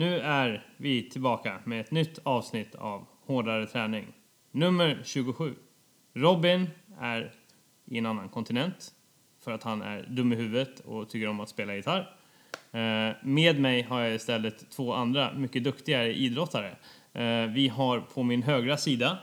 Nu 0.00 0.20
är 0.20 0.66
vi 0.76 1.08
tillbaka 1.10 1.58
med 1.64 1.80
ett 1.80 1.90
nytt 1.90 2.18
avsnitt 2.22 2.74
av 2.74 3.06
Hårdare 3.26 3.66
träning. 3.66 4.06
Nummer 4.50 5.00
27. 5.04 5.54
Robin 6.14 6.66
är 7.00 7.32
i 7.84 7.98
en 7.98 8.06
annan 8.06 8.28
kontinent 8.28 8.92
för 9.44 9.52
att 9.52 9.62
han 9.62 9.82
är 9.82 10.02
dum 10.02 10.32
i 10.32 10.36
huvudet 10.36 10.80
och 10.80 11.08
tycker 11.10 11.28
om 11.28 11.40
att 11.40 11.48
spela 11.48 11.74
gitarr. 11.74 12.16
Eh, 12.72 13.16
Med 13.22 13.60
mig 13.60 13.82
har 13.82 14.00
jag 14.00 14.14
istället 14.14 14.70
två 14.70 14.92
andra 14.92 15.32
mycket 15.32 15.64
duktigare 15.64 16.14
idrottare. 16.14 16.76
Eh, 17.12 17.46
Vi 17.52 17.68
har 17.68 18.00
på 18.00 18.22
min 18.22 18.42
högra 18.42 18.76
sida 18.76 19.18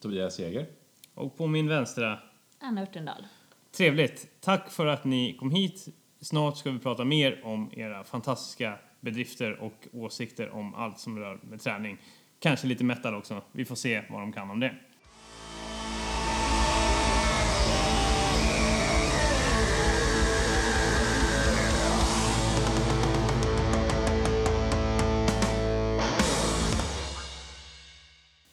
Tobias 0.00 0.38
Jäger. 0.40 0.66
och 1.14 1.36
på 1.36 1.46
min 1.46 1.68
vänstra 1.68 2.18
Anna 2.60 2.82
Örtendahl. 2.82 3.26
Trevligt. 3.76 4.28
Tack 4.40 4.70
för 4.70 4.86
att 4.86 5.04
ni 5.04 5.36
kom 5.38 5.50
hit. 5.50 5.88
Snart 6.20 6.56
ska 6.56 6.70
vi 6.70 6.78
prata 6.78 7.04
mer 7.04 7.40
om 7.44 7.70
era 7.76 8.04
fantastiska 8.04 8.78
bedrifter 9.02 9.60
och 9.60 9.88
åsikter 9.92 10.50
om 10.50 10.74
allt 10.74 10.98
som 10.98 11.18
rör 11.18 11.38
med 11.42 11.60
träning. 11.60 11.98
Kanske 12.38 12.66
lite 12.66 12.84
metal 12.84 13.14
också. 13.14 13.42
Vi 13.52 13.64
får 13.64 13.76
se 13.76 14.02
vad 14.10 14.20
de 14.20 14.32
kan 14.32 14.50
om 14.50 14.60
det. 14.60 14.74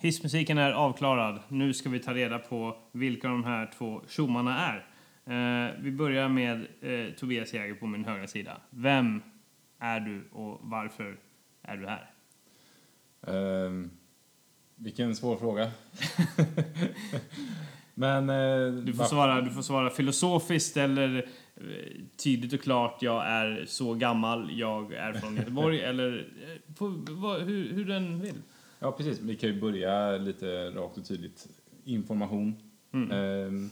Hissmusiken 0.01 0.57
är 0.57 0.71
avklarad. 0.71 1.39
Nu 1.47 1.73
ska 1.73 1.89
vi 1.89 1.99
ta 1.99 2.13
reda 2.13 2.39
på 2.39 2.77
vilka 2.91 3.27
de 3.27 3.43
här 3.43 3.71
två 3.77 4.01
tjommarna 4.07 4.67
är. 4.67 4.85
Eh, 5.25 5.73
vi 5.79 5.91
börjar 5.91 6.29
med 6.29 6.67
eh, 6.81 7.13
Tobias 7.13 7.53
Jäger 7.53 7.73
på 7.73 7.87
min 7.87 8.05
högra 8.05 8.27
sida. 8.27 8.61
Vem 8.69 9.21
är 9.79 9.99
du 9.99 10.29
och 10.31 10.59
varför 10.61 11.19
är 11.61 11.77
du 11.77 11.87
här? 11.87 12.13
Ehm, 13.27 13.89
vilken 14.75 15.15
svår 15.15 15.37
fråga. 15.37 15.71
Men... 17.93 18.29
eh, 18.29 18.73
Du 18.83 18.93
får, 18.93 18.99
va- 18.99 19.05
svara, 19.05 19.41
du 19.41 19.49
får 19.51 19.61
svara 19.61 19.89
filosofiskt 19.89 20.77
eller 20.77 21.17
eh, 21.55 22.05
tydligt 22.17 22.53
och 22.53 22.61
klart. 22.61 23.01
Jag 23.01 23.27
är 23.27 23.65
så 23.67 23.93
gammal, 23.93 24.51
jag 24.59 24.93
är 24.93 25.13
från 25.13 25.35
Göteborg. 25.35 25.81
eller 25.81 26.33
eh, 26.43 26.73
på, 26.75 26.87
vad, 27.09 27.41
hur, 27.41 27.73
hur 27.73 27.85
den 27.85 28.21
vill. 28.21 28.35
Ja, 28.79 28.91
precis. 28.91 29.19
Vi 29.19 29.35
kan 29.35 29.49
ju 29.49 29.61
börja 29.61 30.17
lite 30.17 30.69
rakt 30.69 30.97
och 30.97 31.05
tydligt. 31.05 31.47
Information. 31.83 32.55
Mm. 32.93 33.11
Ehm, 33.11 33.69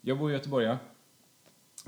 jag 0.00 0.18
bor 0.18 0.30
i 0.30 0.34
Göteborg, 0.34 0.66
ja. 0.66 0.78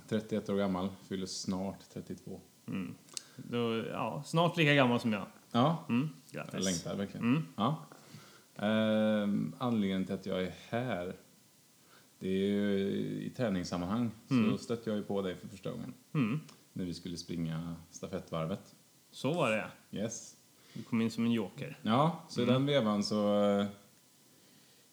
31 0.08 0.48
år 0.48 0.56
gammal. 0.56 0.88
Fyller 1.08 1.26
snart 1.26 1.78
32. 1.92 2.40
Mm. 2.68 2.94
Då, 3.36 3.84
ja, 3.92 4.22
snart 4.26 4.56
lika 4.56 4.74
gammal 4.74 5.00
som 5.00 5.12
jag. 5.12 5.26
Ja, 5.52 5.84
Mm. 5.88 6.08
jag 6.30 6.44
Grattis. 6.46 6.64
längtar 6.64 6.96
verkligen. 6.96 7.26
Mm. 7.26 7.42
Ja. 7.56 7.76
Ehm, 8.56 9.54
anledningen 9.58 10.04
till 10.04 10.14
att 10.14 10.26
jag 10.26 10.42
är 10.42 10.54
här, 10.68 11.16
det 12.18 12.28
är 12.28 12.48
ju 12.48 12.78
i 13.22 13.32
träningssammanhang. 13.36 14.10
Mm. 14.30 14.50
Så 14.50 14.58
stötte 14.58 14.90
jag 14.90 14.96
ju 14.96 15.04
på 15.04 15.22
dig 15.22 15.36
för 15.36 15.48
första 15.48 15.70
gången. 15.70 15.94
Mm. 16.14 16.40
När 16.72 16.84
vi 16.84 16.94
skulle 16.94 17.16
springa 17.16 17.76
stafettvarvet. 17.90 18.74
Så 19.10 19.32
var 19.32 19.50
det. 19.50 19.70
Yes. 19.98 20.36
Du 20.74 20.82
kom 20.82 21.00
in 21.00 21.10
som 21.10 21.24
en 21.24 21.32
joker. 21.32 21.78
Ja, 21.82 22.22
så 22.28 22.42
i 22.42 22.44
den 22.44 22.66
vevan 22.66 23.04
så 23.04 23.42
eh, 23.60 23.66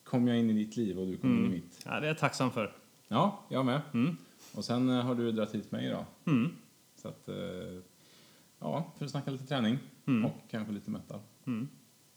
kom 0.03 0.27
jag 0.27 0.39
in 0.39 0.49
i 0.49 0.53
ditt 0.53 0.77
liv 0.77 0.99
och 0.99 1.07
du 1.07 1.17
kom 1.17 1.29
in 1.29 1.35
i 1.37 1.39
Mm. 1.39 1.51
mitt. 1.51 1.81
Ja, 1.85 1.91
det 1.99 2.05
är 2.05 2.07
jag 2.07 2.17
tacksam 2.17 2.51
för. 2.51 2.75
Ja, 3.07 3.39
jag 3.49 3.65
med. 3.65 3.81
Mm. 3.93 4.17
Och 4.55 4.65
sen 4.65 4.89
eh, 4.89 5.05
har 5.05 5.15
du 5.15 5.31
dragit 5.31 5.55
hit 5.55 5.71
mig 5.71 5.85
idag. 5.87 6.05
Mm. 6.25 6.51
Så 6.95 7.07
att, 7.07 7.29
eh, 7.29 7.35
ja, 8.61 8.91
för 8.97 9.05
att 9.05 9.11
snacka 9.11 9.31
lite 9.31 9.45
träning 9.45 9.77
Mm. 10.07 10.25
och 10.25 10.37
kanske 10.49 10.73
lite 10.73 10.89
metal. 10.91 11.19
Mm. 11.47 11.69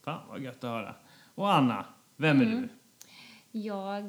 Fan 0.05 0.20
vad 0.28 0.41
gött 0.41 0.64
att 0.64 0.70
höra. 0.70 0.95
Och 1.34 1.53
Anna, 1.55 1.87
vem 2.17 2.41
är 2.41 2.45
du? 2.45 2.69
Jag 3.59 4.05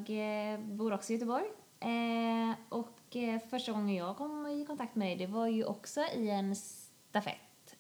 eh, 0.54 0.60
bor 0.60 0.94
också 0.94 1.14
i 1.14 1.16
Göteborg. 1.16 1.46
Eh, 1.80 2.56
och 2.70 3.16
eh, 3.16 3.40
första 3.50 3.72
gången 3.72 3.96
jag 3.96 4.18
kom 4.18 4.48
i 4.48 4.66
kontakt 4.66 4.96
med 4.96 5.08
dig, 5.08 5.16
det 5.28 5.34
var 5.34 5.48
ju 5.48 5.64
också 5.66 6.02
i 6.16 6.30
en 6.30 6.56
stafett. 6.56 7.76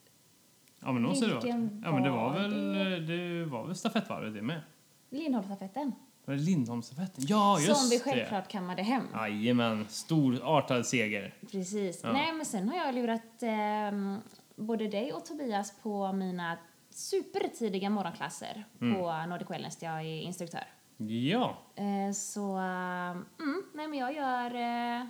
Ja 0.79 0.91
men 0.91 1.03
då 1.03 1.15
ser 1.15 1.27
du 1.27 1.47
Ja 1.83 1.91
men 1.91 2.03
det 2.03 2.09
var 2.09 2.33
väl, 2.33 2.73
det? 2.73 2.99
det 2.99 3.45
var 3.45 3.65
väl 3.65 3.75
stafettvarvet 3.75 4.33
det 4.33 4.41
med? 4.41 4.61
Lindholmsstafetten. 5.09 5.91
Var 6.25 6.33
det 6.33 6.39
Lindholmsstafetten? 6.41 7.23
Ja 7.27 7.59
just 7.59 7.77
Som 7.81 7.89
vi 7.89 7.97
det! 7.97 8.03
självklart 8.03 8.47
kammade 8.47 8.81
hem. 8.83 9.03
Jajamän, 9.13 9.85
storartad 9.89 10.85
seger. 10.85 11.33
Precis. 11.51 11.99
Ja. 12.03 12.13
Nej, 12.13 12.33
men 12.33 12.45
sen 12.45 12.69
har 12.69 12.75
jag 12.77 12.95
lurat 12.95 13.43
eh, 13.43 14.17
både 14.55 14.87
dig 14.87 15.13
och 15.13 15.25
Tobias 15.25 15.73
på 15.81 16.11
mina 16.11 16.57
supertidiga 16.89 17.89
morgonklasser 17.89 18.65
Mm. 18.81 18.95
på 18.99 19.25
Nordic 19.29 19.49
Wellness 19.49 19.77
där 19.77 19.87
jag 19.87 20.01
är 20.01 20.21
instruktör. 20.21 20.63
Ja, 20.97 21.57
Eh, 21.75 22.11
så, 22.13 22.51
mm, 22.55 23.63
nej 23.73 23.87
men 23.87 23.93
jag 23.99 24.13
gör 24.15 24.55
eh, 24.55 25.05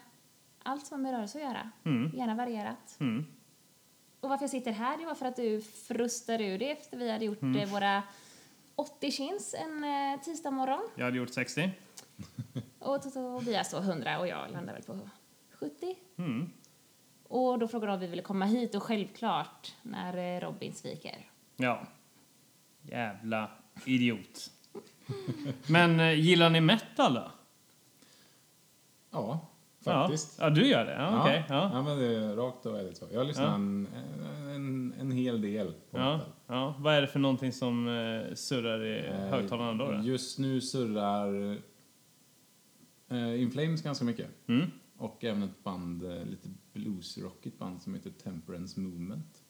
allt 0.64 0.86
som 0.88 1.00
är 1.00 1.04
med 1.04 1.12
rörelse 1.12 1.38
att 1.38 1.44
göra. 1.44 1.72
mm, 1.86 2.12
Gärna 2.18 2.36
varierat. 2.36 2.98
mm. 3.00 3.26
Och 4.20 4.30
varför 4.30 4.44
jag 4.44 4.50
sitter 4.50 4.72
här, 4.72 4.98
det 4.98 5.06
var 5.06 5.16
för 5.16 5.26
att 5.26 5.36
du 5.36 5.62
frustade 5.62 6.44
ur 6.46 6.60
det 6.60 6.72
efter 6.72 6.98
vi 6.98 7.12
hade 7.12 7.26
gjort 7.26 7.42
Mm. 7.42 7.62
eh, 7.62 7.70
våra 7.70 8.04
80 8.76 9.12
chins 9.12 9.56
en 9.58 9.86
tisdag 10.20 10.52
morgon. 10.52 10.82
Jag 10.96 11.06
hade 11.06 11.18
gjort 11.18 11.34
60. 11.34 11.70
Och 12.80 13.02
Tobias 13.14 13.72
då 13.72 13.78
100 13.78 14.20
och 14.20 14.28
jag 14.28 14.52
landade 14.52 14.74
väl 14.74 14.84
på 14.84 15.10
70. 15.52 15.96
Mm. 16.18 16.52
Och 17.38 17.60
då 17.60 17.68
frågade 17.68 17.92
de 17.92 17.94
om 17.96 18.00
vi 18.00 18.08
ville 18.08 18.22
komma 18.22 18.46
hit 18.46 18.76
och 18.76 18.84
självklart 18.84 19.74
när 19.82 20.36
eh, 20.36 20.40
Robin 20.42 20.74
sviker. 20.74 21.18
Ja. 21.58 21.82
Jävla 22.82 23.50
idiot. 23.86 24.52
Men 25.68 26.00
eh, 26.00 26.14
gillar 26.20 26.50
ni 26.50 26.62
metal 26.62 27.14
då? 27.14 27.32
Ja, 29.12 29.48
faktiskt. 29.84 30.36
Ja, 30.40 30.44
ja 30.44 30.50
du 30.50 30.68
gör 30.68 30.86
det? 30.86 30.94
Ja, 30.94 31.22
okej. 31.22 31.44
ja. 31.50 31.70
Ja. 31.74 31.82
men 31.82 31.98
det 31.98 32.06
är 32.06 32.36
rakt 32.36 32.66
och 32.66 32.80
ärligt 32.80 32.98
så. 32.98 33.06
Jag 33.14 33.28
lyssnar 33.28 33.46
Ja. 33.46 33.56
en, 33.56 33.88
en, 34.56 34.94
en 35.00 35.12
hel 35.12 35.42
del 35.42 35.74
på 35.92 35.98
Ja, 35.98 36.18
metal. 36.18 36.32
ja. 36.48 36.76
Vad 36.80 36.94
är 36.96 37.02
det 37.02 37.08
för 37.08 37.20
någonting 37.20 37.52
som 37.52 37.88
eh, 37.88 38.36
surrar 38.36 38.84
i 38.86 39.06
Eh, 39.08 39.16
högtalarna 39.16 39.74
då? 39.86 39.92
då? 39.92 40.02
Just 40.04 40.40
nu 40.40 40.62
surrar 40.62 41.58
eh, 43.10 43.42
In 43.42 43.52
Flames 43.52 43.82
ganska 43.82 44.06
mycket. 44.06 44.28
Mm. 44.48 44.72
Och 44.98 45.24
även 45.24 45.44
ett 45.44 45.64
band, 45.64 46.04
eh, 46.06 46.26
lite 46.26 46.50
bluesrockigt 46.80 47.60
band 47.60 47.82
som 47.82 47.94
heter 47.94 48.10
Temperance 48.10 48.80
Movement. 48.80 49.42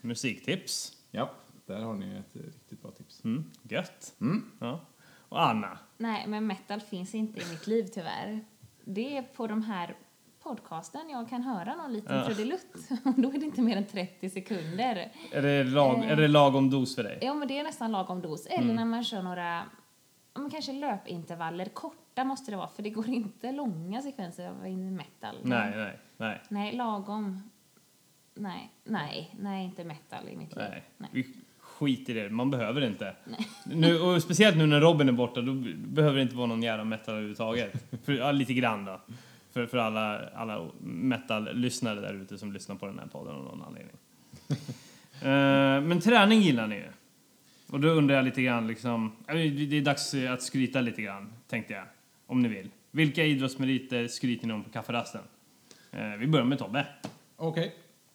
Musiktips? 0.00 0.96
Ja, 1.10 1.30
där 1.66 1.80
har 1.80 1.94
ni 1.94 2.14
ett 2.16 2.36
eh, 2.36 2.42
riktigt 2.42 2.82
bra 2.82 2.90
tips. 2.90 3.24
Mm. 3.24 3.50
Gött. 3.62 4.14
Mm. 4.20 4.50
Ja. 4.60 4.80
Och 5.28 5.48
Anna? 5.48 5.78
Nej, 5.98 6.26
men 6.26 6.46
metal 6.46 6.80
finns 6.80 7.14
inte 7.14 7.40
i 7.40 7.44
mitt 7.50 7.66
liv 7.66 7.84
tyvärr. 7.94 8.44
Det 8.84 9.16
är 9.16 9.22
på 9.22 9.46
de 9.46 9.62
här 9.62 9.96
podcasten 10.42 11.08
jag 11.10 11.28
kan 11.28 11.42
höra 11.42 11.74
någon 11.76 11.92
liten 11.92 12.16
Ja. 12.16 12.26
trudelutt. 12.26 12.76
Och 13.04 13.14
då 13.20 13.28
är 13.32 13.38
det 13.38 13.46
inte 13.46 13.62
mer 13.62 13.76
än 13.76 13.86
30 13.86 14.30
sekunder. 14.30 15.12
Är 15.32 15.42
det, 15.42 15.64
lag, 15.64 15.98
Eh. 16.04 16.10
är 16.10 16.16
det 16.16 16.28
lagom 16.28 16.70
dos 16.70 16.94
för 16.94 17.02
dig? 17.02 17.18
Ja, 17.22 17.34
men 17.34 17.48
det 17.48 17.58
är 17.58 17.64
nästan 17.64 17.92
lagom 17.92 18.20
dos. 18.22 18.46
Eller 18.46 18.62
Mm. 18.62 18.76
när 18.76 18.84
man 18.84 19.04
kör 19.04 19.22
några, 19.22 19.62
men 20.36 20.50
kanske 20.50 20.72
löpintervaller. 20.72 21.64
Korta 21.66 22.24
måste 22.24 22.50
det 22.50 22.56
vara, 22.56 22.68
för 22.68 22.82
det 22.82 22.90
går 22.90 23.08
inte 23.08 23.52
långa 23.52 24.02
sekvenser 24.02 24.48
av 24.48 24.70
metal. 24.70 25.36
Nej, 25.42 25.72
nej, 25.76 25.98
nej. 26.16 26.40
Nej, 26.48 26.76
lagom. 26.76 27.50
Nej, 28.34 28.72
nej, 28.84 29.34
nej, 29.40 29.64
inte 29.64 29.84
metal 29.84 30.28
i 30.28 30.36
mitt 30.36 30.56
liv. 30.56 30.64
nej. 30.96 31.26
Skiter 31.58 32.16
i 32.16 32.20
det, 32.20 32.30
man 32.30 32.50
behöver 32.50 32.80
det 32.80 32.86
inte. 32.86 33.16
Nu, 33.64 34.00
och 34.00 34.22
speciellt 34.22 34.56
nu 34.56 34.66
när 34.66 34.80
Robin 34.80 35.08
är 35.08 35.12
borta, 35.12 35.40
då 35.40 35.52
behöver 35.76 36.16
det 36.16 36.22
inte 36.22 36.36
vara 36.36 36.46
någon 36.46 36.62
jävla 36.62 36.84
metal 36.84 37.14
överhuvudtaget. 37.14 37.84
För, 38.04 38.12
ja, 38.12 38.32
lite 38.32 38.54
grann 38.54 38.84
då. 38.84 39.00
För, 39.52 39.66
för 39.66 39.78
alla, 39.78 40.28
alla 40.34 40.68
metal-lyssnare 40.80 42.00
där 42.00 42.14
ute 42.14 42.38
som 42.38 42.52
lyssnar 42.52 42.76
på 42.76 42.86
den 42.86 42.98
här 42.98 43.06
podden 43.06 43.34
av 43.34 43.44
någon 43.44 43.62
anledning. 43.62 43.96
Eh, 45.20 45.88
men 45.88 46.00
träning 46.00 46.40
gillar 46.40 46.66
ni 46.66 46.76
ju. 46.76 46.88
Och 47.70 47.80
då 47.80 47.88
undrar 47.88 48.16
jag 48.16 48.24
lite 48.24 48.42
grann 48.42 48.66
liksom, 48.66 49.12
det 49.26 49.32
är 49.78 49.82
dags 49.82 50.14
att 50.14 50.42
skryta 50.42 50.80
lite 50.80 51.02
grann, 51.02 51.32
tänkte 51.48 51.72
jag. 51.74 51.84
Om 52.26 52.42
ni 52.42 52.48
vill. 52.48 52.70
Vilka 52.90 53.24
idrottsmeriter 53.24 54.08
skryter 54.08 54.46
ni 54.46 54.52
om 54.52 54.64
på 54.64 54.70
kafferasten? 54.70 55.22
Eh, 55.90 56.08
vi 56.18 56.26
börjar 56.26 56.46
med 56.46 56.58
Tobbe. 56.58 56.86
Okej. 57.36 57.74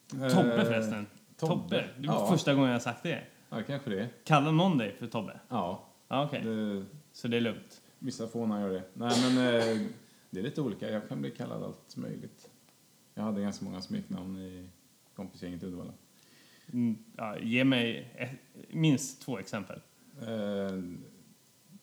Tobbe 0.10 0.56
Eh, 0.56 0.64
förresten. 0.66 1.06
Tobbe. 1.38 1.54
Tobbe. 1.62 1.86
Det 1.98 2.08
var 2.08 2.16
Ja. 2.16 2.28
första 2.32 2.54
gången 2.54 2.72
jag 2.72 2.82
sagt 2.82 3.04
det. 3.04 3.24
Ja, 3.50 3.62
kanske 3.68 3.90
det. 3.90 4.10
Kallar 4.24 4.52
någon 4.52 4.78
dig 4.78 4.96
för 5.00 5.08
Tobbe? 5.08 5.40
Ja, 5.50 5.88
Ja, 6.08 6.26
okej. 6.26 6.42
det, 6.44 6.86
Så 7.12 7.28
det 7.28 7.38
är 7.38 7.42
lugnt. 7.42 7.82
vissa 8.00 8.28
fånar 8.28 8.62
gör 8.62 8.70
det. 8.70 8.84
Nej, 8.94 9.12
men 9.24 9.38
eh, 9.38 9.88
det 10.30 10.40
är 10.40 10.44
lite 10.44 10.62
olika. 10.62 10.90
Jag 10.90 11.10
kan 11.10 11.22
bli 11.22 11.32
kallad 11.32 11.64
allt 11.64 11.96
möjligt. 11.98 12.50
Jag 13.14 13.24
hade 13.24 13.42
ganska 13.42 13.66
många 13.66 13.82
smeknamn 13.82 14.38
i 14.38 14.68
kompisgänget 15.16 15.64
i 15.64 15.66
Uddevalla. 15.66 15.92
Mm, 16.74 16.98
ja, 17.18 17.40
ge 17.40 17.64
mig 17.64 18.12
ett, 18.18 18.30
minst 18.74 19.22
två 19.22 19.40
exempel. 19.40 19.80
Eh, 20.22 20.80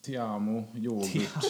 Tiamo, 0.00 0.64
yoghurt. 0.74 1.44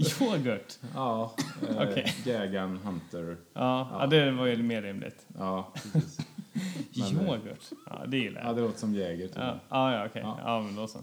Yoghurt. 0.20 0.78
ja, 0.94 1.34
eh, 1.68 1.76
Okej. 1.76 2.14
Jägaren, 2.24 2.76
Hunter. 2.76 3.36
Ja, 3.52 3.88
ja. 4.00 4.06
det 4.06 4.30
var 4.30 4.46
ju 4.46 4.62
mer 4.62 4.82
rimligt. 4.82 5.26
Ja, 5.38 5.72
precis. 5.74 6.18
Men, 6.96 7.04
eh, 7.06 7.26
Yoghurt? 7.26 7.70
Ja, 7.86 8.04
det 8.06 8.16
gillar 8.18 8.40
Ja, 8.40 8.46
jag. 8.46 8.56
det 8.56 8.62
låter 8.62 8.78
som 8.78 8.94
Jäger. 8.94 9.26
Typ. 9.28 9.36
Ja, 9.36 9.60
ja, 9.68 9.92
ja 9.94 10.06
okej. 10.06 10.22
Ja. 10.22 10.38
Ja, 10.44 10.60
men 10.62 10.74
då 10.76 10.86
så. 10.88 10.98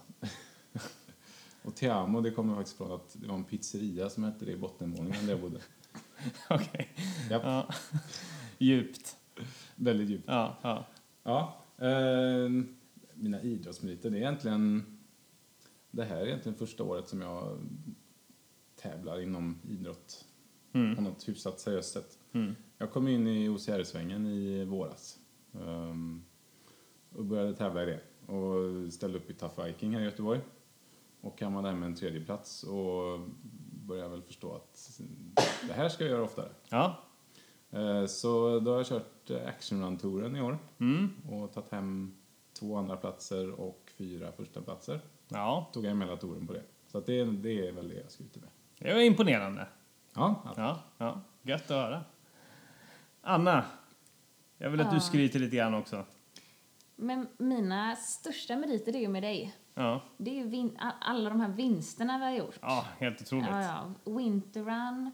Och 1.64 1.76
Tiamo, 1.76 2.22
det 2.22 2.32
kommer 2.32 2.56
faktiskt 2.56 2.78
från 2.78 2.92
att 2.92 3.16
det 3.22 3.28
var 3.28 3.36
en 3.36 3.44
pizzeria 3.44 4.10
som 4.10 4.24
hette 4.24 4.46
det 4.46 4.52
i 4.52 4.58
bottenvåningen 4.58 5.26
där 5.26 5.34
jag 5.34 5.42
bodde. 5.42 5.60
Okej. 6.50 6.90
Japp, 7.30 7.42
Ja. 7.46 7.68
Djupt. 8.58 9.16
väldigt 9.76 10.10
djupt. 10.10 10.24
Ja, 10.28 10.58
ja. 10.62 10.86
Ja, 11.24 11.64
eh, 11.78 12.50
mina 13.14 13.42
idrottsmeriter, 13.42 14.10
det 14.10 14.18
är 14.18 14.22
egentligen... 14.22 14.84
Det 15.92 16.04
här 16.04 16.18
är 16.18 16.26
egentligen 16.26 16.58
första 16.58 16.84
året 16.84 17.08
som 17.08 17.22
jag 17.22 17.58
tävlar 18.76 19.22
inom 19.22 19.60
idrott 19.70 20.26
på 20.72 20.78
Mm. 20.78 21.04
något 21.04 21.30
hyfsat 21.30 21.60
seriöst 21.60 21.94
sätt. 21.94 22.20
Mm. 22.32 22.56
Jag 22.78 22.92
kom 22.92 23.08
in 23.08 23.28
i 23.28 23.50
OCR-svängen 23.50 24.26
i 24.26 24.66
våras 24.66 25.20
ehm, 25.54 26.24
och 27.16 27.26
började 27.26 27.54
tävla 27.56 27.84
i 27.84 27.86
det 27.86 28.00
och 28.34 28.94
ställde 28.94 29.18
upp 29.18 29.30
i 29.30 29.34
Tough 29.34 29.66
Viking 29.66 29.94
här 29.94 30.02
i 30.02 30.06
Göteborg 30.06 30.40
och 31.22 31.38
kammade 31.38 31.70
hem 31.70 31.84
en 31.84 31.96
tredje 31.96 32.22
plats 32.26 32.64
och 32.64 33.20
började 33.86 34.10
väl 34.10 34.22
förstå 34.22 34.54
att 34.56 35.02
det 35.68 35.74
här 35.74 35.90
ska 35.90 36.04
jag 36.04 36.12
göra 36.12 36.24
oftare. 36.24 36.50
Ja. 36.70 37.04
Eh, 37.72 38.06
Så 38.06 38.60
då 38.60 38.72
har 38.72 38.78
jag 38.78 38.86
kört 38.88 39.32
Action 39.48 39.84
Run-touren 39.84 40.36
i 40.36 40.42
år 40.42 40.58
Mm. 40.80 41.10
och 41.32 41.54
tagit 41.54 41.72
hem 41.72 42.16
två 42.60 42.78
andra 42.78 42.98
platser 42.98 43.52
och 43.60 43.92
fyra 43.98 44.32
första 44.32 44.62
platser. 44.62 45.00
Ja, 45.28 45.70
Tog 45.74 45.84
jag 45.86 45.90
hem 45.90 46.02
hela 46.02 46.18
touren 46.18 46.48
på 46.48 46.54
det. 46.54 46.64
Så 46.88 46.98
att 46.98 47.06
det, 47.06 47.24
det 47.26 47.68
är 47.68 47.72
väl 47.72 47.88
det 47.90 47.96
jag 47.96 48.12
skryter 48.12 48.40
med. 48.40 48.50
det 48.80 48.94
var 48.94 49.02
imponerande. 49.02 49.68
Ja, 50.14 50.42
ja. 50.46 50.54
Ja, 50.58 50.80
ja. 50.98 51.22
Gött 51.42 51.62
att 51.62 51.70
höra. 51.70 52.02
Anna, 53.22 53.66
jag 54.58 54.70
vill 54.70 54.82
att 54.82 54.90
du 54.90 54.96
Ja. 54.96 55.02
skryter 55.02 55.40
lite 55.40 55.56
grann 55.56 55.74
också. 55.74 56.06
Men 56.96 57.28
mina 57.38 57.96
största 57.96 58.56
meriter 58.56 58.96
är 58.96 59.00
ju 59.00 59.08
med 59.08 59.24
dig. 59.24 59.56
Ja, 59.74 60.02
Det 60.18 60.40
är 60.40 60.46
ju 60.46 60.70
alla 61.02 61.30
de 61.30 61.40
här 61.42 61.50
vinsterna 61.50 62.18
vi 62.18 62.24
har 62.26 62.32
gjort. 62.32 62.60
ja 62.62 62.86
helt 63.00 63.22
otroligt. 63.22 63.48
Ja, 63.50 63.62
ja. 64.06 64.12
Winterrun. 64.12 65.12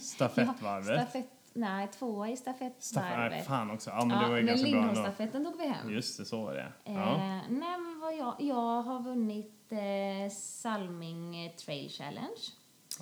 Stafettvarvet. 0.00 0.88
Ja, 0.98 1.02
stafett, 1.06 1.26
nej, 1.52 1.88
tvåa 1.88 2.28
i 2.28 2.34
Staff- 2.36 2.72
stafettvarvet. 2.78 3.30
nej, 3.32 3.42
fan 3.44 3.70
också. 3.70 3.90
Ja, 3.90 4.04
men 4.04 4.16
ja, 4.16 4.22
det 4.22 4.28
var 4.30 4.36
ju 4.36 4.44
men 4.44 4.46
ganska 4.54 4.70
bra 4.70 4.78
ändå. 4.80 4.86
Lindholmsstafetten 4.88 5.44
tog 5.44 5.58
vi 5.58 5.66
hem. 5.68 5.90
Just 5.90 6.18
det, 6.18 6.24
så 6.24 6.44
var 6.44 6.54
det. 6.54 6.72
Ja. 6.84 7.14
Eh, 7.14 7.18
nej, 7.48 7.78
men 7.78 7.98
vad 8.00 8.16
jag, 8.16 8.34
jag 8.38 8.82
har 8.82 9.00
vunnit 9.02 9.72
eh, 9.72 10.32
Salming 10.36 11.52
Trail 11.56 11.90
Challenge. 11.90 12.40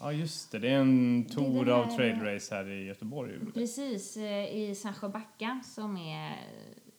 ja, 0.00 0.12
just 0.12 0.52
det. 0.52 0.58
Det 0.58 0.68
är 0.68 0.78
en 0.80 1.24
tour 1.34 1.68
av 1.70 1.84
här- 1.84 1.96
trail 1.96 2.20
race 2.20 2.54
här 2.54 2.70
i 2.70 2.84
Göteborg. 2.84 3.52
Precis, 3.54 4.16
eh, 4.16 4.56
i 4.56 4.74
Sandsjöbacka 4.74 5.60
som 5.64 5.96
är 5.96 6.36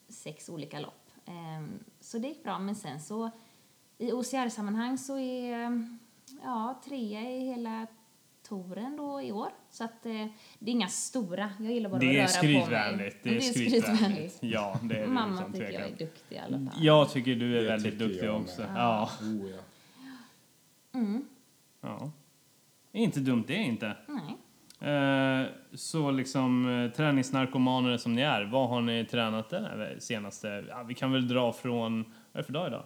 sex 0.08 0.48
olika 0.48 0.80
lopp. 0.80 1.10
Eh, 1.26 1.66
så 2.00 2.18
det 2.18 2.28
gick 2.28 2.42
bra, 2.44 2.58
men 2.58 2.74
sen 2.74 3.00
så 3.00 3.30
i 3.98 4.12
OCR-sammanhang 4.12 4.98
så 4.98 5.18
är 5.18 5.52
eh, 5.64 5.70
ja, 6.42 6.80
trea 6.84 7.20
i 7.30 7.40
hela 7.46 7.86
touren 8.48 8.96
då 8.96 9.22
i 9.22 9.32
år. 9.32 9.48
Så 9.70 9.84
att 9.84 10.06
eh, 10.06 10.12
det 10.58 10.70
är 10.70 10.72
inga 10.72 10.88
stora, 10.88 11.50
jag 11.58 11.72
gillar 11.72 11.90
bara 11.90 12.00
Det 12.00 12.18
är 12.20 12.24
att 12.24 12.42
röra 12.42 12.42
på 12.42 12.46
mig. 12.46 12.62
skrytvänligt. 12.62 13.16
Det 13.22 13.36
är 13.36 13.40
skrytvänligt. 13.40 14.38
Ja, 14.40 14.78
det 14.82 14.96
är 14.96 15.00
det 15.00 15.06
Mamma 15.06 15.34
utan 15.34 15.52
tycker 15.52 15.72
jag 15.72 15.82
är 15.82 15.88
duktig 15.96 16.36
i 16.36 16.38
alla 16.38 16.58
fall. 16.58 16.84
Jag 16.84 17.10
tycker 17.10 17.34
du 17.34 17.58
är 17.58 17.62
Det 17.62 17.68
väldigt 17.68 17.98
duktig 17.98 18.30
också. 18.30 18.60
med. 18.60 18.70
Ja. 18.76 19.10
Oh, 19.22 19.50
ja. 19.50 19.58
Mm, 20.98 21.24
ja. 21.80 22.10
Inte 22.92 23.20
dumt 23.20 23.44
det 23.46 23.54
inte. 23.54 23.96
nej. 24.08 24.36
Eh, 24.80 25.46
så 25.74 26.10
liksom 26.10 26.68
eh, 26.84 26.90
träningsnarkomaner 26.90 27.96
som 27.96 28.12
ni 28.14 28.22
är, 28.22 28.44
vad 28.44 28.68
har 28.68 28.80
ni 28.80 29.04
tränat 29.04 29.50
den 29.50 29.64
här 29.64 29.96
senaste, 29.98 30.64
ja, 30.68 30.82
vi 30.82 30.94
kan 30.94 31.12
väl 31.12 31.28
dra 31.28 31.52
från, 31.52 32.02
vad 32.02 32.12
är 32.32 32.38
det 32.38 32.42
för 32.44 32.52
dag 32.52 32.66
idag? 32.68 32.84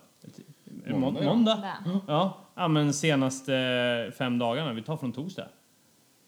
Är 0.85 0.89
det 0.89 0.93
må- 0.93 0.99
Måndag, 0.99 1.23
ja. 1.25 1.35
Måndag? 1.35 1.57
Där. 1.85 2.01
Ja, 2.09 2.39
ja 2.61 2.69
men 2.69 2.95
senaste 2.95 4.13
fem 4.19 4.39
dagarna, 4.39 4.73
vi 4.73 4.83
tar 4.83 4.97
från 4.97 5.13
torsdag. 5.13 5.49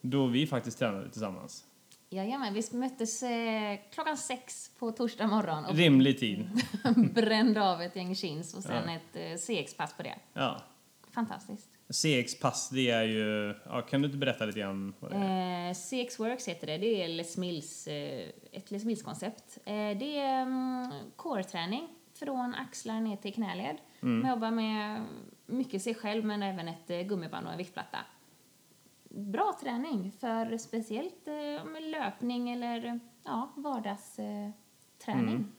Då 0.00 0.26
vi 0.26 0.46
faktiskt 0.46 0.78
tränade 0.78 1.10
tillsammans. 1.10 1.64
Jajamän, 2.10 2.54
vi 2.54 2.62
möttes 2.72 3.22
eh, 3.22 3.78
klockan 3.94 4.16
sex 4.16 4.70
på 4.78 4.92
torsdag 4.92 5.26
morgon 5.26 5.64
och 5.64 5.74
Rimlig 5.76 6.18
tid. 6.18 6.48
brände 7.14 7.62
av 7.62 7.82
ett 7.82 7.96
gäng 7.96 8.14
chins 8.14 8.54
och 8.54 8.62
sen 8.62 8.82
Ja. 8.88 8.92
ett 8.94 9.16
eh, 9.16 9.38
CX-pass 9.38 9.94
på 9.96 10.02
det. 10.02 10.14
Ja. 10.32 10.62
Fantastiskt. 11.10 11.68
CX-pass, 11.88 12.70
det 12.70 12.90
är 12.90 13.02
ju, 13.02 13.54
ja, 13.64 13.82
kan 13.82 14.02
du 14.02 14.06
inte 14.06 14.18
berätta 14.18 14.44
lite 14.44 14.58
grann 14.60 14.94
vad 15.00 15.10
det 15.10 15.16
är? 15.16 15.68
Eh, 15.68 15.74
CX 15.74 16.20
Works 16.20 16.48
heter 16.48 16.66
det. 16.66 16.78
Det 16.78 17.04
är 17.04 17.08
Les 17.08 17.36
Mills, 17.36 17.86
eh, 17.86 18.28
ett 18.52 18.70
Les 18.70 18.84
Mills-koncept. 18.84 19.58
Eh, 19.64 19.72
det 19.74 20.18
är 20.18 20.42
mm, 20.42 20.90
core-träning 21.16 21.88
från 22.18 22.54
axlar 22.54 23.00
ner 23.00 23.16
till 23.16 23.34
knäled. 23.34 23.76
Man 24.00 24.28
jobbar 24.30 24.50
med 24.50 25.04
mycket 25.46 25.82
sig 25.82 25.94
själv 25.94 26.24
men 26.24 26.42
även 26.42 26.68
ett 26.68 26.90
eh, 26.90 27.00
gummiband 27.00 27.46
och 27.46 27.52
en 27.52 27.58
viktplatta. 27.58 27.98
Bra 29.08 29.58
träning 29.60 30.12
för 30.20 30.58
speciellt 30.58 31.28
eh, 31.28 31.90
löpning 31.90 32.50
eller 32.50 33.00
ja, 33.24 33.52
vardagsträning. 33.56 34.44
Eh, 34.46 34.52
träning. 35.04 35.52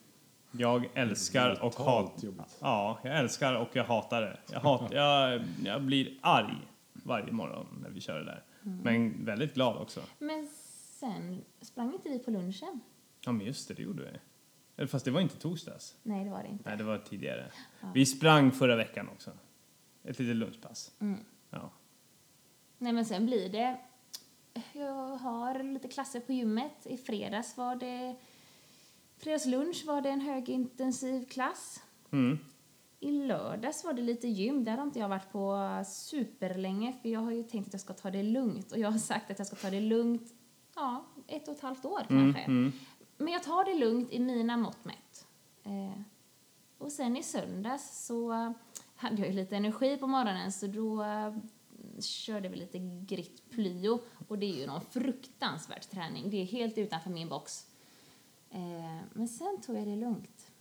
Jag 0.51 0.89
älskar 0.93 1.63
och 1.63 1.75
hatar. 1.75 2.33
Ja, 2.59 2.99
jag 3.03 3.19
älskar 3.19 3.55
och 3.55 3.69
jag 3.73 3.83
hatar 3.83 4.21
det. 4.21 4.39
Jag, 4.51 4.59
hat, 4.59 4.91
jag, 4.91 5.41
jag 5.65 5.81
blir 5.81 6.17
arg 6.21 6.67
varje 6.93 7.31
morgon 7.31 7.65
när 7.81 7.89
vi 7.89 8.01
kör 8.01 8.19
det 8.19 8.25
där. 8.25 8.43
Men 8.61 9.25
väldigt 9.25 9.53
glad 9.53 9.77
också. 9.77 10.01
Men 10.19 10.47
sen 10.99 11.41
sprang 11.61 11.93
inte 11.93 12.09
vi 12.09 12.19
på 12.19 12.31
lunchen. 12.31 12.79
Ja, 13.25 13.31
men 13.31 13.45
just 13.45 13.67
det, 13.67 13.73
det 13.73 13.83
gjorde 13.83 14.03
vi. 14.03 14.19
Eller 14.77 14.87
Fast 14.87 15.05
det 15.05 15.11
var 15.11 15.21
inte 15.21 15.35
torsdags. 15.35 15.95
Nej, 16.03 16.23
det 16.23 16.29
var 16.29 16.43
det 16.43 16.49
inte. 16.49 16.69
Nej, 16.69 16.77
det 16.77 16.83
var 16.83 16.97
tidigare. 16.97 17.45
Vi 17.93 18.05
sprang 18.05 18.51
förra 18.51 18.75
veckan 18.75 19.09
också. 19.09 19.31
Ett 20.03 20.19
litet 20.19 20.35
lunchpass. 20.35 20.91
Mm. 20.99 21.19
Ja. 21.49 21.69
Nej, 22.77 22.93
men 22.93 23.05
sen 23.05 23.25
blir 23.25 23.49
det... 23.49 23.77
Jag 24.73 25.17
har 25.17 25.63
lite 25.63 25.87
klasser 25.87 26.19
på 26.19 26.33
gymmet. 26.33 26.85
I 26.85 26.97
fredags 26.97 27.57
var 27.57 27.75
det... 27.75 28.15
Fredagslunch 29.17 29.83
var 29.85 30.01
det 30.01 30.09
en 30.09 30.21
högintensiv 30.21 31.25
klass. 31.25 31.83
Mm. 32.11 32.39
I 32.99 33.11
lördags 33.11 33.83
var 33.83 33.93
det 33.93 34.01
lite 34.01 34.27
gym. 34.27 34.63
Där 34.63 34.77
har 34.77 34.83
inte 34.83 34.99
jag 34.99 35.09
varit 35.09 35.31
på 35.31 35.57
superlänge 35.87 36.93
för 37.01 37.09
jag 37.09 37.19
har 37.19 37.31
ju 37.31 37.43
tänkt 37.43 37.67
att 37.67 37.73
jag 37.73 37.81
ska 37.81 37.93
ta 37.93 38.11
det 38.11 38.23
lugnt. 38.23 38.71
Och 38.71 38.77
jag 38.77 38.91
har 38.91 38.99
sagt 38.99 39.31
att 39.31 39.37
jag 39.37 39.47
ska 39.47 39.55
ta 39.55 39.69
det 39.69 39.81
lugnt, 39.81 40.33
ja, 40.75 41.05
ett 41.27 41.47
och 41.47 41.53
ett 41.55 41.61
halvt 41.61 41.85
år 41.85 42.01
Mm, 42.09 42.33
kanske. 42.33 42.51
mm. 42.51 42.71
Men 43.17 43.33
jag 43.33 43.43
tar 43.43 43.65
det 43.65 43.73
lugnt 43.79 44.11
i 44.11 44.19
mina 44.19 44.57
mått 44.57 44.85
mätt. 44.85 45.27
Eh, 45.63 46.01
och 46.77 46.91
sen 46.91 47.17
i 47.17 47.23
söndags 47.23 48.05
så 48.05 48.53
hade 49.03 49.17
jag 49.21 49.27
ju 49.27 49.33
lite 49.33 49.55
energi 49.57 49.97
på 49.97 50.07
morgonen 50.07 50.51
så 50.51 50.67
då 50.67 51.03
eh, 51.03 51.33
körde 52.01 52.49
vi 52.49 52.55
lite 52.55 52.79
gritt 53.07 53.49
plyo 53.49 53.99
och 54.27 54.37
det 54.39 54.45
är 54.45 54.59
ju 54.61 54.67
någon 54.67 54.81
fruktansvärd 54.81 55.81
träning. 55.81 56.29
Det 56.29 56.37
är 56.41 56.45
helt 56.45 56.77
utanför 56.77 57.09
min 57.09 57.29
box. 57.29 57.67
Eh, 58.49 58.99
men 59.13 59.27
sen 59.27 59.61
tog 59.65 59.77
jag 59.77 59.87
det 59.87 59.95
lugnt. 59.95 60.51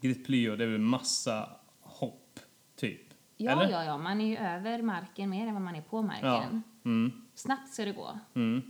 Grit 0.00 0.26
plyo, 0.26 0.56
det 0.56 0.64
är 0.64 0.68
väl 0.68 0.78
massa 0.80 1.50
hopp, 1.80 2.40
typ? 2.76 3.14
Ja, 3.36 3.52
Eller? 3.52 3.70
ja, 3.70 3.84
ja, 3.84 3.98
man 3.98 4.20
är 4.20 4.26
ju 4.26 4.36
över 4.36 4.82
marken 4.82 5.30
mer 5.30 5.46
än 5.46 5.54
vad 5.54 5.62
man 5.62 5.74
är 5.76 5.82
på 5.82 6.02
marken. 6.02 6.62
Ja. 6.82 6.90
Mm. 6.90 7.12
Snabbt 7.34 7.72
ska 7.74 7.84
det 7.84 7.92
gå. 7.92 8.18
Mm. 8.34 8.62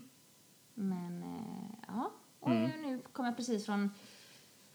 Men 0.75 1.23
eh, 1.23 1.75
ja, 1.89 2.13
och 2.41 2.51
Mm. 2.51 2.83
nu 2.83 3.03
kom 3.13 3.25
jag 3.25 3.37
precis 3.37 3.67
från 3.67 3.91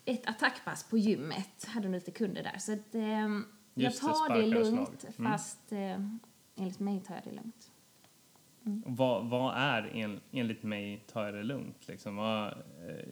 ett 0.06 0.27
attackpass 0.30 0.84
på 0.89 0.98
gymmet. 0.98 1.66
Hade 1.68 1.88
lite 1.89 2.12
kunder 2.12 2.44
där. 2.44 2.58
Så 2.60 2.74
att, 2.74 2.96
eh, 2.96 3.27
Just 3.84 4.02
det, 4.02 4.08
tar 4.08 4.36
det, 4.36 4.44
och 4.44 4.48
lugnt. 4.48 5.06
Mm. 5.18 5.32
fast 5.32 5.72
eh, 5.72 6.00
enligt 6.56 6.80
mig 6.80 7.00
tar 7.00 7.16
jag 7.16 7.24
det 7.24 7.32
lugnt. 7.32 7.72
Och 8.86 8.98
Vad, 8.98 9.26
vad 9.30 9.54
är 9.58 9.96
en, 9.96 10.20
enligt 10.32 10.64
mig, 10.64 11.04
tar 11.14 11.26
jag 11.26 11.34
det 11.34 11.44
lugnt? 11.44 11.88
Liksom? 11.88 12.16
Vad, 12.16 12.48
eh, 12.48 12.54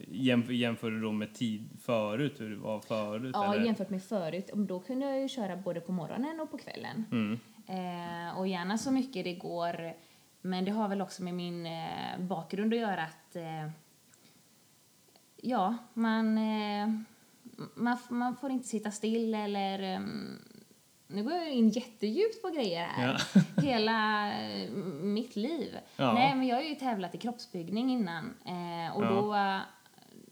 jämför, 0.08 0.52
jämför 0.52 0.90
du 0.90 1.00
då 1.00 1.12
med 1.12 1.34
tid 1.34 1.68
förut, 1.80 2.40
hur 2.40 2.50
det 2.50 2.56
var 2.56 2.80
förut? 2.80 3.30
Ja, 3.34 3.54
eller? 3.54 3.64
jämfört 3.64 3.90
med 3.90 4.02
förut. 4.02 4.50
Då 4.54 4.80
kunde 4.80 5.06
jag 5.06 5.20
ju 5.20 5.28
köra 5.28 5.56
både 5.56 5.80
på 5.80 5.92
morgonen 5.92 6.40
och 6.40 6.50
på 6.50 6.58
kvällen. 6.58 7.04
Mm. 7.12 7.38
Eh, 7.66 8.38
och 8.38 8.48
gärna 8.48 8.78
så 8.78 8.90
mycket 8.90 9.24
det 9.24 9.34
går. 9.34 9.92
Men 10.40 10.64
det 10.64 10.70
har 10.70 10.88
väl 10.88 11.02
också 11.02 11.22
med 11.22 11.34
min 11.34 11.66
eh, 11.66 12.18
bakgrund 12.20 12.74
att 12.74 12.80
göra 12.80 13.02
att 13.02 13.36
eh, 13.36 13.70
ja, 15.36 15.76
man, 15.94 16.38
eh, 16.38 16.88
man, 17.74 17.98
man 18.08 18.36
får 18.36 18.50
inte 18.50 18.68
sitta 18.68 18.90
still 18.90 19.34
eller 19.34 19.82
ehm, 19.82 20.38
nu 21.08 21.22
går 21.22 21.32
jag 21.32 21.50
in 21.50 21.68
jättedjupt 21.68 22.42
på 22.42 22.48
grejer 22.48 22.84
här. 22.84 23.22
Hela 23.62 24.28
eh, 24.42 24.70
mitt 25.02 25.36
liv. 25.36 25.78
Ja. 25.96 26.12
Nej, 26.12 26.34
men 26.34 26.46
jag 26.46 26.56
har 26.56 26.62
ju 26.62 26.74
tävlat 26.74 27.14
i 27.14 27.18
kroppsbyggning 27.18 27.90
innan 27.92 28.34
eh, 28.44 28.96
och 28.96 29.04
Ja. 29.04 29.10
då 29.10 29.36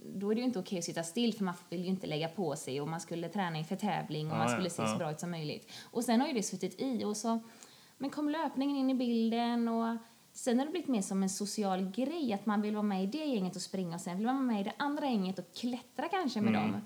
då 0.07 0.31
är 0.31 0.35
det 0.35 0.41
ju 0.41 0.47
inte 0.47 0.59
okej 0.59 0.79
att 0.79 0.85
sitta 0.85 1.03
still 1.03 1.35
för 1.35 1.45
man 1.45 1.55
vill 1.71 1.81
ju 1.81 1.87
inte 1.89 2.07
lägga 2.07 2.29
på 2.29 2.57
sig 2.57 2.81
och 2.81 2.89
man 2.89 3.01
skulle 3.01 3.29
träna 3.29 3.59
inför 3.59 3.77
tävling 3.77 4.27
och 4.27 4.33
Ja, 4.33 4.39
man 4.39 4.47
ja, 4.49 4.53
skulle 4.55 4.71
se 4.71 4.83
ja. 4.83 4.89
så 4.89 4.97
bra 4.97 5.11
ut 5.11 5.21
som 5.21 5.31
möjligt. 5.31 5.73
Och 5.91 6.05
sen 6.05 6.21
har 6.21 6.29
ju 6.29 6.35
det 6.35 6.43
suttit 6.43 6.81
i 6.81 7.05
och 7.05 7.17
så 7.17 7.41
men 7.99 8.11
kom 8.11 8.29
löpningen 8.29 8.77
in 8.77 8.91
i 8.91 8.95
bilden 8.95 9.69
och 9.69 9.97
Sen 10.37 10.59
har 10.59 10.67
det 10.67 10.71
blivit 10.73 10.89
mer 10.89 11.03
som 11.03 11.23
en 11.23 11.29
social 11.31 11.91
grej, 11.91 12.33
att 12.33 12.47
man 12.47 12.63
vill 12.63 12.75
vara 12.75 12.83
med 12.83 13.05
i 13.05 13.07
det 13.07 13.25
gänget 13.25 13.57
och 13.57 13.63
springa 13.63 13.95
och 13.95 14.01
sen 14.01 14.17
vill 14.17 14.27
man 14.27 14.35
vara 14.37 14.45
med 14.47 14.61
i 14.61 14.65
det 14.65 14.73
andra 14.77 15.07
gänget 15.07 15.39
och 15.39 15.55
klättra 15.55 16.09
kanske 16.09 16.41
med 16.41 16.53
dem. 16.53 16.77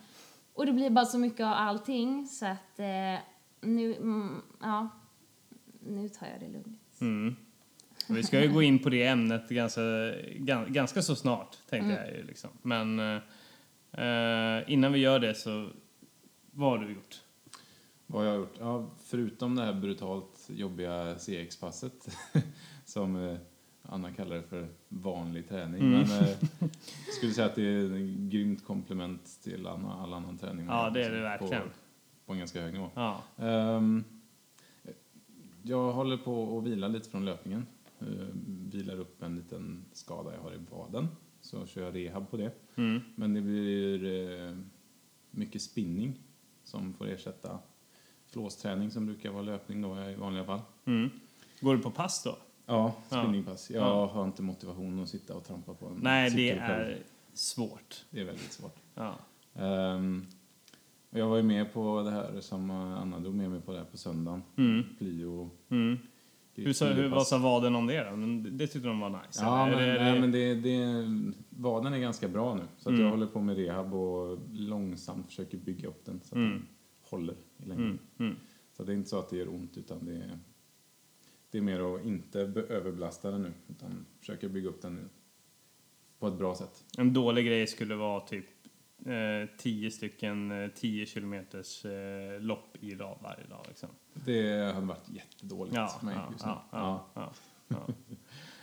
Och 0.54 0.66
det 0.66 0.73
blir 0.73 0.90
bara 0.90 1.04
så 1.04 1.18
mycket 1.18 1.40
av 1.47 1.52
allting 1.52 2.26
så 2.26 2.47
att 2.47 2.78
eh, 2.78 3.21
nu, 3.60 3.94
mm, 3.94 4.42
ja, 4.60 4.88
nu 5.80 6.08
tar 6.08 6.26
jag 6.26 6.40
det 6.40 6.48
lugnt. 6.48 6.80
Mm. 7.00 7.36
Vi 8.08 8.22
ska 8.22 8.42
ju 8.42 8.52
gå 8.52 8.62
in 8.62 8.78
på 8.78 8.88
det 8.88 9.06
ämnet 9.06 9.48
ganska, 9.48 9.80
gan- 9.80 10.70
ganska 10.72 11.02
så 11.02 11.16
snart, 11.16 11.56
tänkte 11.70 11.92
jag 11.92 12.16
ju 12.16 12.22
liksom. 12.22 12.50
Men 12.62 12.98
eh, 13.92 14.72
innan 14.72 14.92
vi 14.92 14.98
gör 14.98 15.18
det 15.18 15.34
så, 15.34 15.70
vad 16.50 16.70
har 16.70 16.78
du 16.86 16.92
gjort? 16.94 17.22
Vad 18.06 18.26
jag 18.26 18.30
har 18.30 18.38
gjort? 18.38 18.54
Ja, 18.58 18.90
förutom 19.04 19.56
det 19.56 19.62
här 19.64 19.72
brutalt 19.72 20.46
jobbiga 20.48 21.14
CX-passet 21.18 22.16
som 22.84 23.16
eh, 23.28 23.36
Anna 23.82 24.12
kallar 24.12 24.36
det 24.36 24.42
för 24.42 24.68
vanlig 24.88 25.48
träning. 25.48 25.80
Mm. 25.82 26.00
Men 26.00 26.10
eh, 26.10 26.28
jag 26.60 27.14
skulle 27.16 27.32
säga 27.32 27.46
att 27.46 27.54
det 27.54 27.62
är 27.62 27.84
ett 27.84 28.18
grymt 28.30 28.64
komplement 28.64 29.42
till 29.42 29.66
anna, 29.66 29.92
all 29.92 30.14
annan 30.14 30.38
träning. 30.38 30.66
Ja, 30.66 30.90
det 30.90 31.04
är 31.04 31.10
det 31.10 31.16
På, 31.16 31.22
verkligen. 31.22 31.70
På 32.28 32.32
en 32.32 32.38
ganska 32.38 32.62
hög 32.62 32.73
nivå. 32.73 32.90
Ja. 32.94 33.23
Ehm, 33.37 34.04
jag 35.62 35.92
håller 35.92 36.16
på 36.16 36.58
att 36.58 36.64
vila 36.64 36.88
lite 36.88 37.11
från 37.11 37.25
löpningen. 37.25 37.66
Uh, 38.02 38.28
vilar 38.73 39.00
upp 39.00 39.23
en 39.23 39.37
liten 39.37 39.85
skada 39.92 40.35
jag 40.35 40.40
har 40.42 40.54
i 40.54 40.58
vaden. 40.70 41.08
Så 41.40 41.66
kör 41.66 41.82
jag 41.82 41.94
rehab 41.97 42.30
på 42.30 42.37
det. 42.37 42.50
Mm. 42.76 43.00
Men 43.14 43.35
det 43.35 43.40
blir 43.40 44.04
eh, 44.49 44.56
mycket 45.30 45.62
spinning 45.62 46.14
som 46.64 46.94
får 46.94 47.08
ersätta 47.08 47.58
flåsträning 48.26 48.90
som 48.90 49.06
brukar 49.06 49.30
vara 49.30 49.42
löpning 49.42 49.82
då 49.82 50.00
i 50.04 50.14
vanliga 50.14 50.44
fall. 50.44 50.61
Mm. 50.85 51.11
Går 51.61 51.76
du 51.76 51.82
på 51.82 51.90
pass 51.90 52.23
då? 52.25 52.38
Ja, 52.66 52.94
spinningpass. 53.06 53.70
Jag 53.70 53.82
Ja. 53.82 54.06
har 54.06 54.25
inte 54.25 54.42
motivation 54.42 55.02
att 55.02 55.08
sitta 55.08 55.35
och 55.35 55.44
trampa 55.44 55.75
på 55.75 55.87
en 55.87 55.99
Nej, 56.02 56.30
det 56.30 56.58
själv. 56.58 56.88
är 56.88 56.99
svårt. 57.32 58.04
Det 58.11 58.20
är 58.20 58.25
väldigt 58.25 58.52
svårt. 58.52 58.76
Ja. 58.94 59.14
Och 59.52 59.61
jag 61.10 61.28
var 61.28 61.36
ju 61.36 61.42
med 61.42 61.72
på 61.72 62.02
det 62.02 62.10
här 62.10 62.40
som 62.40 62.70
eh, 62.70 62.76
Anna 62.76 63.18
drog 63.18 63.34
med 63.34 63.50
mig 63.50 63.60
på 63.60 63.72
det 63.72 63.78
här 63.78 63.84
på 63.84 63.96
söndagen. 63.96 64.42
Mm. 64.56 64.84
Plio. 64.98 65.50
Mm. 65.68 65.98
Hur, 66.54 66.72
sa, 66.72 66.86
hur, 66.86 67.08
vad 67.08 67.26
sa 67.26 67.38
vaden 67.38 67.74
om 67.74 67.86
det 67.86 68.04
då? 68.10 68.16
Men 68.16 68.58
det 68.58 68.66
tyckte 68.66 68.88
de 68.88 69.00
var 69.00 69.10
nice? 69.10 69.42
Ja, 69.44 69.66
eller? 69.66 69.76
men, 69.76 69.88
Är 69.88 69.94
det- 69.94 70.04
nej, 70.04 70.20
men 70.20 70.32
det, 70.32 70.54
det, 70.54 71.32
vaden 71.50 71.92
är 71.92 71.98
ganska 71.98 72.28
bra 72.28 72.54
nu. 72.54 72.62
Så 72.78 72.88
att 72.88 72.92
Mm. 72.92 73.00
jag 73.04 73.10
håller 73.10 73.26
på 73.26 73.40
med 73.40 73.56
rehab 73.56 73.94
och 73.94 74.38
långsamt 74.52 75.26
försöker 75.26 75.58
bygga 75.58 75.88
upp 75.88 76.04
den 76.04 76.20
så 76.20 76.26
att 76.34 76.38
Mm. 76.38 76.50
den 76.52 76.66
håller 77.02 77.34
i 77.56 77.66
längden. 77.68 77.86
Mm. 77.86 77.98
Mm. 78.18 78.36
Så 78.76 78.82
det 78.84 78.92
är 78.92 78.96
inte 78.96 79.08
så 79.08 79.18
att 79.18 79.30
det 79.30 79.36
gör 79.36 79.48
ont 79.48 79.76
utan 79.76 80.04
det 80.06 80.14
är, 80.14 80.38
det 81.50 81.58
är 81.58 81.62
mer 81.62 81.94
att 81.96 82.04
inte 82.04 82.46
be- 82.46 82.60
överbelasta 82.62 83.30
den 83.30 83.42
nu 83.42 83.52
utan 83.68 84.06
försöka 84.20 84.48
bygga 84.48 84.68
upp 84.68 84.82
den 84.82 85.08
på 86.18 86.28
ett 86.28 86.38
bra 86.38 86.54
sätt. 86.54 86.84
En 86.98 87.12
dålig 87.12 87.46
grej 87.46 87.66
skulle 87.66 87.94
vara 87.94 88.20
typ 88.20 88.46
eh, 89.07 89.49
10 89.59 89.90
stycken 89.90 90.62
eh, 90.64 90.69
10 90.75 91.07
kilometers 91.07 91.85
eh, 91.85 92.40
lopp 92.40 92.76
i 92.81 92.95
rad 92.95 93.19
varje 93.23 93.45
dag. 93.47 93.64
Liksom. 93.69 93.88
Det 94.14 94.73
hade 94.75 94.87
varit 94.87 95.09
jättedåligt 95.09 95.76
Ja, 95.76 95.88
för 95.99 96.07
mig 96.07 96.14
ja, 96.17 96.28
just 96.33 96.47
nu. 96.47 96.52
ja, 96.71 97.07
ja. 97.14 97.33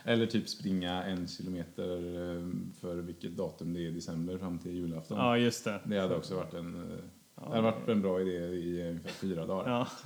Eller 0.04 0.26
typ 0.26 0.48
springa 0.48 1.02
en 1.04 1.28
kilometer 1.28 1.96
eh, 1.96 2.48
för 2.80 2.96
vilket 2.96 3.36
datum 3.36 3.72
det 3.74 3.80
är 3.80 3.88
i 3.88 3.90
december 3.90 4.38
fram 4.38 4.58
till 4.58 4.72
julafton. 4.72 5.18
ja, 5.18 5.38
just 5.38 5.64
det. 5.64 5.80
Det 5.84 5.98
hade 6.00 6.16
också 6.16 6.36
varit 6.36 6.54
en, 6.54 6.74
eh, 7.36 7.44
hade 7.48 7.60
varit 7.60 7.88
en 7.88 8.02
bra 8.02 8.20
idé 8.20 8.32
i 8.46 8.88
ungefär 8.90 9.10
fyra 9.10 9.46
dagar. 9.46 9.88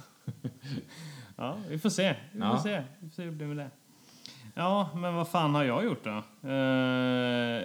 Ja. 1.36 1.56
vi 1.68 1.78
får 1.78 1.90
se. 1.90 2.16
Vi 2.32 2.40
får 2.40 2.56
se. 2.56 2.82
Vi 3.00 3.08
får 3.08 3.14
se 3.14 3.22
hur 3.22 3.30
det 3.30 3.36
blir 3.36 3.46
med 3.46 3.56
det. 3.56 3.70
Ja, 4.54 4.90
men 4.94 5.14
vad 5.14 5.28
fan 5.28 5.54
har 5.54 5.64
jag 5.64 5.84
gjort 5.84 6.04
då? 6.04 6.10
Eh, 6.48 7.62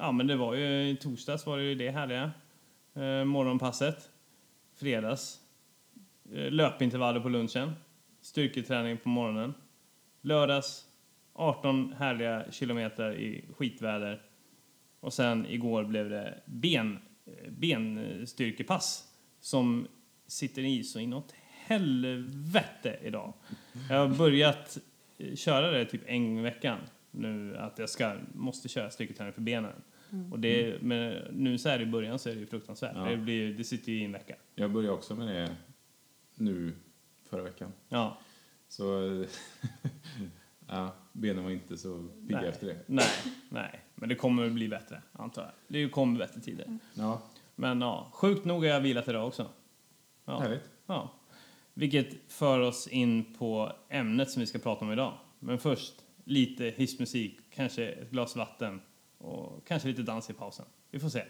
ja. 0.00 0.12
men 0.12 0.26
det 0.26 0.36
var 0.36 0.54
ju 0.54 0.88
i 0.88 0.96
torsdags 0.96 1.46
var 1.46 1.58
det 1.58 1.64
ju 1.64 1.74
det 1.74 1.90
härliga. 1.90 2.32
Eh, 2.94 3.24
morgonpasset. 3.24 4.10
Fredags. 4.74 5.40
Eh, 6.34 6.50
löpintervaller 6.50 7.20
på 7.20 7.28
lunchen. 7.28 7.72
Styrketräning 8.20 8.98
på 8.98 9.08
morgonen. 9.08 9.54
Lördags. 10.20 10.86
18 11.32 11.92
härliga 11.98 12.44
kilometer 12.50 13.12
i 13.12 13.44
skitväder. 13.56 14.22
Och 15.00 15.12
sen 15.12 15.46
igår 15.46 15.84
blev 15.84 16.10
det 16.10 16.40
ben, 16.46 16.98
eh, 17.26 17.50
benstyrkepass 17.50 19.04
som 19.40 19.86
sitter 20.26 20.62
i 20.62 20.84
så 20.84 20.98
inåt 20.98 21.34
helvete 21.66 22.98
idag. 23.02 23.32
Jag 23.88 23.98
har 23.98 24.08
börjat 24.08 24.78
eh, 25.18 25.34
köra 25.34 25.70
det 25.70 25.84
typ 25.84 26.02
en 26.06 26.24
gång 26.24 26.38
i 26.38 26.42
veckan 26.42 26.78
nu 27.10 27.56
att 27.56 27.78
jag 27.78 27.90
ska, 27.90 28.14
måste 28.34 28.68
köra 28.68 28.90
styrketräning 28.90 29.32
för 29.32 29.40
benen. 29.40 29.82
Och 30.30 30.40
det, 30.40 30.82
men 30.82 31.24
nu 31.32 31.58
så 31.58 31.68
här 31.68 31.80
i 31.80 31.86
början 31.86 32.18
så 32.18 32.28
är 32.28 32.34
det 32.34 32.40
ju 32.40 32.46
fruktansvärt. 32.46 32.96
Ja. 32.96 33.04
Det, 33.04 33.16
blir, 33.16 33.54
det 33.54 33.64
sitter 33.64 33.92
ju 33.92 33.98
i 33.98 34.04
en 34.04 34.12
vecka. 34.12 34.34
Jag 34.54 34.72
började 34.72 34.94
också 34.94 35.14
med 35.14 35.28
det 35.28 35.56
nu 36.34 36.72
förra 37.24 37.42
veckan. 37.42 37.72
Ja. 37.88 38.18
Så 38.68 38.84
ja, 40.66 40.94
benen 41.12 41.44
var 41.44 41.50
inte 41.50 41.76
så 41.76 42.08
pigga 42.28 42.48
efter 42.48 42.66
det. 42.66 42.76
Nej, 42.86 43.10
nej. 43.48 43.80
Men 43.94 44.08
det 44.08 44.14
kommer 44.14 44.50
bli 44.50 44.68
bättre, 44.68 45.02
antar 45.12 45.42
jag. 45.42 45.52
Det 45.68 45.88
kommer 45.88 46.18
bättre 46.18 46.40
tider. 46.40 46.78
Ja, 46.94 47.22
Men 47.54 47.80
ja, 47.80 48.10
sjukt 48.12 48.44
nog 48.44 48.60
har 48.60 48.66
jag 48.66 48.80
vilat 48.80 49.08
idag 49.08 49.26
också. 49.26 49.46
Ja. 50.24 50.40
härligt. 50.40 50.70
Ja. 50.86 51.10
Vilket 51.74 52.32
för 52.32 52.60
oss 52.60 52.88
in 52.88 53.34
på 53.34 53.72
ämnet 53.88 54.30
som 54.30 54.40
vi 54.40 54.46
ska 54.46 54.58
prata 54.58 54.84
om 54.84 54.92
idag. 54.92 55.12
Men 55.38 55.58
först 55.58 55.94
lite 56.24 56.64
hissmusik, 56.64 57.40
kanske 57.50 57.88
ett 57.88 58.10
glas 58.10 58.36
vatten 58.36 58.80
och 59.20 59.66
kanske 59.66 59.88
lite 59.88 60.02
dans 60.02 60.30
i 60.30 60.32
pausen. 60.32 60.66
Vi 60.90 60.98
får 60.98 61.08
se. 61.08 61.24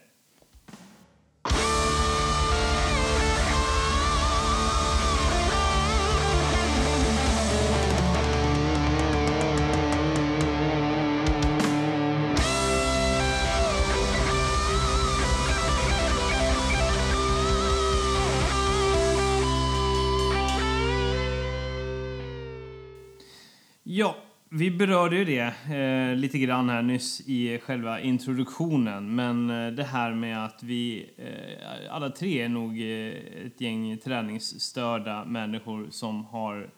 Vi 24.60 24.70
berörde 24.70 25.16
ju 25.16 25.24
det 25.24 25.54
eh, 25.74 26.16
lite 26.16 26.38
grann 26.38 26.68
här 26.68 26.82
nyss 26.82 27.20
i 27.20 27.58
själva 27.58 28.00
introduktionen. 28.00 29.14
Men 29.14 29.50
eh, 29.50 29.72
det 29.72 29.84
här 29.84 30.14
med 30.14 30.44
att 30.44 30.62
vi 30.62 31.10
eh, 31.16 31.94
alla 31.94 32.10
tre 32.10 32.42
är 32.42 32.48
nog 32.48 32.80
eh, 32.80 33.46
ett 33.46 33.60
gäng 33.60 33.98
träningsstörda 33.98 35.24
människor 35.24 35.88
som 35.90 36.24
har 36.24 36.70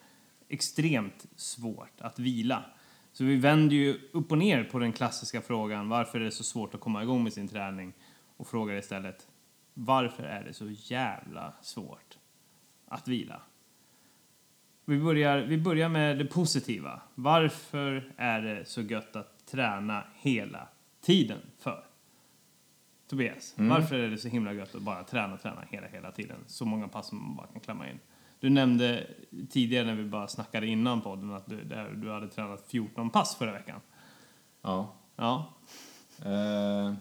extremt 0.48 1.26
svårt 1.36 2.00
att 2.00 2.18
vila. 2.18 2.64
Så 3.12 3.24
vi 3.24 3.36
vänder 3.36 3.76
ju 3.76 4.00
upp 4.12 4.32
och 4.32 4.38
ner 4.38 4.64
på 4.64 4.78
den 4.78 4.92
klassiska 4.92 5.40
frågan 5.40 5.88
varför 5.88 6.20
är 6.20 6.24
det 6.24 6.30
så 6.30 6.44
svårt 6.44 6.74
att 6.74 6.80
komma 6.80 7.02
igång 7.02 7.22
med 7.22 7.32
sin 7.32 7.48
träning 7.48 7.92
och 8.36 8.46
frågar 8.46 8.74
istället 8.74 9.26
varför 9.74 10.22
är 10.22 10.44
det 10.44 10.52
så 10.52 10.70
jävla 10.70 11.52
svårt 11.62 12.18
att 12.88 13.08
vila? 13.08 13.42
Vi 14.92 14.98
börjar, 14.98 15.38
vi 15.38 15.58
börjar 15.58 15.88
med 15.88 16.18
det 16.18 16.24
positiva. 16.24 17.02
Varför 17.14 18.12
är 18.16 18.42
det 18.42 18.64
så 18.64 18.80
gött 18.82 19.16
att 19.16 19.46
träna 19.46 20.04
hela 20.14 20.68
tiden 21.00 21.38
för? 21.58 21.84
Tobias, 23.08 23.54
varför 23.56 23.94
är 23.98 24.08
det 24.10 24.18
så 24.18 24.28
himla 24.28 24.52
gött 24.52 24.74
att 24.74 24.82
bara 24.82 25.04
träna, 25.04 25.36
träna 25.36 25.64
hela, 25.70 25.86
hela 25.86 26.12
tiden? 26.12 26.36
Så 26.46 26.64
många 26.64 26.88
pass 26.88 27.08
som 27.08 27.18
man 27.18 27.36
bara 27.36 27.46
kan 27.46 27.60
klämma 27.60 27.90
in. 27.90 27.98
Du 28.40 28.50
nämnde 28.50 29.06
tidigare 29.50 29.86
när 29.86 29.94
vi 29.94 30.04
bara 30.04 30.28
snackade 30.28 30.66
innan 30.66 31.00
podden 31.00 31.34
att 31.34 31.46
du, 31.46 31.64
där 31.64 31.90
du 31.90 32.10
hade 32.10 32.28
tränat 32.28 32.64
14 32.68 33.10
pass 33.10 33.36
förra 33.36 33.52
veckan. 33.52 33.80
Ja. 34.62 34.94
Ja, 35.16 35.52
Eh, 36.24 36.94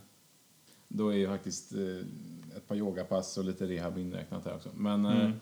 då 0.88 1.10
är 1.10 1.18
ju 1.18 1.28
faktiskt 1.28 1.74
eh, 1.74 2.58
ett 2.58 2.68
par 2.68 2.76
yogapass 2.76 3.38
och 3.38 3.44
lite 3.44 3.66
rehab 3.66 3.98
inräknat 3.98 4.46
här 4.46 4.56
också. 4.56 4.70
Men 4.76 5.06
eh, 5.06 5.12
Mm. 5.20 5.40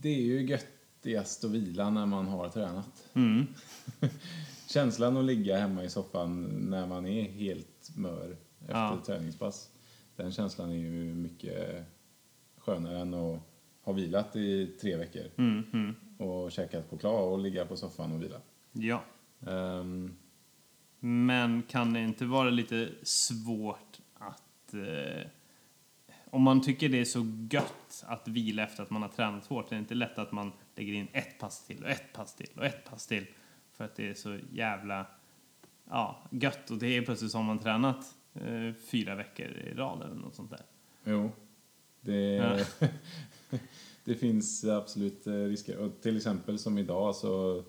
Det 0.00 0.08
är 0.08 0.20
ju 0.22 0.42
göttigast 0.46 1.44
att 1.44 1.50
vila 1.50 1.90
när 1.90 2.06
man 2.06 2.26
har 2.26 2.48
tränat. 2.48 3.08
mm. 3.14 3.46
Känslan 4.68 5.16
att 5.16 5.24
ligga 5.24 5.58
hemma 5.58 5.84
i 5.84 5.88
soffan 5.90 6.44
när 6.44 6.86
man 6.86 7.06
är 7.06 7.22
helt 7.22 7.90
mör 7.96 8.36
efter 8.60 8.74
Ja. 8.74 9.02
träningspass. 9.06 9.70
Den 10.16 10.32
känslan 10.32 10.70
är 10.70 10.74
ju 10.74 11.14
mycket 11.14 11.84
skönare 12.58 12.98
än 12.98 13.14
att 13.14 13.40
ha 13.82 13.92
vilat 13.92 14.36
i 14.36 14.66
tre 14.80 14.96
veckor 14.96 15.22
Mm, 15.36 15.64
mm. 15.72 15.94
och 16.18 16.52
käkat 16.52 16.90
choklad 16.90 17.14
och 17.32 17.38
ligga 17.38 17.66
på 17.66 17.76
soffan 17.76 18.12
och 18.12 18.22
vila. 18.22 18.40
ja. 18.72 19.02
Ehm, 19.46 20.16
Men 21.00 21.62
kan 21.62 21.92
det 21.92 22.00
inte 22.00 22.24
vara 22.24 22.50
lite 22.50 22.88
svårt 23.02 23.98
att... 24.14 24.74
Eh, 24.74 25.26
om 26.30 26.42
man 26.42 26.62
tycker 26.62 26.88
det 26.88 27.00
är 27.00 27.04
så 27.04 27.26
gött 27.50 28.04
att 28.06 28.28
vila 28.28 28.62
efter 28.62 28.82
att 28.82 28.90
man 28.90 29.02
har 29.02 29.08
tränat 29.08 29.46
hårt, 29.46 29.68
det 29.68 29.74
är 29.76 29.78
inte 29.78 29.94
lätt 29.94 30.18
att 30.18 30.32
man 30.32 30.52
lägger 30.76 30.92
in 30.92 31.08
ett 31.12 31.38
pass 31.38 31.66
till 31.66 31.82
och 31.82 31.90
ett 31.90 32.12
pass 32.12 32.36
till 32.36 32.50
och 32.56 32.64
ett 32.66 32.84
pass 32.90 33.06
till 33.06 33.26
för 33.72 33.84
att 33.84 33.96
det 33.96 34.08
är 34.08 34.14
så 34.14 34.38
jävla 34.52 35.06
ja, 35.90 36.22
gött 36.30 36.70
och 36.70 36.78
det 36.78 36.96
är 36.96 37.02
plötsligt 37.02 37.30
som 37.30 37.44
man 37.44 37.58
tränat 37.58 38.14
eh, 38.34 38.72
fyra 38.90 39.14
veckor 39.14 39.46
i 39.46 39.74
rad 39.74 40.02
eller 40.02 40.14
något 40.14 40.34
sånt 40.34 40.50
där. 40.50 40.60
Jo, 41.04 41.30
det, 42.00 42.34
Ja. 42.34 42.58
det 44.04 44.14
finns 44.14 44.64
absolut 44.64 45.26
eh, 45.26 45.32
risker. 45.32 45.76
Och 45.78 46.00
till 46.00 46.16
exempel 46.16 46.58
som 46.58 46.78
idag 46.78 47.14
så 47.16 47.64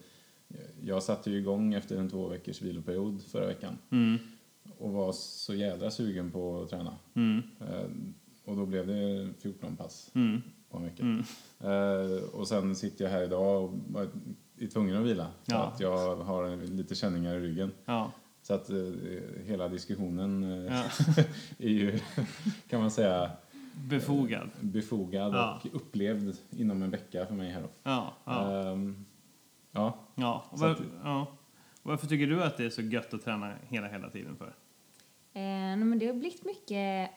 jag 0.84 1.03
satte 1.03 1.32
ju 1.32 1.38
igång 1.38 1.74
efter 1.74 1.98
en 1.98 2.10
två 2.10 2.27
veckors 2.27 2.62
viloperiod 2.62 3.24
förra 3.24 3.48
veckan 3.48 3.77
Mm, 3.91 4.18
och 4.77 4.91
var 4.91 5.12
så 5.13 5.53
jädra 5.56 5.91
sugen 5.91 6.32
på 6.32 6.62
att 6.62 6.70
träna. 6.70 6.98
mm, 7.13 7.41
Eh, 7.60 7.89
Och 8.45 8.55
då 8.55 8.65
blev 8.65 8.88
det 8.88 9.29
14 9.41 9.75
pass 9.75 10.12
mm, 10.15 10.41
på 10.69 10.77
en 10.77 10.83
vecka. 10.83 11.03
mm. 11.03 11.24
Eh, 11.60 12.24
Och 12.33 12.48
sen 12.48 12.75
sitter 12.75 13.05
jag 13.05 13.12
här 13.12 13.24
idag 13.24 13.63
och 13.63 14.01
är 14.60 14.67
tvungen 14.67 14.98
att 14.98 15.03
vila 15.05 15.27
för 15.43 15.51
Ja. 15.53 15.63
att 15.67 15.79
jag 15.79 16.15
har 16.15 16.55
lite 16.57 16.95
känningar 16.95 17.36
i 17.36 17.39
ryggen. 17.39 17.71
Ja, 17.86 18.12
Så 18.41 18.53
att 18.53 18.69
eh, 18.69 18.77
hela 19.45 19.67
diskussionen 19.67 20.43
eh, 20.67 20.74
ja. 20.75 20.83
är 21.57 21.69
ju, 21.69 22.00
kan 22.69 22.81
man 22.81 22.91
säga, 22.91 23.31
Befogad. 23.74 24.50
befogad 24.60 25.33
Ja. 25.33 25.62
och 25.63 25.75
upplevd 25.75 26.38
inom 26.51 26.81
en 26.81 26.91
vecka 26.91 27.25
för 27.25 27.33
mig 27.36 27.51
här 27.51 27.62
då. 27.62 27.69
Ja, 27.83 28.13
ja. 28.25 28.51
Ehm, 28.71 29.05
ja. 29.71 29.98
ja. 30.15 30.45
Och 30.50 30.60
så 30.60 30.65
var, 30.65 30.71
att- 30.71 30.81
ja. 31.03 31.27
Varför 31.83 32.07
tycker 32.07 32.27
du 32.27 32.43
att 32.43 32.57
det 32.57 32.65
är 32.65 32.69
så 32.69 32.81
gött 32.81 33.13
att 33.13 33.24
träna 33.24 33.53
hela, 33.67 33.88
hela 33.88 34.10
tiden 34.10 34.36
för? 34.38 34.48
Eh, 35.33 35.77
men 35.77 36.00
det 36.00 36.05
har 36.07 36.13
blivit 36.13 36.45
mycket... 36.45 37.10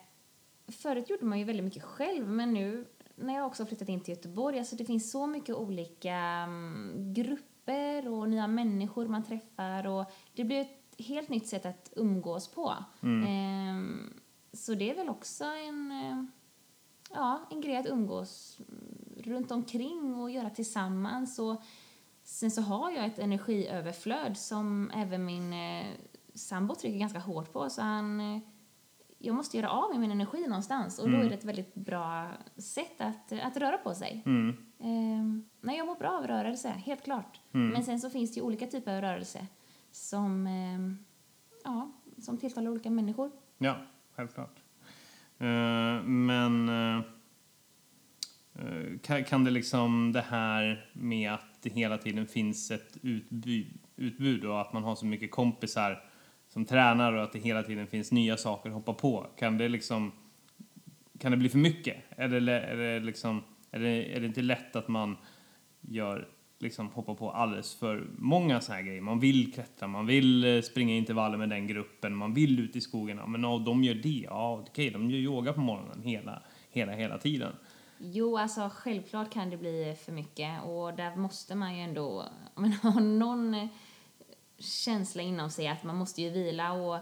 Förut 0.67 1.09
gjorde 1.09 1.25
man 1.25 1.39
ju 1.39 1.45
väldigt 1.45 1.65
mycket 1.65 1.83
själv, 1.83 2.27
men 2.27 2.53
nu 2.53 2.85
när 3.15 3.35
jag 3.35 3.47
också 3.47 3.65
flyttat 3.65 3.89
in 3.89 4.01
till 4.01 4.13
Göteborg, 4.13 4.59
alltså 4.59 4.75
det 4.75 4.85
finns 4.85 5.11
så 5.11 5.27
mycket 5.27 5.55
olika 5.55 6.15
mm, 6.15 7.13
grupper 7.13 8.07
och 8.07 8.29
nya 8.29 8.47
människor 8.47 9.07
man 9.07 9.23
träffar 9.23 9.87
och 9.87 10.05
det 10.33 10.43
blir 10.43 10.61
ett 10.61 11.05
helt 11.05 11.29
nytt 11.29 11.47
sätt 11.47 11.65
att 11.65 11.93
umgås 11.95 12.47
på. 12.47 12.75
Eh, 13.01 14.09
så 14.53 14.73
det 14.73 14.91
är 14.91 14.95
väl 14.95 15.09
också 15.09 15.43
en, 15.43 15.91
eh, 15.91 16.23
ja, 17.13 17.47
en 17.51 17.61
grej 17.61 17.77
att 17.77 17.85
umgås 17.85 18.57
mm, 18.59 18.95
runt 19.17 19.51
omkring 19.51 20.15
och 20.15 20.31
göra 20.31 20.49
tillsammans. 20.49 21.39
Och 21.39 21.61
sen 22.23 22.51
så 22.51 22.61
har 22.61 22.91
jag 22.91 23.05
ett 23.05 23.19
energiöverflöd 23.19 24.37
som 24.37 24.91
även 24.95 25.25
min 25.25 25.53
eh, 25.53 25.85
sambo 26.33 26.75
trycker 26.75 26.99
ganska 26.99 27.19
hårt 27.19 27.53
på. 27.53 27.69
Så 27.69 27.81
han, 27.81 28.19
eh, 28.19 28.41
jag 29.25 29.35
måste 29.35 29.57
göra 29.57 29.69
av 29.69 29.91
med 29.91 29.99
min 29.99 30.11
energi 30.11 30.47
någonstans 30.47 30.99
och 30.99 31.09
då 31.09 31.17
är 31.17 31.29
det 31.29 31.35
ett 31.35 31.45
väldigt 31.45 31.75
bra 31.75 32.27
sätt 32.57 33.01
att, 33.01 33.31
att 33.31 33.57
röra 33.57 33.77
på 33.77 33.93
sig. 33.93 34.23
Mm. 34.25 34.49
Eh, 34.79 35.43
nej, 35.61 35.77
jag 35.77 35.87
mår 35.87 35.95
bra 35.95 36.11
av 36.11 36.27
rörelse, 36.27 36.69
helt 36.69 37.03
klart. 37.03 37.39
Men 37.51 37.83
sen 37.83 37.99
så 37.99 38.09
finns 38.09 38.33
det 38.33 38.39
ju 38.39 38.45
olika 38.45 38.67
typer 38.67 38.95
av 38.95 39.01
rörelse 39.01 39.47
som, 39.91 40.47
eh, 40.47 40.79
ja, 41.63 41.91
som 42.17 42.37
tilltalar 42.37 42.71
olika 42.71 42.89
människor. 42.89 43.31
Ja, 43.57 43.77
självklart. 44.15 44.59
Eh, 45.37 46.03
men 46.03 46.69
eh, 46.69 47.03
kan, 49.01 49.23
kan 49.23 49.43
det 49.43 49.51
liksom 49.51 50.11
det 50.11 50.21
här 50.21 50.89
med 50.93 51.33
att 51.33 51.61
det 51.61 51.69
hela 51.69 51.97
tiden 51.97 52.27
finns 52.27 52.71
ett 52.71 52.97
utbud, 53.01 53.79
utbud 53.95 54.45
och 54.45 54.61
att 54.61 54.73
man 54.73 54.83
har 54.83 54.95
så 54.95 55.05
mycket 55.05 55.31
kompisar 55.31 56.03
som 56.55 56.65
tränar 56.65 57.13
och 57.13 57.23
att 57.23 57.33
det 57.33 57.39
hela 57.39 57.63
tiden 57.63 57.87
finns 57.87 58.11
nya 58.11 58.37
saker 58.37 58.69
att 58.69 58.75
hoppa 58.75 58.93
på. 58.93 59.27
Kan 59.37 59.57
det 59.57 59.69
liksom 59.69 60.11
kan 61.19 61.31
det 61.31 61.37
bli 61.37 61.49
för 61.49 61.57
mycket? 61.57 61.97
Är 62.09 62.27
det, 62.27 62.51
är 62.51 62.75
det 62.75 62.99
liksom 62.99 63.43
är 63.71 63.79
det, 63.79 64.15
är 64.15 64.19
det 64.19 64.25
inte 64.25 64.41
lätt 64.41 64.75
att 64.75 64.87
man 64.87 65.17
gör 65.81 66.27
liksom 66.59 66.87
hoppar 66.87 67.15
på 67.15 67.31
alldeles 67.31 67.75
för 67.75 68.07
många 68.17 68.61
sådana 68.61 68.81
här 68.81 68.87
grejer. 68.87 69.01
Man 69.01 69.19
vill 69.19 69.53
klättra, 69.53 69.87
man 69.87 70.05
vill 70.05 70.55
eh, 70.55 70.61
springa 70.61 70.95
intervaller 70.95 71.37
med 71.37 71.49
den 71.49 71.67
gruppen, 71.67 72.15
man 72.15 72.33
vill 72.33 72.59
ut 72.59 72.75
i 72.75 72.81
skogen. 72.81 73.17
Ja, 73.17 73.27
men 73.27 73.43
ja, 73.43 73.63
de 73.65 73.83
gör 73.83 73.95
det. 73.95 74.25
Ja, 74.29 74.63
okej, 74.69 74.89
de 74.89 75.11
gör 75.11 75.19
yoga 75.19 75.53
på 75.53 75.61
morgonen 75.61 76.01
hela, 76.01 76.41
hela, 76.69 76.91
hela 76.91 77.17
tiden. 77.17 77.51
Jo, 77.97 78.37
alltså 78.37 78.69
självklart 78.73 79.33
kan 79.33 79.49
det 79.49 79.57
bli 79.57 79.95
för 80.05 80.11
mycket 80.11 80.63
och 80.63 80.93
där 80.93 81.15
måste 81.15 81.55
man 81.55 81.75
ju 81.75 81.81
ändå 81.81 82.25
men 82.55 82.73
ha 82.73 82.99
någon 82.99 83.53
eh, 83.53 83.67
känsla 84.57 85.21
inom 85.21 85.49
sig 85.49 85.67
att 85.67 85.83
man 85.83 85.95
måste 85.95 86.21
ju 86.21 86.29
vila 86.29 86.73
och 86.73 86.99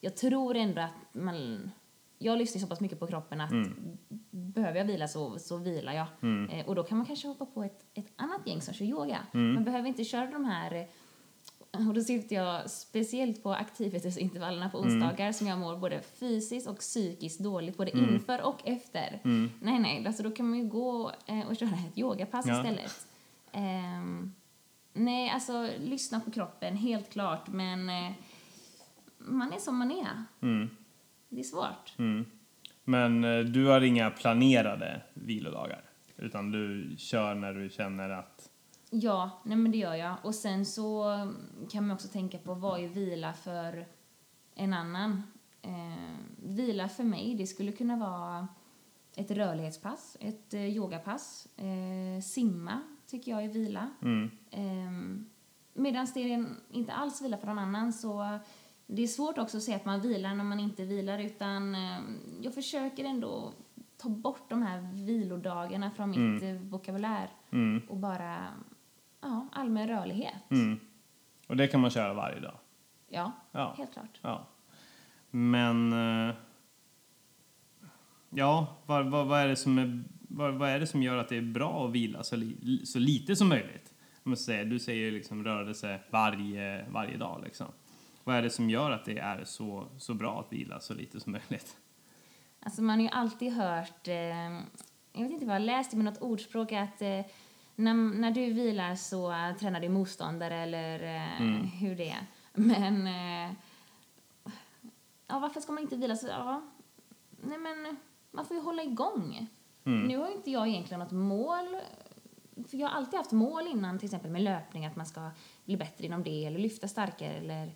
jag 0.00 0.16
tror 0.16 0.56
ändå 0.56 0.80
att 0.80 1.14
man 1.14 1.70
jag 2.18 2.38
lyssnar 2.38 2.60
så 2.60 2.66
pass 2.66 2.80
mycket 2.80 2.98
på 3.00 3.06
kroppen 3.06 3.40
att 3.40 3.50
behöver 4.30 4.78
jag 4.78 4.84
vila 4.84 5.08
så, 5.08 5.38
så 5.38 5.56
vilar 5.56 5.92
jag. 5.92 6.06
Eh, 6.52 6.66
och 6.66 6.74
då 6.74 6.82
kan 6.82 6.98
man 6.98 7.06
kanske 7.06 7.28
hoppa 7.28 7.46
på 7.46 7.64
ett, 7.64 7.84
ett 7.94 8.12
annat 8.16 8.46
gäng 8.46 8.60
som 8.62 8.74
kör 8.74 8.84
yoga. 8.84 9.18
Man 9.32 9.64
behöver 9.64 9.88
inte 9.88 10.04
köra 10.04 10.26
de 10.26 10.44
här 10.44 10.74
eh, 11.72 11.88
och 11.88 11.94
då 11.94 12.00
syftar 12.02 12.36
jag 12.36 12.70
speciellt 12.70 13.42
på 13.42 13.54
aktivitetsintervallerna 13.54 14.68
på 14.70 14.78
onsdagar 14.78 15.32
som 15.32 15.46
jag 15.46 15.58
mår 15.58 15.76
både 15.76 16.02
fysiskt 16.02 16.68
och 16.68 16.78
psykiskt 16.78 17.40
dåligt, 17.40 17.76
både 17.76 17.90
inför 17.90 18.42
och 18.42 18.68
efter. 18.68 19.20
Nej, 19.60 19.78
nej, 19.78 20.06
alltså 20.06 20.22
då 20.22 20.30
kan 20.30 20.48
man 20.50 20.58
ju 20.58 20.64
gå 20.68 21.12
eh, 21.26 21.46
och 21.48 21.56
köra 21.56 21.68
ett 21.90 21.98
yogapass 21.98 22.46
Ja. 22.46 22.56
istället. 22.56 23.06
Ehm, 23.52 24.32
nej, 24.92 25.30
alltså 25.30 25.68
lyssna 25.78 26.20
på 26.20 26.30
kroppen, 26.30 26.76
helt 26.76 27.10
klart, 27.10 27.48
men 27.48 27.88
eh, 27.88 28.12
man 29.18 29.52
är 29.52 29.58
som 29.58 29.76
man 29.76 29.90
är. 29.90 30.24
Mm. 30.40 30.70
Det 31.28 31.40
är 31.40 31.44
svårt. 31.44 31.98
Mm. 31.98 32.24
Men 32.84 33.24
eh, 33.24 33.40
du 33.40 33.66
har 33.66 33.80
inga 33.80 34.10
planerade 34.10 35.02
vilodagar? 35.14 35.84
Utan 36.16 36.50
du 36.50 36.94
kör 36.98 37.34
när 37.34 37.54
du 37.54 37.70
känner 37.70 38.10
att... 38.10 38.50
Ja, 38.90 39.42
nej 39.44 39.56
men 39.56 39.72
det 39.72 39.78
gör 39.78 39.94
jag. 39.94 40.14
Och 40.22 40.34
sen 40.34 40.66
så 40.66 41.04
kan 41.70 41.86
man 41.86 41.94
också 41.94 42.08
tänka 42.08 42.38
på 42.38 42.54
vad 42.54 42.84
är 42.84 42.88
vila 42.88 43.32
för 43.32 43.86
en 44.54 44.72
annan. 44.72 45.22
Eh, 45.62 46.14
vila 46.36 46.88
för 46.88 47.04
mig, 47.04 47.34
det 47.34 47.46
skulle 47.46 47.72
kunna 47.72 47.96
vara 47.96 48.48
ett 49.16 49.30
rörlighetspass, 49.30 50.16
ett 50.20 50.54
eh, 50.54 50.76
yogapass. 50.76 51.48
Eh, 51.56 52.22
simma 52.22 52.80
tycker 53.12 53.30
jag 53.32 53.44
är 53.44 53.48
vila. 53.48 53.90
Mm. 54.02 54.30
Eh, 54.50 55.24
Medan 55.74 56.06
det 56.14 56.46
inte 56.70 56.92
alls 56.92 57.22
vila 57.22 57.36
för 57.36 57.46
någon 57.46 57.58
annan 57.58 57.92
så 57.92 58.38
det 58.86 59.02
är 59.02 59.06
svårt 59.06 59.38
också 59.38 59.56
att 59.56 59.62
säga 59.62 59.76
att 59.76 59.84
man 59.84 60.00
vilar 60.00 60.34
när 60.34 60.44
man 60.44 60.60
inte 60.60 60.84
vilar 60.84 61.18
utan 61.18 61.74
eh, 61.74 61.98
jag 62.42 62.54
försöker 62.54 63.04
ändå 63.04 63.52
ta 63.96 64.08
bort 64.08 64.50
de 64.50 64.62
här 64.62 64.80
vilodagarna 64.92 65.90
från 65.90 66.10
mitt 66.10 66.42
eh, 66.42 66.52
vokabulär 66.54 67.28
Mm. 67.50 67.82
och 67.88 67.96
bara 67.96 68.46
ja, 69.20 69.46
allmän 69.52 69.88
rörlighet. 69.88 70.50
Mm. 70.50 70.80
Och 71.48 71.56
det 71.56 71.68
kan 71.68 71.80
man 71.80 71.90
köra 71.90 72.14
varje 72.14 72.40
dag? 72.40 72.54
Ja, 73.08 73.32
Ja. 73.52 73.74
helt 73.78 73.92
klart. 73.92 74.18
Ja. 74.22 74.46
Men... 75.30 75.92
eh, 76.28 76.34
Ja, 78.34 78.66
vad, 78.86 79.06
vad, 79.10 79.26
vad, 79.26 79.40
är 79.40 79.48
det 79.48 79.56
som 79.56 79.78
är, 79.78 80.04
vad, 80.36 80.54
vad 80.54 80.70
är 80.70 80.80
det 80.80 80.86
som 80.86 81.02
gör 81.02 81.16
att 81.16 81.28
det 81.28 81.36
är 81.36 81.42
bra 81.42 81.86
att 81.86 81.92
vila 81.92 82.22
så, 82.22 82.36
li, 82.36 82.80
så 82.86 82.98
lite 82.98 83.36
som 83.36 83.48
möjligt? 83.48 83.94
Säga, 84.36 84.64
du 84.64 84.78
säger 84.78 85.12
liksom 85.12 85.44
rörelse 85.44 86.00
varje, 86.10 86.84
varje 86.90 87.16
dag. 87.16 87.40
Liksom. 87.44 87.66
Vad 88.24 88.36
är 88.36 88.42
det 88.42 88.50
som 88.50 88.70
gör 88.70 88.90
att 88.90 89.04
det 89.04 89.18
är 89.18 89.44
så, 89.44 89.86
så 89.98 90.14
bra 90.14 90.40
att 90.40 90.52
vila 90.52 90.80
så 90.80 90.94
lite 90.94 91.20
som 91.20 91.32
möjligt? 91.32 91.76
Alltså 92.60 92.82
man 92.82 92.98
har 92.98 93.02
ju 93.02 93.08
alltid 93.08 93.52
hört, 93.52 94.08
eh, 94.08 94.52
jag 95.12 95.22
vet 95.22 95.30
inte 95.30 95.46
vad 95.46 95.54
jag 95.54 95.62
läst 95.62 95.92
men 95.92 96.04
något 96.04 96.22
ordspråk 96.22 96.72
att 96.72 97.02
eh, 97.02 97.20
när, 97.76 97.94
när 97.94 98.30
du 98.30 98.52
vilar 98.52 98.94
så 98.94 99.34
tränar 99.60 99.80
du 99.80 99.88
motståndare 99.88 100.56
eller 100.56 101.02
eh, 101.16 101.46
hur 101.80 101.96
det 101.96 102.08
är. 102.08 102.26
Men 102.52 103.06
eh, 103.06 103.54
ja, 105.26 105.38
varför 105.38 105.60
ska 105.60 105.72
man 105.72 105.82
inte 105.82 105.96
vila 105.96 106.16
så? 106.16 106.26
Ja, 106.26 106.62
nej 107.30 107.58
men 107.58 107.96
man 108.30 108.44
får 108.44 108.56
ju 108.56 108.62
hålla 108.62 108.82
igång. 108.82 109.48
Nu 109.84 110.16
har 110.16 110.32
inte 110.32 110.50
jag 110.50 110.68
egentligen 110.68 111.00
något 111.00 111.12
mål. 111.12 111.66
För 112.70 112.76
jag 112.76 112.88
har 112.88 112.96
alltid 112.96 113.18
haft 113.18 113.32
mål 113.32 113.66
innan, 113.66 113.98
till 113.98 114.06
exempel 114.06 114.30
med 114.30 114.42
löpning, 114.42 114.86
att 114.86 114.96
man 114.96 115.06
ska 115.06 115.30
bli 115.64 115.76
bättre 115.76 116.06
inom 116.06 116.22
det 116.22 116.44
eller 116.44 116.58
lyfta 116.58 116.88
starkare 116.88 117.32
eller 117.32 117.72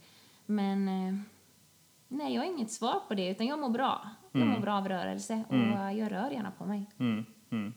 men 0.47 0.89
eh, 0.89 1.15
Nej, 2.09 2.35
jag 2.35 2.43
har 2.43 2.47
inget 2.47 2.71
svar 2.71 3.01
på 3.09 3.15
det, 3.15 3.31
utan 3.31 3.47
jag 3.47 3.59
mår 3.59 3.71
bra. 3.71 4.11
Jag 4.33 4.47
mår 4.47 4.61
bra 4.61 4.75
av 4.75 4.89
rörelse 4.89 5.45
och 5.49 5.57
jag 5.97 6.13
rör 6.13 6.31
gärna 6.31 6.51
på 6.51 6.67
mig. 6.67 6.91
Mm, 6.99 7.25
mm. 7.51 7.75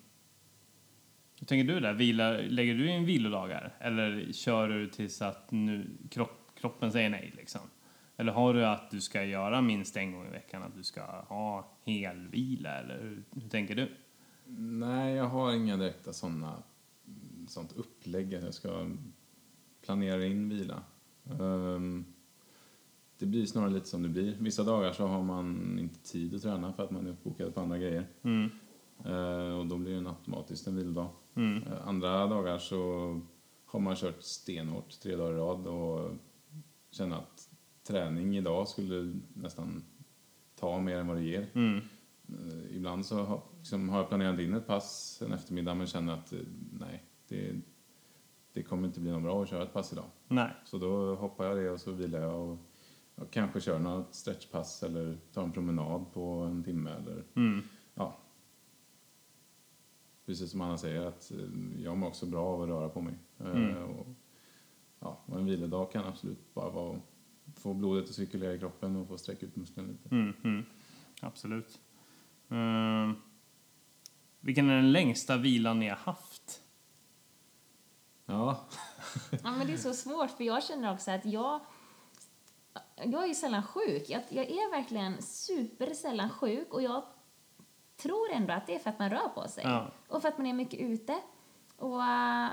Hur 1.40 1.48
tänker 1.48 1.74
du 1.74 1.80
där? 1.80 1.94
Vila, 1.94 2.32
lägger 2.32 2.76
du 2.76 2.92
in 2.92 3.06
vilodagar? 3.06 3.74
Eller 3.80 4.34
kör 4.34 4.70
du 4.70 4.90
tills 4.90 5.22
att 5.22 5.52
nu 5.52 5.98
kropp, 6.12 6.52
kroppen 6.56 6.92
säger 6.92 7.10
nej? 7.10 7.34
Liksom? 7.38 7.62
Eller 8.18 8.32
har 8.32 8.54
du 8.54 8.66
att 8.66 8.92
du 8.92 9.02
ska 9.02 9.24
göra 9.24 9.62
minst 9.62 9.98
en 9.98 10.12
gång 10.12 10.28
i 10.28 10.30
veckan, 10.30 10.64
att 10.64 10.76
du 10.76 10.84
ska 10.84 11.02
ha 11.22 11.72
helvila? 11.86 12.80
Eller 12.80 13.02
hur, 13.02 13.24
hur 13.42 13.50
tänker 13.50 13.76
du? 13.76 13.96
Nej, 14.58 15.16
jag 15.16 15.26
har 15.26 15.54
inga 15.54 15.78
direkta 15.78 16.14
såna, 16.14 16.64
sånt 17.48 17.74
upplägg 17.78 18.36
att 18.36 18.44
jag 18.44 18.54
ska 18.54 18.88
planera 19.82 20.26
in 20.26 20.50
vila. 20.50 20.84
Ehm, 21.40 22.06
det 23.18 23.26
blir 23.26 23.46
snarare 23.46 23.70
lite 23.70 23.88
som 23.88 24.04
det 24.04 24.10
blir. 24.10 24.38
Vissa 24.40 24.64
dagar 24.64 24.94
så 24.94 25.08
har 25.08 25.24
man 25.24 25.80
inte 25.80 26.00
tid 26.00 26.36
att 26.36 26.42
träna 26.42 26.74
för 26.74 26.84
att 26.84 26.92
man 26.92 27.08
är 27.08 27.12
uppbokad 27.12 27.56
på 27.56 27.62
andra 27.62 27.78
grejer. 27.78 28.08
Mm. 28.22 28.50
Eh, 29.06 29.60
och 29.60 29.66
då 29.66 29.78
blir 29.78 30.02
det 30.02 30.10
automatiskt 30.10 30.68
en 30.68 30.76
vilodag. 30.76 31.10
Mm. 31.36 31.64
Eh, 31.64 31.88
andra 31.88 32.28
dagar 32.28 32.58
så 32.58 33.22
har 33.66 33.80
man 33.80 33.96
kört 33.96 34.24
stenhårt 34.24 35.00
tre 35.00 35.16
dagar 35.16 35.34
i 35.34 35.38
rad 35.38 35.68
och 35.68 36.12
känner 36.92 37.16
att 37.16 37.50
träning 37.84 38.38
idag 38.38 38.68
skulle 38.68 39.20
nästan 39.34 39.84
ta 40.56 40.80
mer 40.80 40.98
än 40.98 41.08
vad 41.08 41.18
det 41.18 41.24
ger. 41.24 41.48
Mm. 41.54 41.80
Eh, 42.34 42.76
ibland 42.76 43.06
så 43.06 43.24
har, 43.24 43.42
liksom, 43.58 43.90
har 43.90 43.98
jag 43.98 44.08
planerat 44.10 44.40
in 44.40 44.54
ett 44.54 44.68
pass 44.68 45.22
en 45.26 45.34
eftermiddag 45.34 45.74
men 45.74 45.88
känner 45.88 46.14
att 46.14 46.34
eh, 46.34 46.40
nej, 46.80 47.04
det, 47.28 47.62
det 48.54 48.64
kommer 48.64 48.88
inte 48.88 49.00
bli 49.00 49.12
något 49.12 49.24
bra 49.24 49.44
att 49.44 49.50
köra 49.50 49.64
ett 49.64 49.74
pass 49.74 49.94
idag. 49.94 50.06
Nej. 50.28 50.52
Så 50.66 50.78
då 50.78 51.16
hoppar 51.16 51.46
jag 51.46 51.58
det 51.58 51.70
och 51.70 51.80
så 51.80 51.92
vilar 51.92 52.20
jag 52.20 52.50
och, 52.50 52.58
och 53.16 53.32
kanske 53.32 53.62
kör 53.62 53.80
något 53.80 54.14
stretchpass 54.16 54.84
eller 54.84 55.18
tar 55.34 55.44
en 55.44 55.52
promenad 55.52 56.14
på 56.14 56.22
en 56.24 56.64
timme 56.64 56.90
eller 56.92 57.24
Mm. 57.36 57.62
ja. 57.94 58.18
Precis 60.26 60.52
som 60.52 60.62
Anna 60.62 60.78
säger 60.78 61.06
att 61.06 61.32
eh, 61.32 61.82
jag 61.84 61.98
mår 61.98 62.08
också 62.08 62.26
bra 62.26 62.46
av 62.46 62.62
att 62.62 62.70
röra 62.70 62.90
på 62.90 63.02
mig. 63.02 63.14
Mm. 63.40 63.84
Och, 63.84 64.08
ja, 65.00 65.20
och 65.26 65.40
en 65.40 65.46
vilodag 65.46 65.92
kan 65.92 66.06
absolut 66.06 66.54
bara 66.54 66.70
vara 66.70 66.96
att 66.96 67.60
få 67.60 67.74
blodet 67.74 68.04
att 68.10 68.16
cirkulera 68.16 68.54
i 68.54 68.60
kroppen 68.60 68.96
och 68.96 69.08
få 69.08 69.18
sträcka 69.18 69.46
ut 69.46 69.56
musklerna 69.56 69.88
lite. 69.90 70.16
Mm. 70.16 70.34
Mm. 70.44 70.66
Absolut. 71.22 71.80
Ehm, 72.50 73.16
vilken 74.40 74.70
är 74.70 74.76
den 74.76 74.92
längsta 74.92 75.38
vilan 75.38 75.80
ni 75.80 75.90
har 75.90 75.96
haft? 75.96 76.62
Ja, 78.26 78.68
Ja, 79.44 79.52
men 79.52 79.68
det 79.68 79.74
är 79.74 79.78
så 79.78 79.94
svårt, 79.94 80.32
för 80.32 80.44
jag 80.44 80.64
känner 80.64 80.94
också 80.94 81.12
att 81.12 81.26
jag... 81.26 81.60
Jag 83.04 83.24
är 83.24 83.28
ju 83.28 83.36
sällan 83.36 83.64
sjuk. 83.64 84.10
Jag, 84.10 84.24
jag 84.30 84.46
är 84.46 84.72
verkligen 84.72 85.22
super 85.22 85.94
sällan 85.94 86.30
sjuk 86.30 86.74
och 86.74 86.82
jag 86.82 87.04
tror 87.98 88.32
ändå 88.32 88.54
att 88.54 88.68
det 88.68 88.76
är 88.76 88.80
för 88.80 88.90
att 88.90 89.00
man 89.00 89.10
rör 89.10 89.30
på 89.36 89.48
sig. 89.48 89.64
Ja. 89.64 89.92
Och 90.08 90.22
för 90.22 90.30
att 90.30 90.38
man 90.38 90.48
är 90.48 90.54
mycket 90.54 90.80
ute. 90.80 91.20
Och 91.78 92.02
eh, 92.04 92.48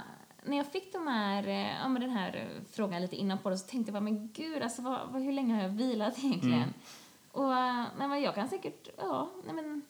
när 0.45 0.57
jag 0.57 0.67
fick 0.67 0.93
de 0.93 1.07
här, 1.07 1.47
eh, 1.49 1.79
ja, 1.81 1.89
men 1.89 2.03
den 2.03 2.11
här 2.11 2.49
frågan 2.73 3.03
lite 3.03 3.17
innan 3.17 3.39
på 3.39 3.51
det 3.51 3.59
så 3.59 3.67
tänkte 3.67 3.93
jag 3.93 4.03
bara, 4.03 4.11
men 4.11 4.33
gud, 4.33 4.63
alltså, 4.63 4.83
vad, 4.83 5.09
vad, 5.09 5.23
hur 5.23 5.33
länge 5.33 5.55
har 5.55 5.63
jag 5.63 5.69
vilat 5.69 6.19
egentligen? 6.19 6.63
Mm. 6.63 6.75
Och 7.37 7.55
eh, 7.55 7.85
nej, 7.99 8.09
men 8.09 8.23
jag 8.23 8.35
kan 8.35 8.49
säkert, 8.49 8.89
ja, 8.99 9.31
nej, 9.45 9.55
men 9.55 9.83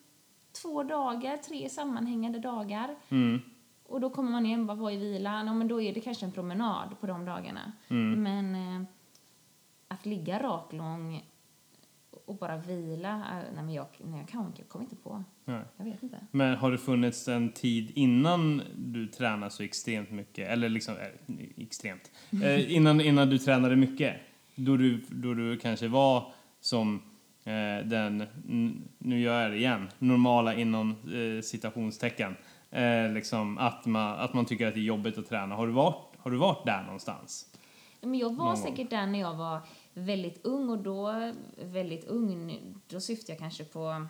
två 0.61 0.83
dagar, 0.83 1.37
tre 1.37 1.69
sammanhängande 1.69 2.39
dagar. 2.39 2.95
Mm. 3.09 3.41
Och 3.85 4.01
då 4.01 4.09
kommer 4.09 4.31
man 4.31 4.45
igen 4.45 4.67
bara, 4.67 4.77
vad 4.77 4.93
är 4.93 4.97
vilan? 4.97 5.47
Ja, 5.47 5.53
men 5.53 5.67
då 5.67 5.81
är 5.81 5.93
det 5.93 6.01
kanske 6.01 6.25
en 6.25 6.31
promenad 6.31 6.99
på 7.01 7.07
de 7.07 7.25
dagarna. 7.25 7.71
Mm. 7.87 8.23
Men 8.23 8.55
eh, 8.55 8.87
att 9.87 10.05
ligga 10.05 10.43
raklång 10.43 11.25
och 12.25 12.35
bara 12.35 12.57
vila, 12.57 13.13
eh, 13.15 13.53
nej 13.55 13.63
men 13.63 13.73
jag, 13.73 13.87
nej, 13.97 14.19
jag, 14.19 14.29
kan, 14.29 14.53
jag 14.57 14.69
kommer 14.69 14.85
inte 14.85 14.95
på. 14.95 15.23
Nej. 15.45 15.61
Jag 15.77 15.85
vet 15.85 16.03
inte. 16.03 16.19
Men 16.31 16.55
har 16.55 16.71
det 16.71 16.77
funnits 16.77 17.27
en 17.27 17.51
tid 17.51 17.91
innan 17.95 18.61
du 18.75 19.07
tränar 19.07 19.49
så 19.49 19.63
extremt 19.63 20.11
mycket, 20.11 20.49
eller 20.49 20.69
liksom, 20.69 20.95
eh, 20.97 21.45
extremt, 21.57 22.11
eh, 22.43 22.75
innan, 22.75 23.01
innan 23.01 23.29
du 23.29 23.37
tränade 23.37 23.75
mycket? 23.75 24.15
Då 24.55 24.77
du, 24.77 25.01
då 25.09 25.33
du 25.33 25.57
kanske 25.57 25.87
var 25.87 26.31
som 26.59 26.95
eh, 26.95 27.01
den, 27.85 28.21
n- 28.47 28.87
nu 28.97 29.19
gör 29.21 29.41
jag 29.41 29.51
det 29.51 29.57
igen, 29.57 29.89
normala 29.99 30.55
inom 30.55 30.89
eh, 30.91 31.41
citationstecken. 31.41 32.35
Eh, 32.71 33.11
liksom 33.13 33.57
att 33.57 33.85
man, 33.85 34.19
att 34.19 34.33
man 34.33 34.45
tycker 34.45 34.67
att 34.67 34.73
det 34.73 34.79
är 34.79 34.83
jobbigt 34.83 35.17
att 35.17 35.29
träna. 35.29 35.55
Har 35.55 35.67
du 35.67 35.73
varit, 35.73 36.03
har 36.17 36.31
du 36.31 36.37
varit 36.37 36.65
där 36.65 36.83
någonstans? 36.83 37.45
Men 38.01 38.15
jag 38.15 38.29
var 38.29 38.35
Någon 38.45 38.45
gång. 38.45 38.57
säkert 38.57 38.89
där 38.89 39.07
när 39.07 39.19
jag 39.19 39.35
var 39.35 39.59
väldigt 39.93 40.45
ung 40.45 40.69
och 40.69 40.77
då, 40.77 41.31
väldigt 41.63 42.05
ung, 42.05 42.59
då 42.87 42.99
syftar 42.99 43.33
jag 43.33 43.39
kanske 43.39 43.63
på 43.63 44.07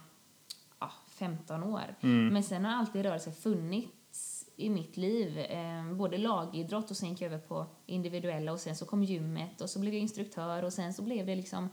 ja, 0.79 0.91
15 1.09 1.63
år. 1.63 1.81
Mm. 2.01 2.27
Men 2.33 2.43
sen 2.43 2.65
har 2.65 2.71
alltid 2.73 3.03
rörelse 3.03 3.31
funnits 3.31 4.45
i 4.55 4.69
mitt 4.69 4.97
liv. 4.97 5.37
Eh, 5.39 5.93
både 5.93 6.17
lagidrott 6.17 6.91
och 6.91 6.97
sen 6.97 7.09
gick 7.09 7.21
jag 7.21 7.33
över 7.33 7.47
på 7.47 7.65
individuella 7.85 8.51
och 8.51 8.59
sen 8.59 8.75
så 8.75 8.85
kom 8.85 9.03
gymmet 9.03 9.61
och 9.61 9.69
så 9.69 9.79
blev 9.79 9.93
jag 9.93 10.01
instruktör 10.01 10.63
och 10.63 10.73
sen 10.73 10.93
så 10.93 11.01
blev 11.03 11.25
det 11.25 11.35
liksom 11.35 11.69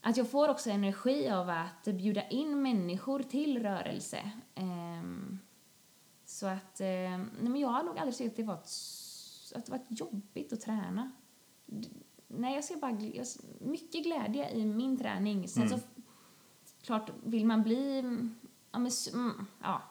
att 0.00 0.16
jag 0.16 0.30
får 0.30 0.48
också 0.48 0.70
energi 0.70 1.28
av 1.30 1.50
att 1.50 1.84
bjuda 1.84 2.28
in 2.28 2.62
människor 2.62 3.22
till 3.22 3.62
rörelse. 3.62 4.32
Ehm, 4.54 5.38
så 6.24 6.46
att, 6.46 6.80
eh, 6.80 6.86
nej 6.86 7.28
men 7.40 7.56
jag 7.56 7.68
har 7.68 7.82
nog 7.82 7.98
aldrig 7.98 8.16
tyckt 8.16 8.30
att 8.30 8.36
det 8.36 8.42
var, 8.42 8.54
att 9.54 9.66
det 9.66 9.70
var 9.72 9.80
jobbigt 9.88 10.52
att 10.52 10.60
träna. 10.60 11.10
Nej, 12.28 12.54
jag 12.54 12.64
ser 12.64 12.76
bara 12.76 12.90
jag, 12.90 13.16
s- 13.16 13.38
mycket 13.60 14.04
glädje 14.04 14.50
i 14.50 14.64
min 14.64 14.96
träning. 14.98 15.48
Sen 15.48 15.62
så, 15.68 15.74
f- 15.76 16.02
klart, 16.82 17.10
vill 17.24 17.46
man 17.46 17.62
bli, 17.62 17.98
mm, 17.98 18.34
ja 18.72 18.78
men, 18.78 18.90
mm, 19.14 19.46
ja. 19.62 19.82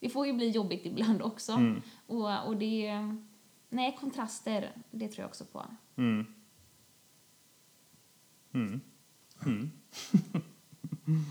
Det 0.00 0.08
får 0.08 0.26
ju 0.26 0.32
bli 0.32 0.50
jobbigt 0.50 0.86
ibland 0.86 1.22
också. 1.22 1.52
Mm. 1.52 1.82
Och, 2.06 2.46
och 2.46 2.56
det, 2.56 2.92
nej, 3.68 3.96
kontraster, 4.00 4.72
det 4.90 5.08
tror 5.08 5.22
jag 5.22 5.28
också 5.28 5.44
på. 5.44 5.64
Mm. 8.52 8.80
Mm. 9.46 9.70
Mm. 11.06 11.24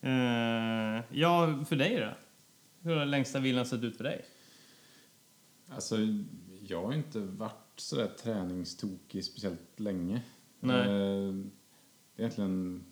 eh, 0.98 1.04
ja, 1.10 1.64
för 1.68 1.76
dig 1.76 2.00
då? 2.00 2.10
Hur 2.82 2.96
har 2.96 3.06
längsta 3.06 3.40
vilan 3.40 3.66
sett 3.66 3.82
ut 3.82 3.96
för 3.96 4.04
dig? 4.04 4.24
alltså 5.70 5.96
jag 6.66 6.82
har 6.82 6.92
inte 6.92 7.20
varit 7.20 7.72
sådär 7.76 8.10
träningstokig 8.18 9.24
speciellt 9.24 9.80
länge. 9.80 10.22
Nej. 10.60 10.88
Eh, 10.88 11.34
egentligen 12.16 12.84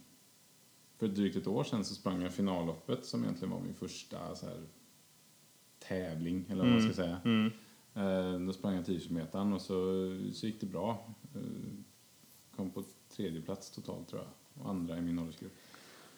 för 0.98 1.08
drygt 1.08 1.36
ett 1.36 1.46
år 1.46 1.64
sedan 1.64 1.84
så 1.84 1.94
sprang 1.94 2.22
jag 2.22 2.34
finalloppet 2.34 3.04
som 3.04 3.22
egentligen 3.22 3.50
var 3.50 3.60
min 3.60 3.74
första 3.74 4.34
så 4.34 4.46
här, 4.46 4.66
tävling, 5.78 6.44
eller 6.48 6.64
vad 6.64 6.72
man 6.72 6.82
ska 6.82 6.92
säga. 6.92 7.20
Mm. 7.24 7.52
Eh, 7.94 8.46
då 8.46 8.52
sprang 8.52 8.74
jag 8.74 8.86
10 8.86 9.00
km 9.00 9.52
och 9.52 9.60
så, 9.60 9.74
så 10.32 10.46
gick 10.46 10.60
det 10.60 10.66
bra. 10.66 11.14
Eh, 11.34 11.40
kom 12.56 12.70
på 12.70 12.84
tredje 13.08 13.42
plats 13.42 13.70
totalt 13.70 14.08
tror 14.08 14.22
jag, 14.22 14.30
och 14.62 14.70
andra 14.70 14.98
i 14.98 15.00
min 15.00 15.18
åldersgrupp. 15.18 15.52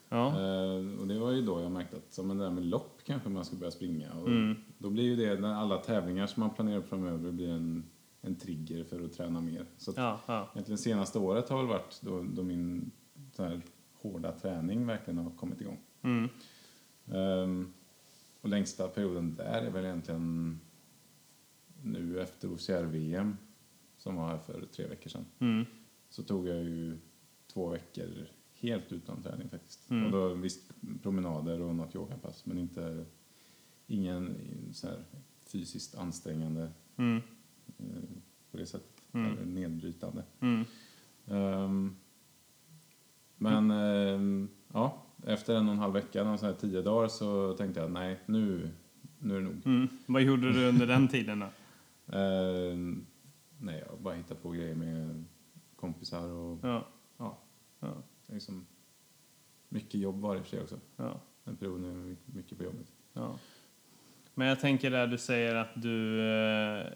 Ja. 0.09 0.26
Eh, 0.29 1.00
och 1.00 1.07
det 1.09 1.18
var 1.18 1.31
ju 1.33 1.42
då 1.42 1.61
jag 1.61 1.72
märkte 1.72 1.96
att 1.96 2.12
som 2.12 2.31
en 2.31 2.38
där 2.38 2.50
med 2.50 2.64
lopp 2.64 3.00
kanske 3.05 3.29
man 3.29 3.44
ska 3.44 3.57
börja 3.57 3.70
springa. 3.70 4.12
Och 4.12 4.29
Mm. 4.29 4.57
Då 4.79 4.90
blir 4.90 5.05
ju 5.05 5.16
det, 5.16 5.40
när 5.40 5.55
alla 5.55 5.76
tävlingar 5.79 6.26
som 6.26 6.40
man 6.40 6.50
planerar 6.55 6.81
framöver 6.81 7.33
blir 7.33 7.48
en, 7.48 7.85
en 8.20 8.35
trigger 8.37 8.85
för 8.85 9.05
att 9.05 9.12
träna 9.12 9.40
mer. 9.40 9.66
Så 9.79 9.90
att 9.90 9.96
Ja, 9.96 10.20
ja. 10.26 10.50
egentligen 10.55 10.79
senaste 10.79 11.18
året 11.18 11.48
har 11.48 11.57
väl 11.59 11.66
varit 11.66 12.00
då, 12.03 12.22
då 12.22 12.42
min 12.42 12.90
så 13.33 13.42
här, 13.42 13.62
hårda 13.94 14.33
träning 14.33 14.87
verkligen 14.87 15.18
har 15.18 15.31
kommit 15.31 15.61
igång. 15.61 15.79
Mm. 16.03 16.29
Ehm, 17.12 17.72
och 18.40 18.48
längsta 18.48 18.88
perioden 18.88 19.35
där 19.35 19.62
är 19.62 19.70
väl 19.70 19.85
egentligen 19.85 20.61
nu 21.83 22.20
efter 22.20 22.48
OCR-VM 22.55 23.37
som 23.98 24.16
var 24.16 24.29
här 24.29 24.38
för 24.38 24.66
tre 24.76 24.87
veckor 24.87 25.11
sedan. 25.11 25.24
Mm. 25.38 25.66
Så 26.11 26.22
tog 26.22 26.48
jag 26.48 26.57
ju 26.57 26.98
två 27.53 27.69
veckor 27.69 28.27
helt 28.55 28.93
utan 28.93 29.23
träning 29.23 29.49
faktiskt. 29.49 29.91
Mm. 29.91 30.05
Och 30.07 30.11
då 30.13 30.35
visst 30.35 30.73
promenader 31.03 31.61
och 31.61 31.75
något 31.75 31.95
yogapass 31.95 32.47
men 32.47 32.59
inte 32.59 33.05
ingen 33.87 34.37
så 34.73 34.87
här 34.87 35.05
fysiskt 35.47 35.95
ansträngande 35.95 36.71
Mm. 36.97 37.23
eh, 37.79 38.03
på 38.51 38.57
det 38.57 38.67
sättet. 38.67 39.03
Mm. 39.13 39.33
Eller 39.33 39.45
nedbrytande. 39.47 40.25
Ehm, 41.27 41.97
men 43.37 43.71
ehm, 43.71 44.49
ja, 44.73 45.03
efter 45.27 45.55
en 45.57 45.67
och 45.67 45.73
en 45.73 45.79
halv 45.79 45.93
vecka, 45.93 46.25
någon 46.25 46.39
sån 46.39 46.49
här 46.49 46.57
tio 46.57 46.83
dagar 46.83 47.09
så 47.09 47.55
tänkte 47.57 47.81
jag 47.81 47.91
nej, 47.91 48.21
nu, 48.27 48.71
nu 49.19 49.35
är 49.37 49.39
det 49.39 49.45
nog. 49.45 49.67
Mm. 49.67 49.89
Vad 50.07 50.23
gjorde 50.23 50.53
du 50.53 50.69
under 50.69 50.87
den 50.87 51.09
tiden 51.09 51.39
då? 51.39 51.47
Ehm, 52.17 53.07
nej, 53.59 53.85
jag 53.89 54.01
bara 54.01 54.15
hittade 54.15 54.41
på 54.41 54.51
grejer 54.51 54.75
med 54.75 55.25
kompisar 55.77 56.29
och 56.29 56.59
Ja, 56.63 56.89
ja, 57.81 57.95
liksom 58.27 58.66
mycket 59.69 60.01
jobb 60.01 60.21
var 60.21 60.37
det 60.37 60.43
för 60.43 60.51
sig 60.51 60.61
också. 60.62 60.81
ja. 60.97 61.21
En 61.45 61.57
period 61.57 61.81
var 61.81 62.16
mycket 62.27 62.59
på 62.59 62.64
jobbet. 62.64 62.87
Ja. 63.12 63.38
Men 64.35 64.47
jag 64.49 64.61
tänker 64.61 64.90
där 64.90 65.07
du 65.07 65.19
säger 65.19 65.55
att 65.55 65.83
du... 65.83 66.21
Eh, 66.21 66.87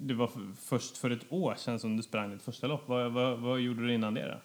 det 0.00 0.14
var 0.14 0.30
först 0.56 0.96
för 0.96 1.10
ett 1.10 1.32
år 1.32 1.54
sedan 1.54 1.78
som 1.80 1.96
du 1.96 2.02
sprang 2.02 2.30
ditt 2.30 2.42
första 2.42 2.66
lopp. 2.66 2.88
Vad, 2.88 3.12
vad, 3.12 3.38
vad 3.38 3.60
gjorde 3.60 3.86
du 3.86 3.94
innan 3.94 4.14
det 4.14 4.40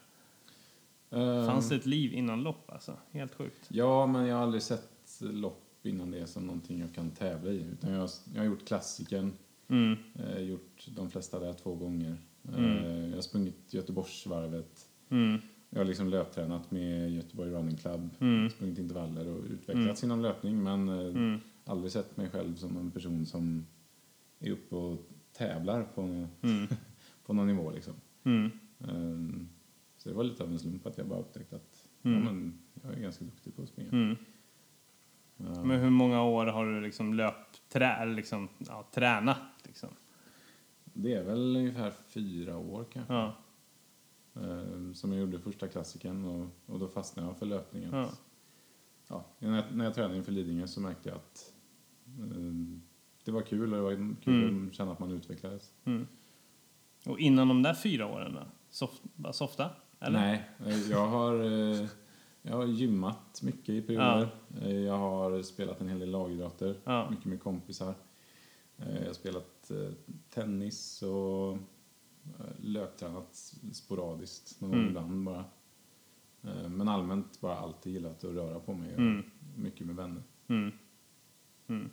då? 1.10 1.16
Ehm, 1.18 1.46
Fanns 1.46 1.68
det 1.68 1.74
ett 1.76 1.86
liv 1.86 2.12
innan 2.14 2.42
lopp 2.42 2.70
alltså? 2.70 2.96
Helt 3.10 3.34
sjukt. 3.34 3.66
Ja, 3.68 4.06
men 4.06 4.26
jag 4.26 4.36
har 4.36 4.42
aldrig 4.42 4.62
sett 4.62 5.18
lopp 5.20 5.62
innan 5.82 6.10
det 6.10 6.26
som 6.26 6.46
någonting 6.46 6.80
jag 6.80 6.94
kan 6.94 7.10
tävla 7.10 7.50
i. 7.50 7.62
Utan 7.72 7.92
jag, 7.92 8.08
jag 8.34 8.40
har 8.40 8.46
gjort 8.46 8.66
klassikern, 8.66 9.32
Mm. 9.68 9.96
eh, 10.14 10.38
gjort 10.40 10.86
de 10.96 11.10
flesta 11.10 11.38
där 11.38 11.52
två 11.52 11.74
gånger. 11.74 12.16
Mm. 12.54 12.84
Eh, 12.84 13.08
jag 13.08 13.14
har 13.14 13.22
sprungit 13.22 13.74
Göteborgsvarvet. 13.74 14.88
Mm. 15.14 15.40
Jag 15.70 15.80
har 15.80 15.84
liksom 15.84 16.08
löptränat 16.08 16.70
med 16.70 17.10
Göteborg 17.10 17.50
Running 17.50 17.76
Club, 17.76 18.10
Mm. 18.20 18.50
sprungit 18.50 18.78
intervaller 18.78 19.28
och 19.28 19.44
utvecklats 19.44 20.04
inom 20.04 20.20
löpning 20.22 20.62
men 20.62 20.88
eh, 20.88 21.06
Mm. 21.06 21.40
aldrig 21.64 21.92
sett 21.92 22.16
mig 22.16 22.28
själv 22.30 22.54
som 22.54 22.76
en 22.76 22.90
person 22.90 23.26
som 23.26 23.66
är 24.38 24.50
uppe 24.50 24.74
och 24.76 25.08
tävlar 25.32 25.82
på, 25.82 26.00
Mm. 26.02 26.28
på 27.26 27.32
någon 27.32 27.46
nivå 27.46 27.70
liksom. 27.70 27.94
Mm. 28.24 28.50
Ehm, 28.88 29.48
Så 29.96 30.08
det 30.08 30.14
var 30.14 30.24
lite 30.24 30.42
av 30.42 30.50
en 30.50 30.58
slump 30.58 30.86
att 30.86 30.98
jag 30.98 31.06
bara 31.08 31.18
upptäckte 31.20 31.56
att 31.56 31.88
Mm. 32.02 32.18
ja, 32.18 32.24
men 32.32 32.58
jag 32.82 32.92
är 32.94 33.00
ganska 33.00 33.24
duktig 33.24 33.56
på 33.56 33.62
att 33.62 33.68
springa. 33.68 33.90
Mm. 33.90 34.16
Ja. 35.36 35.64
Men 35.64 35.80
hur 35.80 35.90
många 35.90 36.22
år 36.22 36.46
har 36.46 36.66
du 36.66 36.80
liksom 36.80 37.14
löpt, 37.14 37.62
trä, 37.68 37.86
eller 37.96 38.14
liksom, 38.14 38.48
ja, 38.58 38.88
tränat? 38.94 39.38
Liksom? 39.64 39.88
Det 40.84 41.14
är 41.14 41.22
väl 41.24 41.56
ungefär 41.56 41.90
fyra 42.08 42.56
år 42.58 42.84
kanske. 42.92 43.12
Ja. 43.14 43.36
Ehm, 44.36 44.94
Som 44.94 45.12
jag 45.12 45.20
gjorde 45.20 45.38
första 45.38 45.68
klassiken 45.68 46.24
och, 46.24 46.46
och 46.66 46.78
då 46.78 46.88
fastnade 46.88 47.28
jag 47.28 47.36
för 47.38 47.46
löpningen. 47.46 47.90
Ja. 47.94 48.08
Ja, 49.08 49.24
när, 49.38 49.56
jag, 49.56 49.64
när 49.72 49.84
jag 49.84 49.94
tränade 49.94 50.16
inför 50.16 50.32
Lidingö 50.32 50.66
så 50.66 50.80
märkte 50.80 51.08
jag 51.08 51.16
att 51.16 51.52
ehm, 52.18 52.82
det 53.24 53.30
var 53.30 53.42
kul 53.42 53.74
och 53.74 53.76
det 53.76 53.82
var 53.82 54.16
kul 54.22 54.42
Mm. 54.48 54.68
att 54.68 54.74
känna 54.74 54.92
att 54.92 54.98
man 54.98 55.12
utvecklades. 55.12 55.72
Mm. 55.84 56.06
Och 57.06 57.18
innan 57.18 57.48
de 57.48 57.62
där 57.62 57.74
fyra 57.74 58.06
åren 58.06 58.34
då? 58.34 58.40
Soft, 58.70 59.02
bara 59.14 59.32
softa? 59.32 59.70
Eller? 60.00 60.20
Nej, 60.20 60.50
eh, 60.66 60.90
jag 60.90 61.06
har, 61.08 61.34
eh, 61.44 61.86
jag 62.42 62.56
har 62.56 62.64
gymmat 62.64 63.42
mycket 63.42 63.68
i 63.68 63.82
perioder. 63.82 64.28
Eh, 64.62 64.72
Jag 64.76 64.98
har 64.98 65.42
spelat 65.42 65.80
en 65.80 65.88
hel 65.88 65.98
del 65.98 66.10
lagidrotter, 66.10 66.76
Ja. 66.84 67.10
mycket 67.10 67.24
med 67.24 67.40
kompisar. 67.42 67.94
Eh, 68.76 68.98
Jag 69.00 69.06
har 69.06 69.12
spelat 69.14 69.70
eh, 69.70 69.92
tennis 70.30 71.02
och 71.02 71.52
eh, 71.52 71.58
löptränat 72.62 73.54
sporadiskt, 73.72 74.60
någon 74.60 74.72
Mm. 74.74 74.86
ibland 74.88 75.24
bara. 75.24 75.44
Eh, 76.44 76.68
Men 76.68 76.88
allmänt 76.88 77.40
bara 77.40 77.56
alltid 77.56 77.92
gillat 77.92 78.24
att 78.24 78.34
röra 78.34 78.60
på 78.60 78.74
mig 78.74 78.94
Mm. 78.94 79.22
mycket 79.56 79.86
med 79.86 79.96
vänner. 79.96 80.22
Mm. 80.48 80.72
Mm. 81.66 81.90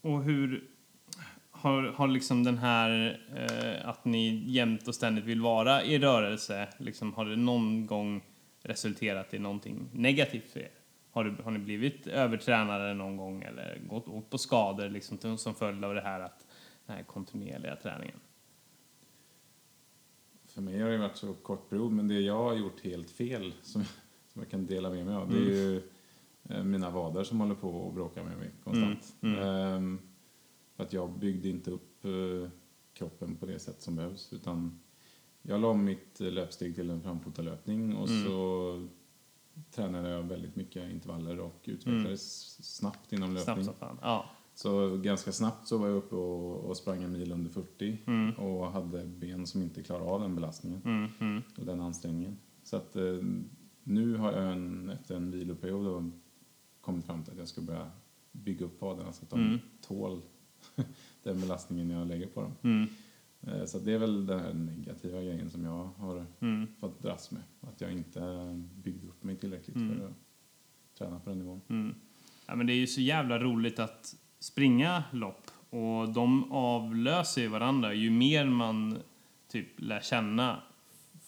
Och 0.00 0.22
hur 0.24 0.64
har, 1.50 1.82
har 1.82 2.08
liksom 2.08 2.44
den 2.44 2.58
här 2.58 3.20
eh, 3.36 3.88
att 3.88 4.04
ni 4.04 4.44
jämt 4.46 4.88
och 4.88 4.94
ständigt 4.94 5.24
vill 5.24 5.40
vara 5.40 5.82
i 5.84 5.98
rörelse, 5.98 6.68
liksom, 6.78 7.12
har 7.14 7.24
det 7.24 7.36
någon 7.36 7.86
gång 7.86 8.22
resulterat 8.62 9.34
i 9.34 9.38
någonting 9.38 9.88
negativt 9.92 10.50
för 10.50 10.60
er? 10.60 10.70
Har, 11.12 11.24
du, 11.24 11.42
har 11.42 11.50
ni 11.50 11.58
blivit 11.58 12.06
övertränade 12.06 12.94
någon 12.94 13.16
gång 13.16 13.42
eller 13.42 13.80
gått 13.88 14.30
på 14.30 14.38
skador 14.38 14.88
liksom, 14.88 15.38
som 15.38 15.54
följd 15.54 15.84
av 15.84 15.94
det 15.94 16.00
här 16.00 16.20
att 16.20 16.46
den 16.90 16.96
här 16.98 17.04
kontinuerliga 17.04 17.76
träningen? 17.76 18.20
För 20.44 20.62
mig 20.62 20.80
har 20.80 20.90
det 20.90 20.98
varit 20.98 21.16
så 21.16 21.34
kort 21.34 21.68
period, 21.70 21.92
men 21.92 22.08
det 22.08 22.20
jag 22.20 22.36
har 22.44 22.54
gjort 22.54 22.80
helt 22.80 23.10
fel 23.10 23.52
som, 23.62 23.84
som 24.32 24.42
jag 24.42 24.50
kan 24.50 24.66
dela 24.66 24.90
med 24.90 25.06
mig 25.06 25.14
av, 25.14 25.30
det 25.30 25.36
är 25.36 25.40
ju 25.40 25.82
eh, 26.44 26.64
mina 26.64 26.90
vader 26.90 27.24
som 27.24 27.40
håller 27.40 27.54
på 27.54 27.68
och 27.68 27.92
bråkar 27.94 28.24
med 28.24 28.38
mig 28.38 28.50
konstant. 28.64 29.14
Mm, 29.20 29.38
Ehm, 29.38 29.98
för 30.76 30.84
att 30.84 30.92
jag 30.92 31.18
byggde 31.18 31.48
inte 31.48 31.70
upp 31.70 32.04
eh, 32.04 32.50
kroppen 32.92 33.36
på 33.36 33.46
det 33.46 33.58
sätt 33.58 33.82
som 33.82 33.96
behövs, 33.96 34.32
utan 34.32 34.80
jag 35.42 35.60
la 35.60 35.74
mitt 35.74 36.20
löpsteg 36.20 36.74
till 36.74 36.90
en 36.90 37.02
framfotalöpning 37.02 37.96
och 37.96 38.08
Mm. 38.08 38.24
så 38.24 38.88
tränade 39.70 40.08
jag 40.08 40.22
väldigt 40.22 40.56
mycket 40.56 40.90
intervaller 40.90 41.40
och 41.40 41.60
utvecklades 41.64 42.52
snabbt 42.76 43.12
inom 43.12 43.34
löpning. 43.34 43.64
Snabbt. 43.64 43.82
Ja. 44.02 44.30
Så 44.62 44.96
ganska 44.96 45.32
snabbt 45.32 45.68
så 45.68 45.78
var 45.78 45.88
jag 45.88 45.96
uppe 45.96 46.14
och, 46.14 46.64
och 46.70 46.76
sprang 46.76 47.02
en 47.02 47.12
mil 47.12 47.32
under 47.32 47.50
40 47.50 47.98
Mm. 48.06 48.30
och 48.34 48.66
hade 48.72 49.04
ben 49.06 49.46
som 49.46 49.62
inte 49.62 49.82
klarade 49.82 50.10
av 50.10 50.20
den 50.20 50.34
belastningen 50.34 50.82
Mm, 50.84 51.08
mm, 51.20 51.42
och 51.58 51.66
den 51.66 51.80
ansträngningen. 51.80 52.36
Så 52.62 52.76
att 52.76 52.96
eh, 52.96 53.18
nu 53.82 54.16
har 54.16 54.32
jag 54.32 54.52
en, 54.52 54.90
efter 54.90 55.16
en 55.16 55.30
viloperiod 55.30 56.12
kommit 56.80 57.04
fram 57.06 57.22
till 57.24 57.32
att 57.32 57.38
jag 57.38 57.48
ska 57.48 57.60
börja 57.60 57.90
bygga 58.32 58.66
upp 58.66 58.80
vaderna 58.80 59.12
så 59.12 59.24
att 59.24 59.30
de 59.30 59.40
Mm. 59.40 59.58
tål 59.80 60.22
den 61.22 61.40
belastningen 61.40 61.90
jag 61.90 62.08
lägger 62.08 62.26
på 62.26 62.40
dem. 62.42 62.52
mm, 62.62 62.86
Eh, 63.42 63.64
så 63.64 63.78
det 63.78 63.92
är 63.92 63.98
väl 63.98 64.26
den 64.26 64.40
här 64.40 64.54
negativa 64.54 65.22
grejen 65.22 65.50
som 65.50 65.64
jag 65.64 65.84
har 65.96 66.26
mm. 66.40 66.66
fått 66.80 67.02
dras 67.02 67.30
med. 67.30 67.42
Att 67.60 67.80
jag 67.80 67.92
inte 67.92 68.20
byggde 68.74 69.06
upp 69.08 69.24
mig 69.24 69.36
tillräckligt 69.36 69.76
för 69.76 70.06
att 70.06 70.12
träna 70.98 71.20
på 71.20 71.30
den 71.30 71.38
nivån. 71.38 71.60
Ja, 72.46 72.54
men 72.56 72.66
det 72.66 72.72
är 72.72 72.76
ju 72.76 72.86
så 72.86 73.00
jävla 73.00 73.38
roligt 73.38 73.78
att 73.78 74.16
springa 74.40 75.04
lopp 75.12 75.50
och 75.70 76.08
de 76.08 76.52
avlöser 76.52 77.42
ju 77.42 77.48
varandra. 77.48 77.94
Ju 77.94 78.10
mer 78.10 78.44
man 78.44 78.98
typ 79.48 79.68
lär 79.76 80.00
känna 80.00 80.62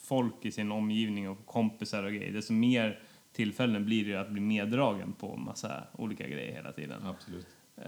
folk 0.03 0.45
i 0.45 0.53
sin 0.53 0.73
omgivning 0.73 1.29
och 1.29 1.47
kompisar 1.47 2.03
och 2.03 2.13
grejer, 2.13 2.33
desto 2.33 2.53
mer 2.53 3.01
tillfällen 3.33 3.85
blir 3.85 4.05
det 4.05 4.11
ju 4.11 4.17
att 4.17 4.31
bli 4.31 4.41
meddragen 4.41 5.13
på 5.13 5.37
massa 5.37 5.85
olika 5.93 6.29
grejer 6.29 6.55
hela 6.55 6.73
tiden. 6.73 7.07
Absolut. 7.07 7.47
Eh, 7.77 7.85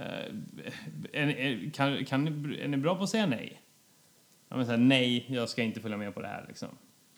är, 1.13 1.29
är, 1.29 1.71
kan, 1.71 2.05
kan 2.05 2.27
är 2.55 2.69
ni 2.69 2.77
bra 2.77 2.97
på 2.97 3.03
att 3.03 3.11
säga 3.11 3.27
nej? 3.27 3.61
Ja, 4.49 4.57
men 4.57 4.67
så 4.67 4.71
här, 4.71 4.79
nej, 4.79 5.27
jag 5.29 5.49
ska 5.49 5.63
inte 5.63 5.81
följa 5.81 5.97
med 5.97 6.15
på 6.15 6.21
det 6.21 6.29
här 6.29 6.45
liksom. 6.49 6.69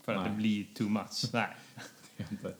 För 0.04 0.14
att 0.14 0.22
Nej. 0.22 0.30
det 0.30 0.36
blir 0.36 0.66
too 0.74 0.88
much. 0.88 1.30
Nej. 1.32 1.48
Det 2.16 2.22
är 2.22 2.32
inte. 2.32 2.54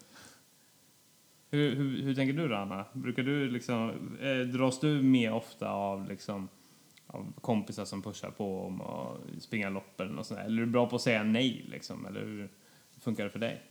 Hur, 1.51 1.75
hur, 1.77 2.03
hur 2.03 2.15
tänker 2.15 2.33
du 2.33 2.49
då, 2.49 2.57
Anna? 2.57 2.85
Brukar 2.93 3.23
du 3.23 3.51
liksom, 3.51 3.91
eh, 4.21 4.39
dras 4.39 4.81
du 4.81 5.03
med 5.03 5.33
ofta 5.33 5.71
av, 5.71 6.09
liksom, 6.09 6.49
av 7.07 7.33
kompisar 7.41 7.85
som 7.85 8.03
pushar 8.03 8.31
på 8.31 8.61
om 8.61 8.81
att 8.81 9.43
springa 9.43 9.71
lopp 9.71 10.01
eller 10.01 10.13
något 10.13 10.27
sånt 10.27 10.41
där? 10.41 10.47
Eller 10.47 10.63
är 10.63 10.67
du 10.67 10.73
bra 10.73 10.89
på 10.89 10.97
att 10.97 11.03
säga 11.03 11.23
nej, 11.23 11.65
liksom? 11.69 12.07
Eller 12.07 12.21
hur 12.21 12.49
funkar 13.01 13.25
det 13.25 13.31
för 13.31 13.39
dig? 13.39 13.63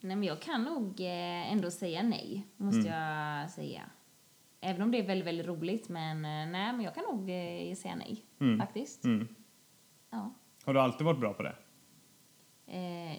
Nej, 0.00 0.16
men 0.16 0.24
jag 0.28 0.42
kan 0.42 0.62
nog 0.64 1.00
eh, 1.00 1.52
ändå 1.52 1.70
säga 1.70 2.02
nej, 2.02 2.46
måste 2.56 2.88
jag 2.88 3.50
säga. 3.50 3.82
Även 4.60 4.82
om 4.82 4.90
det 4.90 4.98
är 4.98 5.06
väldigt, 5.06 5.26
väldigt 5.26 5.46
roligt, 5.46 5.88
men 5.88 6.16
eh, 6.16 6.52
nej, 6.52 6.72
men 6.72 6.80
jag 6.80 6.94
kan 6.94 7.04
nog 7.04 7.20
eh, 7.30 7.74
säga 7.74 7.96
nej, 7.96 8.24
Mm. 8.40 8.58
faktiskt. 8.58 9.04
Mm. 9.04 9.28
Ja. 10.10 10.34
Har 10.64 10.74
du 10.74 10.80
alltid 10.80 11.04
varit 11.04 11.20
bra 11.20 11.32
på 11.34 11.42
det? 11.42 11.54
Eh, 12.66 13.16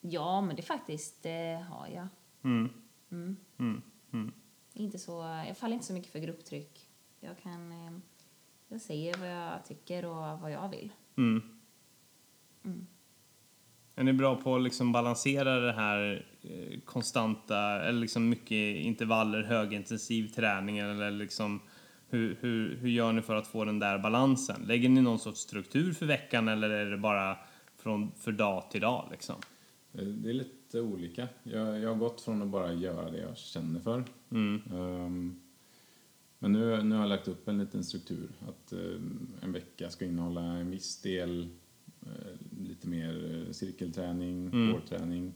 ja, 0.00 0.40
men 0.40 0.56
det 0.56 0.62
faktiskt 0.62 1.26
eh, 1.26 1.60
har 1.60 1.88
jag. 1.94 2.06
Mm. 2.44 2.68
Mm. 3.12 3.36
Mm. 3.58 3.82
Mm. 4.12 4.32
Inte 4.74 4.98
så, 4.98 5.42
jag 5.46 5.58
faller 5.58 5.74
inte 5.74 5.86
så 5.86 5.92
mycket 5.92 6.12
för 6.12 6.18
grupptryck. 6.18 6.88
Jag 7.20 7.38
kan, 7.38 7.72
eh, 7.72 7.92
jag 8.68 8.80
säger 8.80 9.18
vad 9.18 9.30
jag 9.30 9.64
tycker 9.64 10.04
och 10.04 10.40
vad 10.40 10.52
jag 10.52 10.68
vill. 10.68 10.92
Mm. 11.16 11.42
Mm. 12.64 12.86
Är 13.94 14.04
ni 14.04 14.12
bra 14.12 14.36
på 14.36 14.56
att 14.56 14.62
liksom 14.62 14.92
balansera 14.92 15.60
det 15.60 15.72
här 15.72 16.26
eh, 16.42 16.80
konstanta, 16.84 17.58
eller 17.58 18.00
liksom 18.00 18.28
mycket 18.28 18.76
intervaller, 18.76 19.42
högintensiv 19.42 20.28
träning 20.28 20.78
eller 20.78 21.10
liksom 21.10 21.60
hur, 22.08 22.38
hur, 22.40 22.76
hur 22.76 22.88
gör 22.88 23.12
ni 23.12 23.22
för 23.22 23.34
att 23.34 23.46
få 23.46 23.64
den 23.64 23.78
där 23.78 23.98
balansen? 23.98 24.62
Lägger 24.66 24.88
ni 24.88 25.00
någon 25.00 25.18
sorts 25.18 25.40
struktur 25.40 25.92
för 25.92 26.06
veckan 26.06 26.48
eller 26.48 26.70
är 26.70 26.90
det 26.90 26.98
bara 26.98 27.36
från 27.76 28.12
för 28.12 28.32
dag 28.32 28.70
till 28.70 28.80
dag 28.80 29.08
liksom? 29.10 29.36
Eh, 29.92 30.04
Det 30.04 30.30
är 30.30 30.34
lite 30.34 30.57
olika. 30.74 31.28
Jag, 31.42 31.80
jag 31.80 31.88
har 31.88 31.96
gått 31.96 32.20
från 32.20 32.42
att 32.42 32.48
bara 32.48 32.72
göra 32.72 33.10
det 33.10 33.18
jag 33.18 33.36
känner 33.38 33.80
för. 33.80 34.04
Mm. 34.30 34.62
Ehm, 34.72 35.40
men 36.38 36.52
nu, 36.52 36.82
nu 36.82 36.94
har 36.94 37.02
jag 37.02 37.08
lagt 37.08 37.28
upp 37.28 37.48
en 37.48 37.58
liten 37.58 37.84
struktur. 37.84 38.28
Att 38.48 38.72
eh, 38.72 39.00
en 39.42 39.52
vecka 39.52 39.90
ska 39.90 40.04
innehålla 40.04 40.42
en 40.42 40.70
viss 40.70 41.02
del 41.02 41.48
eh, 42.02 42.60
lite 42.68 42.88
mer 42.88 43.44
eh, 43.46 43.52
cirkelträning, 43.52 44.46
Mm. 44.46 44.72
hårdträning. 44.72 45.34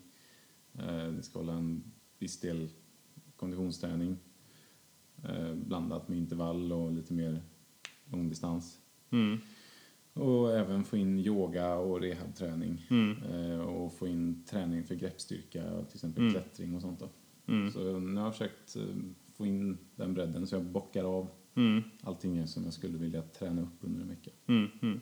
Eh, 0.74 1.06
det 1.08 1.22
ska 1.22 1.38
hålla 1.38 1.52
en 1.52 1.82
viss 2.18 2.40
del 2.40 2.68
konditionsträning. 3.36 4.16
Eh, 5.24 5.54
blandat 5.54 6.08
med 6.08 6.18
intervall 6.18 6.72
och 6.72 6.92
lite 6.92 7.12
mer 7.12 7.42
långdistans. 8.04 8.78
Mm. 9.10 9.38
Och 10.14 10.52
även 10.56 10.84
få 10.84 10.96
in 10.96 11.18
yoga 11.18 11.74
och 11.74 12.00
rehabträning. 12.00 12.86
Mm. 12.90 13.22
Eh, 13.22 13.60
och 13.60 13.92
få 13.92 14.06
in 14.08 14.44
träning 14.44 14.84
för 14.84 14.94
greppstyrka, 14.94 15.62
till 15.62 15.94
exempel 15.96 16.22
Mm. 16.22 16.32
klättring 16.32 16.74
och 16.74 16.80
sånt. 16.82 17.00
Då. 17.00 17.08
Mm. 17.52 17.70
Så 17.70 17.98
nu 17.98 18.16
har 18.16 18.24
jag 18.26 18.32
försökt 18.32 18.76
eh, 18.76 18.82
få 19.36 19.46
in 19.46 19.78
den 19.96 20.14
bredden 20.14 20.46
så 20.46 20.54
jag 20.56 20.64
bockar 20.64 21.04
av 21.04 21.28
Mm. 21.54 21.82
allting 22.02 22.46
som 22.46 22.64
jag 22.64 22.72
skulle 22.72 22.98
vilja 22.98 23.22
träna 23.22 23.62
upp 23.62 23.76
under 23.80 24.00
en 24.00 24.08
vecka. 24.08 24.30
Mm. 24.46 24.70
Mm. 24.82 25.00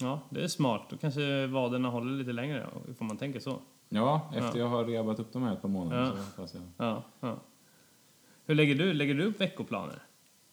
Ja, 0.00 0.20
det 0.30 0.42
är 0.44 0.48
smart. 0.48 0.86
Då 0.90 0.96
kanske 0.96 1.46
vaderna 1.46 1.88
håller 1.88 2.18
lite 2.18 2.32
längre, 2.32 2.66
får 2.98 3.04
man 3.04 3.16
tänka 3.16 3.40
så. 3.40 3.58
Ja, 3.88 4.30
efter 4.34 4.48
Ja. 4.58 4.64
jag 4.64 4.68
har 4.68 4.84
rehabat 4.84 5.20
upp 5.20 5.32
de 5.32 5.42
här 5.42 5.52
ett 5.52 5.62
par 5.62 5.68
månader 5.68 6.02
Ja. 6.04 6.10
så 6.10 6.16
hoppas 6.16 6.54
jag. 6.54 6.62
Ja, 6.76 7.02
ja. 7.20 7.40
Hur 8.46 8.54
lägger 8.54 8.74
du, 8.74 8.92
lägger 8.92 9.14
du 9.14 9.24
upp 9.24 9.40
veckoplaner? 9.40 10.02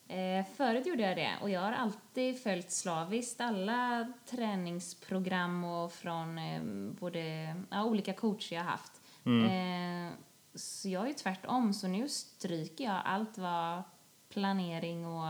Eh, 0.07 0.45
förut 0.57 0.85
gjorde 0.87 1.03
jag 1.03 1.17
det 1.17 1.31
och 1.41 1.49
jag 1.49 1.61
har 1.61 1.71
alltid 1.71 2.43
följt 2.43 2.71
slaviskt 2.71 3.41
alla 3.41 4.13
träningsprogram 4.25 5.63
och 5.63 5.91
från 5.91 6.37
eh, 6.37 6.63
både 6.99 7.55
ja, 7.69 7.83
olika 7.83 8.13
coacher 8.13 8.55
jag 8.55 8.63
haft. 8.63 9.01
Eh, 9.25 10.13
så 10.55 10.89
jag 10.89 11.03
är 11.03 11.07
ju 11.07 11.13
tvärtom, 11.13 11.73
så 11.73 11.87
nu 11.87 12.09
stryker 12.09 12.83
jag 12.83 13.01
allt 13.05 13.37
vad 13.37 13.83
planering 14.29 15.05
och 15.05 15.27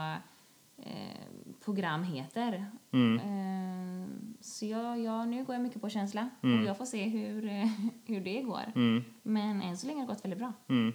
eh, 0.77 1.21
program 1.65 2.03
heter. 2.03 2.65
Mm. 2.91 3.19
Eh, 3.19 4.07
så 4.41 4.65
jag, 4.65 4.99
jag, 4.99 5.27
nu 5.27 5.43
går 5.43 5.55
jag 5.55 5.61
mycket 5.61 5.81
på 5.81 5.89
känsla 5.89 6.29
Mm. 6.43 6.59
och 6.59 6.65
jag 6.65 6.77
får 6.77 6.85
se 6.85 7.03
hur, 7.03 7.41
hur 8.05 8.21
det 8.21 8.41
går. 8.41 8.71
Mm. 8.75 9.03
Men 9.23 9.61
än 9.61 9.77
så 9.77 9.87
länge 9.87 9.99
har 9.99 10.07
det 10.07 10.13
gått 10.13 10.25
väldigt 10.25 10.39
bra. 10.39 10.53
Mm. 10.69 10.93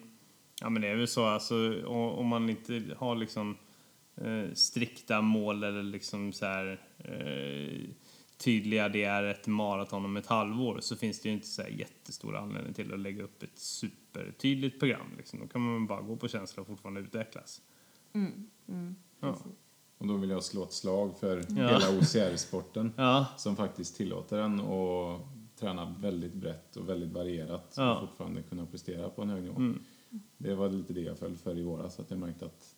Ja, 0.60 0.68
men 0.68 0.82
det 0.82 0.88
är 0.88 0.96
väl 0.96 1.08
så 1.08 1.26
alltså, 1.26 1.86
om 1.88 2.26
man 2.26 2.50
inte 2.50 2.82
har 2.98 3.16
liksom 3.16 3.56
eh, 4.24 4.52
strikta 4.54 5.20
mål 5.20 5.64
eller 5.64 5.82
liksom 5.82 6.32
så 6.32 6.46
här 6.46 6.80
eh, 6.98 7.90
tydliga 8.36 8.88
det 8.88 9.04
är 9.04 9.22
ett 9.24 9.46
maraton 9.46 10.04
om 10.04 10.16
ett 10.16 10.26
halvår 10.26 10.80
så 10.80 10.96
finns 10.96 11.20
det 11.20 11.28
ju 11.28 11.34
inte 11.34 11.46
så 11.46 11.62
här 11.62 11.68
jättestor 11.68 12.36
anledning 12.36 12.74
till 12.74 12.92
att 12.92 13.00
lägga 13.00 13.22
upp 13.22 13.42
ett 13.42 13.58
supertydligt 13.58 14.78
program. 14.78 15.06
Liksom. 15.16 15.40
Då 15.40 15.46
kan 15.46 15.60
man 15.60 15.86
bara 15.86 16.00
gå 16.00 16.16
på 16.16 16.28
känsla 16.28 16.60
och 16.60 16.66
fortfarande 16.66 17.00
utvecklas. 17.00 17.62
Ja. 19.20 19.38
Och 19.98 20.06
då 20.06 20.16
vill 20.16 20.30
jag 20.30 20.44
slå 20.44 20.64
ett 20.64 20.72
slag 20.72 21.18
för 21.18 21.36
Ja. 21.48 21.68
hela 21.68 21.90
OCR-sporten 21.98 22.92
Ja, 22.96 23.26
som 23.36 23.56
faktiskt 23.56 23.96
tillåter 23.96 24.38
en 24.38 24.60
att 24.60 25.20
träna 25.56 25.94
väldigt 25.98 26.34
brett 26.34 26.76
och 26.76 26.88
väldigt 26.88 27.12
varierat 27.12 27.74
Ja. 27.76 27.94
och 27.94 28.08
fortfarande 28.08 28.42
kunna 28.42 28.66
prestera 28.66 29.08
på 29.10 29.22
en 29.22 29.30
hög 29.30 29.42
nivå. 29.42 29.56
Mm. 29.56 29.84
Det 30.36 30.54
var 30.54 30.68
lite 30.68 30.92
det 30.92 31.00
jag 31.00 31.18
föll 31.18 31.36
för 31.36 31.58
i 31.58 31.62
våras, 31.62 32.00
att 32.00 32.10
jag 32.10 32.20
märkte 32.20 32.46
att 32.46 32.74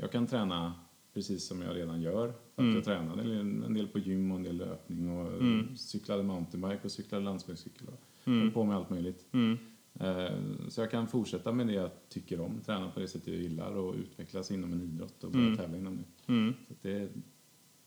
jag 0.00 0.12
kan 0.12 0.26
träna 0.26 0.74
precis 1.14 1.46
som 1.46 1.62
jag 1.62 1.76
redan 1.76 2.02
gör. 2.02 2.26
För 2.28 2.32
att 2.54 2.58
Mm. 2.58 2.74
jag 2.74 2.84
tränade 2.84 3.22
en 3.66 3.74
del 3.74 3.88
på 3.88 3.98
gym 3.98 4.30
och 4.30 4.36
en 4.36 4.42
del 4.42 4.56
löpning 4.56 5.10
och 5.18 5.32
Mm. 5.32 5.76
cyklade 5.76 6.22
mountainbike 6.22 6.80
och 6.84 6.92
cyklade 6.92 7.24
landsvägscykel 7.24 7.86
och 7.88 8.28
Mm. 8.28 8.50
på 8.50 8.64
med 8.64 8.76
allt 8.76 8.90
möjligt. 8.90 9.26
mm, 9.32 9.58
Eh, 10.00 10.30
Så 10.68 10.80
jag 10.80 10.90
kan 10.90 11.08
fortsätta 11.08 11.52
med 11.52 11.66
det 11.66 11.72
jag 11.72 11.90
tycker 12.08 12.40
om, 12.40 12.60
träna 12.60 12.90
på 12.90 13.00
det 13.00 13.08
sättet 13.08 13.28
jag 13.28 13.36
gillar 13.36 13.72
och 13.76 13.94
utvecklas 13.94 14.50
inom 14.50 14.72
en 14.72 14.82
idrott 14.82 15.24
och 15.24 15.30
börja 15.30 15.44
Mm. 15.46 15.56
tävla 15.58 15.76
inom 15.78 15.96
det. 15.96 16.32
mm, 16.32 16.54
Så 16.68 16.74
det, 16.82 17.08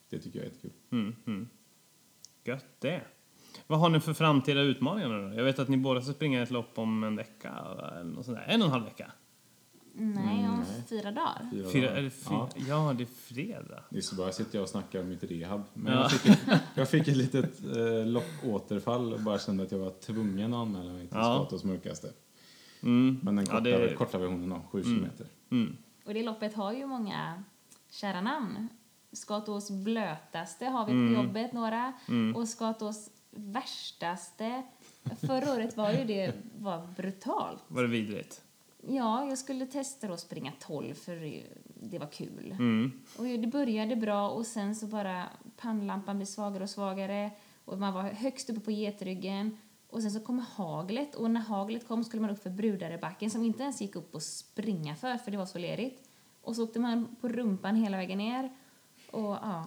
det 0.10 0.20
tycker 0.20 0.40
jag 0.40 0.46
är 0.46 0.50
jättekul. 0.50 0.72
mm, 0.90 1.16
mm. 1.26 1.48
Gött 2.44 2.66
det. 2.80 3.02
Vad 3.68 3.80
har 3.80 3.90
ni 3.90 4.00
för 4.00 4.14
framtida 4.14 4.62
utmaningar 4.62 5.30
då? 5.30 5.36
Jag 5.36 5.44
vet 5.44 5.60
att 5.60 5.70
ni 5.70 5.78
båda 5.78 6.02
ska 6.02 6.14
springa 6.14 6.44
ett 6.44 6.52
lopp 6.52 6.78
om 6.78 7.04
en 7.04 7.16
vecka, 7.16 7.50
eller 7.50 8.04
något 8.04 8.26
sånt 8.26 8.38
där. 8.38 8.46
En 8.48 8.62
och 8.62 8.66
en 8.68 8.72
halv 8.72 8.84
vecka? 8.86 9.12
Nej, 9.96 10.50
om 10.50 10.66
nej. 10.70 10.84
fyra 10.90 11.12
dagar. 11.12 11.48
Fyra 11.52 11.70
Fyra, 11.70 11.86
dagar. 11.88 11.98
är 11.98 12.04
det 12.04 12.10
fyra? 12.10 12.48
Ja. 12.56 12.64
Ja, 12.68 12.94
det 12.98 13.04
är 13.04 13.08
fredag. 13.34 13.84
Bra, 14.16 14.26
jag 14.26 14.34
sitter 14.34 14.56
jag 14.58 14.64
och 14.64 14.70
snackar 14.70 15.00
om 15.02 15.10
mitt 15.10 15.24
rehab. 15.24 15.64
Men 15.74 15.94
Ja. 15.94 16.00
jag, 16.02 16.12
fick 16.12 16.32
ett, 16.32 16.62
jag 16.76 16.90
fick 16.90 17.08
ett 17.08 17.18
litet 17.18 17.60
eh, 17.76 18.06
loppåterfall 18.06 19.14
och 19.14 19.20
bara 19.20 19.40
kände 19.40 19.64
att 19.64 19.72
jag 19.72 19.80
var 19.80 19.90
tvungen 19.90 20.54
att 20.54 20.60
anmäla 20.60 20.94
mig 20.94 21.08
till 21.08 21.18
Ja. 21.18 21.36
Skatos 21.40 21.64
mörkaste. 21.64 22.10
Mm. 22.84 23.20
Men 23.24 23.36
den 23.36 23.46
Ja, 23.46 23.52
korta, 23.52 23.64
det- 23.64 23.96
korta 23.96 24.18
versionen 24.18 24.50
då, 24.50 24.62
sju 24.72 24.84
kilometer. 24.84 25.28
Mm. 25.52 25.78
Och 26.06 26.14
det 26.14 26.24
loppet 26.24 26.54
har 26.56 26.74
ju 26.74 26.86
många 26.86 27.44
kära 27.92 28.22
namn. 28.22 28.68
Skatås 29.12 29.72
blötaste 29.72 30.66
har 30.66 30.86
vi 30.86 30.92
på 30.92 30.98
Mm. 30.98 31.14
jobbet 31.14 31.54
några. 31.54 31.94
Och 32.36 32.48
Skatås 32.50 33.10
värstaste. 33.32 34.64
Förra 35.20 35.54
året 35.54 35.78
var 35.78 35.92
ju 35.92 36.04
det 36.06 36.34
var 36.60 36.88
brutalt. 36.98 37.64
Var 37.68 37.82
det 37.82 37.88
vidrigt? 37.88 38.42
Ja, 38.88 39.26
jag 39.26 39.38
skulle 39.38 39.66
testa 39.66 40.08
att 40.08 40.20
springa 40.20 40.52
12 40.60 40.94
för 40.94 41.44
det 41.90 42.00
var 42.00 42.12
kul. 42.12 42.52
Mm. 42.52 42.92
Och 43.18 43.26
det 43.26 43.48
började 43.48 43.96
bra 43.96 44.30
och 44.30 44.46
sen 44.46 44.76
så 44.76 44.88
bara 44.88 45.30
pannlampan 45.58 46.18
blev 46.18 46.26
svagare 46.26 46.64
och 46.64 46.70
svagare 46.70 47.32
och 47.66 47.80
man 47.80 47.94
var 47.94 48.04
högst 48.04 48.50
uppe 48.50 48.60
på 48.60 48.72
getryggen 48.72 49.58
och 49.88 50.02
sen 50.02 50.12
så 50.12 50.20
kom 50.20 50.40
haglet 50.40 51.16
och 51.16 51.32
när 51.32 51.42
haglet 51.42 51.88
kom 51.88 52.04
skulle 52.04 52.22
man 52.22 52.30
upp 52.30 52.44
för 52.44 52.50
Brudarebacken 52.50 53.30
som 53.30 53.44
inte 53.44 53.64
ens 53.64 53.82
gick 53.82 53.96
upp 53.96 54.16
och 54.16 54.24
springa 54.24 54.96
för 54.96 55.18
för 55.18 55.32
det 55.32 55.38
var 55.38 55.46
så 55.46 55.58
lerigt. 55.60 56.10
Och 56.42 56.56
så 56.56 56.64
åkte 56.64 56.80
man 56.80 57.16
på 57.22 57.28
rumpan 57.28 57.76
hela 57.76 57.98
vägen 57.98 58.18
ner 58.18 58.52
och 59.12 59.38
ja. 59.42 59.66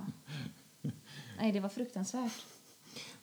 Nej, 1.39 1.53
det 1.53 1.61
var 1.61 1.69
fruktansvärt. 1.69 2.47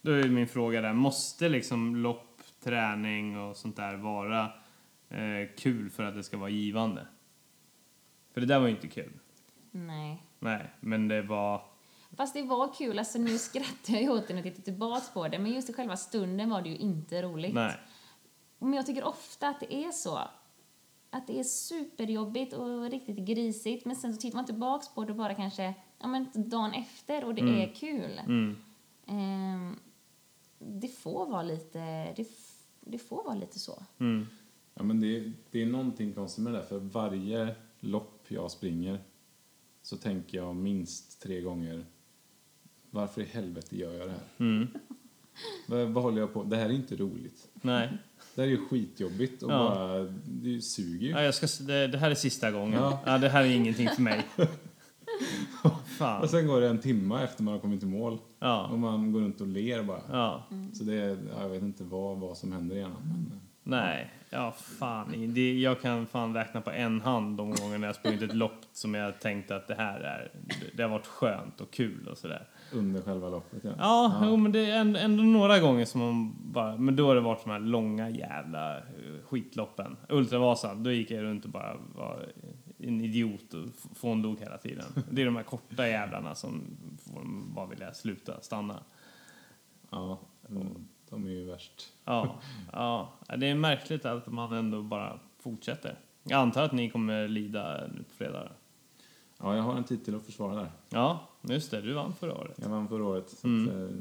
Då 0.02 0.12
är 0.12 0.30
min 0.30 0.48
fråga 0.48 0.82
där, 0.82 0.94
måste 0.94 1.50
liksom 1.50 1.96
lopp, 1.96 2.42
träning 2.64 3.40
och 3.40 3.58
sånt 3.58 3.76
där 3.76 3.96
vara 3.96 4.52
eh, 5.14 5.50
kul 5.58 5.90
för 5.90 6.04
att 6.04 6.16
det 6.16 6.24
ska 6.24 6.38
vara 6.38 6.50
givande? 6.50 7.08
För 8.34 8.42
det 8.42 8.48
där 8.48 8.60
var 8.60 8.68
ju 8.68 8.74
inte 8.76 8.88
kul. 8.88 9.20
Nej. 9.72 10.24
Nej, 10.40 10.70
men 10.80 11.08
det 11.08 11.22
var... 11.22 11.66
Fast 12.18 12.34
det 12.34 12.42
var 12.42 12.74
kul, 12.74 13.00
alltså 13.00 13.20
nu 13.20 13.38
skrattar 13.38 13.94
jag 13.94 14.14
åt 14.14 14.28
det 14.28 14.34
när 14.34 14.42
jag 14.44 14.56
tittar 14.56 14.72
tillbaks 14.72 15.14
på 15.14 15.28
det, 15.28 15.40
men 15.40 15.52
just 15.52 15.70
i 15.70 15.74
själva 15.74 15.98
stunden 15.98 16.50
var 16.50 16.62
det 16.62 16.70
ju 16.70 16.78
inte 16.78 17.22
roligt. 17.22 17.54
Nej. 17.54 17.76
Men 18.60 18.74
jag 18.74 18.86
tycker 18.86 19.04
ofta 19.04 19.48
att 19.48 19.60
det 19.60 19.74
är 19.74 19.92
så. 19.92 20.20
Att 21.10 21.28
det 21.28 21.40
är 21.40 21.44
superjobbigt 21.44 22.54
och 22.54 22.90
riktigt 22.90 23.18
grisigt, 23.18 23.86
men 23.86 23.96
sen 23.96 24.14
så 24.14 24.22
tittar 24.22 24.36
man 24.36 24.46
tillbaks 24.46 24.94
på 24.94 25.06
det 25.06 25.14
bara 25.14 25.36
kanske 25.36 25.74
ja, 26.00 26.08
men 26.08 26.28
dagen 26.34 26.74
efter 26.74 27.26
och 27.26 27.36
det 27.36 27.42
är 27.42 27.74
kul. 27.76 28.20
Mm. 28.20 28.58
Ehm, 29.08 29.80
det 30.60 30.88
får 30.88 31.26
vara 31.26 31.44
lite, 31.44 31.80
det, 32.16 32.28
det 32.82 32.98
får 32.98 33.24
vara 33.24 33.36
lite 33.36 33.60
så. 33.60 33.84
Mm. 34.00 34.28
Ja, 34.76 34.84
men 34.84 35.00
det, 35.02 35.32
det 35.52 35.62
är 35.62 35.66
någonting 35.66 36.14
konstigt 36.14 36.44
med 36.44 36.54
det 36.54 36.60
där, 36.60 36.66
för 36.66 36.78
varje 36.80 37.56
lopp 37.80 38.26
jag 38.28 38.52
springer 38.52 39.00
så 39.82 39.98
tänker 39.98 40.38
jag 40.38 40.56
minst 40.56 41.22
tre 41.22 41.42
gånger 41.42 41.86
varför 42.90 43.22
i 43.22 43.26
helvete 43.26 43.78
gör 43.78 43.94
jag 43.94 44.08
det 44.08 44.12
här? 44.12 44.22
Mm. 44.38 44.68
Vad, 45.68 45.88
vad 45.88 46.04
håller 46.04 46.22
jag 46.22 46.34
på 46.34 46.44
Det 46.44 46.56
här 46.58 46.66
är 46.66 46.74
inte 46.74 46.96
roligt. 46.96 47.48
Nej. 47.62 47.90
Det 48.36 48.42
här 48.42 48.48
är 48.48 48.52
ju 48.52 48.66
skitjobbigt 48.66 49.44
och 49.44 49.52
Ja. 49.52 49.58
bara, 49.58 50.14
det 50.26 50.62
suger 50.62 51.08
ju. 51.08 51.12
Ja, 51.12 51.22
jag 51.22 51.34
ska, 51.36 51.64
det, 51.64 51.88
det 51.88 51.98
här 51.98 52.12
är 52.12 52.16
sista 52.16 52.52
gången. 52.52 52.74
Ja. 52.74 53.00
Ja. 53.06 53.18
det 53.18 53.30
här 53.30 53.44
är 53.44 53.50
ingenting 53.56 53.90
för 53.90 54.02
mig. 54.02 54.26
Fan. 55.86 56.22
Och 56.22 56.30
sen 56.30 56.48
går 56.48 56.62
det 56.62 56.68
en 56.70 56.80
timme 56.80 57.24
efter 57.24 57.44
man 57.44 57.54
har 57.54 57.62
kommit 57.62 57.84
i 57.84 57.86
mål 57.86 58.18
Ja. 58.40 58.68
och 58.68 58.80
man 58.80 59.12
går 59.12 59.22
runt 59.22 59.42
och 59.42 59.48
ler 59.48 59.84
bara. 59.84 60.02
Ja. 60.12 60.44
Så 60.74 60.84
det 60.84 61.18
jag 61.40 61.50
vet 61.50 61.62
inte 61.62 61.84
vad, 61.84 62.18
vad 62.18 62.38
som 62.38 62.52
händer 62.52 62.76
i 62.76 62.80
hjärnan. 62.80 63.02
Men, 63.06 63.40
Nej, 63.64 64.12
ja 64.34 64.52
fan. 64.52 65.34
Det, 65.34 65.60
jag 65.60 65.82
kan 65.82 66.06
fan 66.06 66.34
räkna 66.34 66.62
på 66.62 66.72
en 66.72 67.02
hand 67.02 67.38
de 67.38 67.52
gånger 67.52 67.86
jag 67.86 67.96
sprungit 67.96 68.22
ett 68.22 68.36
lopp 68.36 68.60
som 68.74 68.94
jag 68.94 69.20
tänkte 69.20 69.56
att 69.56 69.68
det 69.68 69.76
här 69.76 70.00
är, 70.00 70.32
det, 70.74 70.84
har 70.84 70.90
varit 70.90 71.08
skönt 71.08 71.62
och 71.62 71.72
kul 71.72 72.08
och 72.08 72.18
sådär. 72.18 72.48
under 72.72 73.02
själva 73.02 73.30
loppet, 73.30 73.64
ja. 73.64 73.72
Ja, 73.78 74.22
Jo, 74.26 74.38
men 74.38 74.52
det 74.52 74.60
är 74.60 74.80
ändå, 74.80 75.00
ändå 75.00 75.24
några 75.24 75.60
gånger 75.60 75.86
som 75.86 76.02
man 76.02 76.36
bara, 76.52 76.78
men 76.78 76.96
då 76.96 77.08
har 77.08 77.16
det 77.16 77.22
varit 77.22 77.44
de 77.44 77.50
här 77.50 77.60
långa 77.60 78.10
jävla 78.10 78.78
eh, 78.78 78.84
skitloppen. 79.26 79.98
Ultravasan, 80.10 80.84
då 80.84 80.92
gick 80.92 81.12
jag 81.12 81.24
runt 81.24 81.46
och 81.46 81.52
bara 81.52 81.76
var 81.96 82.26
en 82.78 83.02
idiot 83.02 83.54
och 83.54 83.98
fåndog 83.98 84.40
hela 84.40 84.58
tiden. 84.58 84.86
Det 85.12 85.22
är 85.22 85.26
de 85.26 85.36
här 85.36 85.44
korta 85.44 85.88
jävlarna 85.88 86.36
som 86.36 86.62
får 86.98 87.22
bara 87.54 87.66
vilja 87.66 87.94
sluta, 87.94 88.42
stanna. 88.42 88.84
Ja, 89.90 90.20
mm, 90.50 90.88
de 91.14 91.26
är 91.26 91.30
ju 91.32 91.46
värst. 91.46 91.94
Ja, 92.06 92.40
ja, 92.72 93.14
det 93.38 93.48
är 93.48 93.56
märkligt 93.56 94.06
att 94.06 94.28
man 94.28 94.54
ändå 94.54 94.82
bara 94.82 95.20
fortsätter. 95.40 96.00
Jag 96.24 96.40
antar 96.42 96.64
att 96.64 96.72
ni 96.72 96.90
kommer 96.90 97.28
lida 97.28 97.88
nu 97.96 98.04
på 98.04 98.14
fredag. 98.16 98.50
Ja, 99.40 99.56
jag 99.56 99.64
har 99.64 99.76
en 99.76 99.84
titel 99.84 100.16
att 100.16 100.26
försvara 100.26 100.56
där. 100.56 100.72
Ja, 100.90 101.28
just 101.42 101.72
det, 101.72 101.82
du 101.82 101.94
vann 101.94 102.14
förra 102.14 102.34
året. 102.38 102.58
Jag 102.62 102.70
vann 102.70 102.88
förra 102.88 103.04
året, 103.06 103.30
så 103.30 103.48
Mm. 103.48 103.68
att, 103.86 103.92
eh, 103.92 103.98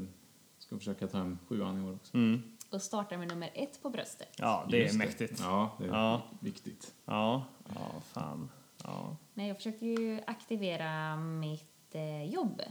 ska 0.57 0.77
försöka 0.77 1.07
ta 1.07 1.17
hem 1.17 1.37
sjuan 1.47 1.77
i 1.83 1.87
år 1.89 1.93
också. 1.95 2.17
Mm. 2.17 2.43
Och 2.71 2.81
startar 2.81 3.17
med 3.17 3.27
nummer 3.27 3.49
ett 3.53 3.81
på 3.83 3.89
bröstet. 3.89 4.35
Ja, 4.37 4.65
det 4.69 4.77
är 4.77 4.81
Just 4.83 4.95
mäktigt. 4.97 5.39
Ja, 5.39 5.69
det 5.79 5.85
är 5.85 5.89
Ja. 5.89 6.21
viktigt. 6.39 6.93
Ja, 7.05 7.43
ja, 7.75 8.01
fan. 8.13 8.49
Ja. 8.83 9.15
Nej, 9.33 9.47
jag 9.47 9.57
försöker 9.57 9.85
ju 9.85 10.21
aktivera 10.27 11.15
mitt 11.15 11.95
eh, 11.95 12.23
jobb. 12.33 12.61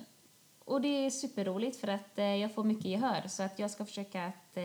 Och 0.64 0.80
det 0.80 1.06
är 1.06 1.10
superroligt 1.10 1.76
för 1.80 1.88
att 1.88 2.18
eh, 2.18 2.24
jag 2.24 2.54
får 2.54 2.64
mycket 2.64 2.84
gehör. 2.84 3.28
Så 3.28 3.42
att 3.42 3.58
jag 3.58 3.70
ska 3.70 3.84
försöka 3.84 4.26
att 4.26 4.56
eh, 4.56 4.64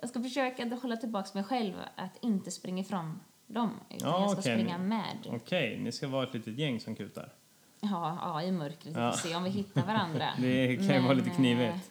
jag 0.00 0.08
ska 0.08 0.22
försöka 0.22 0.66
att 0.66 0.82
hålla 0.82 0.96
tillbaka 0.96 1.28
mig 1.34 1.44
själv 1.44 1.74
att 1.96 2.16
inte 2.20 2.50
springa 2.50 2.80
ifrån 2.80 3.20
dem. 3.46 3.70
Utan 3.90 4.08
Ja, 4.08 4.20
jag 4.20 4.30
ska 4.30 4.40
okej. 4.40 4.54
springa 4.58 4.78
med. 4.78 5.16
Okej, 5.30 5.78
ni 5.80 5.92
ska 5.92 6.08
vara 6.08 6.24
ett 6.26 6.34
litet 6.34 6.58
gäng 6.58 6.80
som 6.80 6.94
kutar. 6.94 7.32
Ja, 7.80 8.18
ja, 8.22 8.42
i 8.42 8.52
mörkret. 8.52 8.96
Ja. 8.96 9.12
se 9.12 9.34
om 9.36 9.44
vi 9.44 9.50
hittar 9.50 9.86
varandra. 9.86 10.28
Det 10.38 10.76
kan 10.76 10.86
ju 10.96 11.00
vara 11.00 11.12
lite 11.12 11.30
eh, 11.30 11.36
knivigt. 11.36 11.90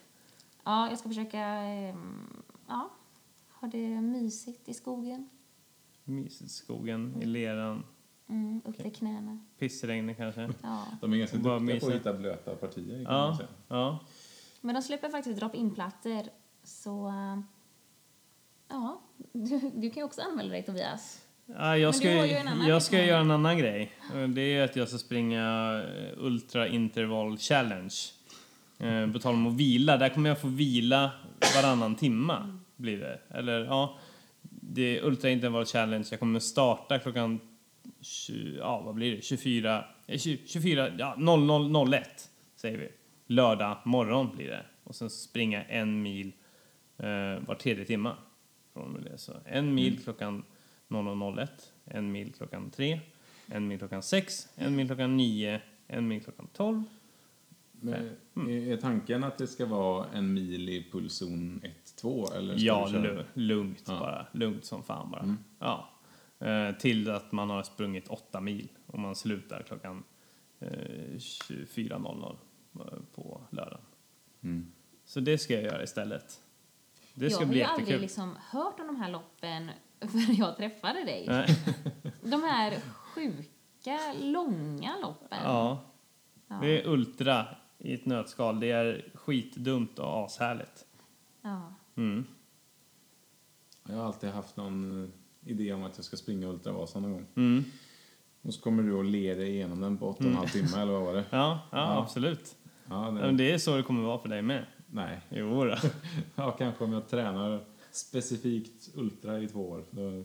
Ja, 0.64 0.90
jag 0.90 1.00
ska 1.00 1.10
försöka 1.10 1.40
ehm, 1.40 2.44
ja, 2.68 2.90
ha 3.50 3.68
det 3.68 4.02
mysigt 4.02 4.70
i 4.70 4.74
skogen. 4.74 5.30
Mysigt 6.04 6.52
i 6.52 6.54
skogen, 6.54 7.22
i 7.22 7.26
leran, 7.26 7.84
Mm, 8.30 8.62
upp 8.66 8.78
till 8.78 8.94
knäna. 8.94 9.40
pissregnet 9.60 10.18
kanske. 10.18 10.50
Ja. 10.64 10.86
De 11.02 11.14
är 11.14 11.18
ganska 11.18 11.38
duktiga 11.38 11.80
på 11.80 11.88
att 11.88 11.94
hitta 11.94 12.14
blöta 12.14 12.56
partier, 12.56 13.06
kan 13.06 13.14
man 13.14 13.28
Ja, 13.30 13.38
säga. 13.38 13.50
ja. 13.68 14.00
Men 14.62 14.76
de 14.76 14.82
släpper 14.82 15.10
faktiskt 15.10 15.40
drop-in-plattor. 15.40 16.24
Så 16.64 17.08
eh, 17.08 17.40
ja, 18.70 19.02
du, 19.32 19.60
du 19.76 19.90
kan 19.90 19.98
ju 20.02 20.04
också 20.04 20.22
anmäla 20.22 20.50
dig 20.50 20.64
Tobias. 20.64 21.22
Ja, 21.46 21.78
jag 21.78 21.96
ska, 21.96 22.26
jag 22.68 22.84
ska 22.84 23.04
göra 23.06 23.20
en 23.22 23.32
annan 23.32 23.58
grej. 23.58 23.92
Det 24.36 24.42
är 24.42 24.64
att 24.64 24.76
jag 24.76 24.88
ska 24.88 24.98
springa 24.98 25.44
eh, 25.84 26.14
Ultra 26.18 26.68
Interval 26.68 27.38
Challenge. 27.38 27.94
Eh, 28.80 29.12
På 29.12 29.20
tal 29.20 29.34
om 29.34 29.48
att 29.48 29.54
vila, 29.54 29.98
där 29.98 30.10
kommer 30.10 30.30
jag 30.30 30.42
få 30.42 30.48
vila 30.48 31.12
varannan 31.56 31.96
timma. 31.96 32.60
Blir 32.76 32.98
det. 33.00 33.20
Eller 33.30 33.66
ja, 33.66 33.98
det 34.42 34.98
är 35.00 35.04
Ultra 35.06 35.30
Interval 35.30 35.66
Challenge. 35.66 36.06
Jag 36.12 36.20
kommer 36.20 36.40
starta 36.40 37.00
klockan 37.00 37.40
20, 38.08 38.58
ja, 38.58 38.82
vad 38.82 38.96
blir 38.96 39.16
det? 39.16 39.22
24, 39.22 39.86
eh, 40.08 40.18
20 40.20 40.48
24, 40.48 40.90
ja 40.98 41.16
0001 41.88 42.30
säger 42.56 42.78
vi. 42.78 42.90
Lördag 43.28 43.78
morgon 43.86 44.36
blir 44.36 44.48
det. 44.48 44.66
Och 44.84 44.96
sen 44.96 45.10
springa 45.10 45.64
en 45.64 46.02
mil 46.02 46.32
eh, 46.98 47.08
var 47.48 47.56
tredje 47.56 47.86
timma. 47.86 48.16
Från 48.74 49.04
det. 49.04 49.18
Så 49.18 49.34
en 49.46 49.76
mil 49.76 50.04
klockan 50.04 50.44
00.01, 50.90 51.48
en 51.86 52.12
mil 52.12 52.34
klockan 52.34 52.70
3, 52.70 53.00
en 53.48 53.68
mil 53.68 53.78
klockan 53.80 54.04
6, 54.04 54.48
en 54.56 54.76
mil 54.76 54.88
klockan 54.88 55.18
9 55.18 55.62
en 55.88 56.08
mil 56.08 56.24
klockan 56.24 56.48
12. 56.54 56.84
Men 57.72 57.94
är, 58.36 58.72
är 58.72 58.78
tanken 58.78 59.24
att 59.24 59.38
det 59.38 59.48
ska 59.48 59.66
vara 59.66 60.06
en 60.14 60.34
mil 60.34 60.70
i 60.70 60.88
pulszon 60.92 61.62
1-2 62.02 62.36
eller 62.36 62.58
ska 62.58 62.66
Ja, 62.66 63.24
lugnt 63.34 63.84
Ja. 63.88 64.00
bara. 64.00 64.26
Lugnt 64.32 64.66
som 64.66 64.84
fan 64.84 65.12
bara. 65.12 65.22
Mm. 65.22 65.38
Ja. 65.60 65.90
Eh, 66.40 66.72
till 66.72 67.10
att 67.10 67.32
man 67.32 67.50
har 67.50 67.64
sprungit 67.64 68.08
åtta 68.08 68.42
mil 68.42 68.70
och 68.86 69.00
man 69.00 69.16
slutar 69.16 69.64
klockan 69.64 70.04
eh, 70.60 70.70
24.00 70.70 72.38
eh, 72.76 73.00
på 73.16 73.42
lördagen. 73.50 73.86
Mm. 74.44 74.72
Så 75.06 75.20
det 75.20 75.38
ska 75.38 75.54
jag 75.54 75.64
göra 75.64 75.84
istället. 75.84 76.42
Det 77.14 77.30
ska 77.30 77.40
jag 77.42 77.48
har 77.48 77.52
bli 77.52 77.60
ju 77.60 77.66
aldrig 77.66 78.02
liksom 78.02 78.36
hört 78.50 78.80
om 78.80 78.88
de 78.88 78.96
här 78.96 79.12
loppen 79.12 79.72
förrän 80.00 80.36
jag 80.36 80.58
träffade 80.58 81.04
dig. 81.04 81.26
Nej. 81.28 81.48
De 82.22 82.44
här 82.44 82.80
sjuka, 82.80 84.14
långa 84.22 84.98
loppen. 85.02 85.40
Ja, 85.44 85.84
Ja. 86.48 86.60
det 86.62 86.82
är 86.82 86.88
ultra 86.88 87.48
i 87.78 87.94
ett 87.94 88.06
nötskal. 88.06 88.60
Det 88.60 88.72
är 88.72 89.12
skitdumt 89.14 90.00
och 90.00 90.26
ashärligt. 90.26 90.86
Ja. 91.42 91.74
Mm. 91.96 92.26
Jag 93.84 93.96
har 93.96 94.06
alltid 94.06 94.30
haft 94.30 94.58
någon 94.58 95.04
eh, 95.04 95.10
idé 95.48 95.74
om 95.74 95.84
att 95.84 95.94
jag 95.96 96.06
ska 96.06 96.18
springa 96.18 96.48
Ultravasan 96.48 97.02
någon 97.02 97.12
gång. 97.12 97.26
Mm. 97.36 97.64
Och 98.42 98.54
så 98.54 98.62
kommer 98.62 98.84
du 98.84 98.94
och 98.94 99.04
ler 99.04 99.40
igenom 99.40 99.82
den 99.82 99.98
på 99.98 100.14
8,5 100.14 100.48
timmar 100.52 100.82
eller 100.82 100.92
vad 100.94 101.02
var 101.02 101.14
det? 101.14 101.26
Ja, 101.30 101.60
ja, 101.72 101.78
Ja. 101.78 102.02
absolut. 102.02 102.56
Ja, 102.90 102.96
det, 103.06 103.12
men 103.12 103.38
det 103.38 103.52
är 103.52 103.58
så 103.58 103.78
det 103.78 103.84
kommer 103.84 104.04
vara 104.04 104.20
för 104.20 104.30
dig 104.30 104.42
med. 104.42 104.66
Nej, 104.88 105.22
Jo 105.30 105.66
då. 105.66 105.76
ja, 106.36 106.52
kanske 106.52 106.84
om 106.84 106.94
jag 106.94 107.10
tränar 107.10 107.64
specifikt 107.92 108.90
Ultra 108.96 109.40
i 109.40 109.48
två 109.48 109.70
år. 109.70 109.84
Då, 109.92 110.24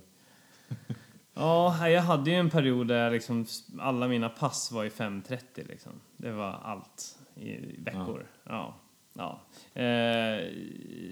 Ja, 1.35 1.89
jag 1.89 2.03
hade 2.03 2.31
ju 2.31 2.37
en 2.37 2.51
period 2.51 2.89
där 2.89 3.11
liksom 3.11 3.47
alla 3.81 4.09
mina 4.09 4.29
pass 4.29 4.73
var 4.73 4.85
i 4.85 4.89
5.30 4.89 5.69
liksom. 5.69 5.93
Det 6.17 6.33
var 6.33 6.53
allt 6.65 7.19
i 7.35 7.77
veckor. 7.79 8.27
Ja. 8.45 8.51
ja. 8.51 8.75
Eh, 9.75 10.47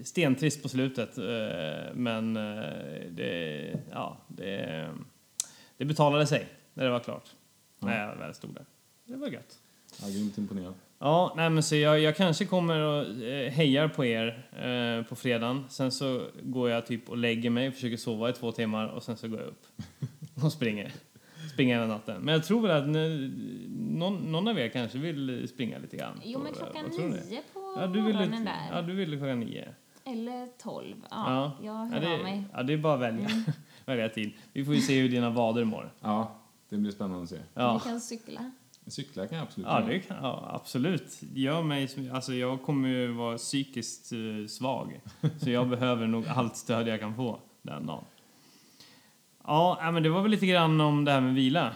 stentrist 0.04 0.62
på 0.62 0.68
slutet, 0.68 1.18
eh, 1.18 1.94
men 1.94 2.36
eh, 2.36 3.10
det, 3.10 3.72
ja, 3.90 4.16
det, 4.28 4.88
det 5.76 5.84
betalade 5.84 6.26
sig 6.26 6.46
när 6.74 6.84
det 6.84 6.90
var 6.90 7.00
klart. 7.00 7.30
När 7.78 8.06
jag 8.06 8.16
väl 8.16 8.34
stod 8.34 8.54
där. 8.54 8.64
Det 9.04 9.16
var 9.16 9.28
gött. 9.28 9.58
ja, 10.02 10.08
grymt 10.08 10.38
imponerad. 10.38 10.74
Ja, 10.98 11.32
nej 11.36 11.50
men 11.50 11.62
så 11.62 11.76
jag, 11.76 12.00
jag 12.00 12.16
kanske 12.16 12.44
kommer 12.44 12.80
och 12.80 13.22
eh, 13.22 13.52
hejar 13.52 13.88
på 13.88 14.04
er 14.04 14.48
eh, 14.52 15.06
på 15.08 15.16
fredagen. 15.16 15.64
Sen 15.68 15.92
så 15.92 16.26
går 16.42 16.70
jag 16.70 16.86
typ 16.86 17.08
och 17.08 17.16
lägger 17.16 17.50
mig, 17.50 17.72
försöker 17.72 17.96
sova 17.96 18.30
i 18.30 18.32
två 18.32 18.52
timmar 18.52 18.86
och 18.86 19.02
sen 19.02 19.16
så 19.16 19.28
går 19.28 19.40
jag 19.40 19.48
upp 19.48 19.66
och 20.44 20.52
springer. 20.52 20.92
Springer 21.52 21.74
hela 21.74 21.86
natten. 21.86 22.22
Men 22.22 22.34
jag 22.34 22.44
tror 22.44 22.60
väl 22.60 22.70
att 22.70 22.88
ni, 22.88 23.32
någon, 23.78 24.32
någon 24.32 24.48
av 24.48 24.58
er 24.58 24.68
kanske 24.68 24.98
vill 24.98 25.48
springa 25.48 25.78
lite 25.78 25.96
grann. 25.96 26.20
Jo, 26.24 26.40
men 26.42 26.52
klockan 26.52 26.84
nio 26.98 27.42
på 27.52 27.59
Ja, 27.76 27.86
du 27.86 28.00
ville, 28.00 28.18
morgonen 28.18 28.44
där. 28.44 28.68
ja, 28.72 28.82
du 28.82 28.94
ville 28.94 29.16
klockan 29.16 29.40
nio. 29.40 29.68
Eller 30.04 30.46
tolv. 30.58 30.96
Ja, 31.10 31.52
jag 31.62 31.74
ja, 31.74 31.88
hör 31.92 32.00
det, 32.00 32.14
av 32.14 32.22
mig. 32.22 32.44
ja, 32.52 32.62
det 32.62 32.72
är 32.72 32.76
bara 32.78 32.94
att 32.94 33.00
välja, 33.00 33.28
välja 33.86 34.08
tid. 34.08 34.32
Vi 34.52 34.64
får 34.64 34.74
ju 34.74 34.80
se 34.80 35.00
hur 35.00 35.08
dina 35.08 35.30
vader 35.30 35.64
mår. 35.64 35.92
Ja, 36.00 36.34
det 36.68 36.76
blir 36.76 36.90
spännande 36.92 37.22
att 37.22 37.28
se. 37.28 37.38
Ja. 37.54 37.80
Vi 37.84 37.90
kan 37.90 38.00
cykla. 38.00 38.50
Cykla 38.86 39.26
kan 39.26 39.38
jag 39.38 39.44
absolut 39.46 39.68
Ja, 39.70 39.80
det 39.80 39.98
kan, 40.00 40.16
ja, 40.22 40.50
absolut. 40.54 41.20
Gör 41.34 41.62
mig, 41.62 41.88
som- 41.88 42.10
alltså 42.14 42.32
jag 42.34 42.62
kommer 42.62 42.88
ju 42.88 43.12
vara 43.12 43.36
psykiskt 43.38 44.12
eh, 44.12 44.46
svag. 44.48 45.00
Så 45.40 45.50
jag 45.50 45.68
behöver 45.68 46.06
nog 46.06 46.26
allt 46.28 46.56
stöd 46.56 46.88
jag 46.88 47.00
kan 47.00 47.14
få 47.14 47.40
den 47.62 47.86
dagen. 47.86 48.04
Ja, 49.44 49.90
men 49.92 50.02
det 50.02 50.08
var 50.08 50.22
väl 50.22 50.30
lite 50.30 50.46
grann 50.46 50.80
om 50.80 51.04
det 51.04 51.12
här 51.12 51.20
med 51.20 51.34
vila. 51.34 51.74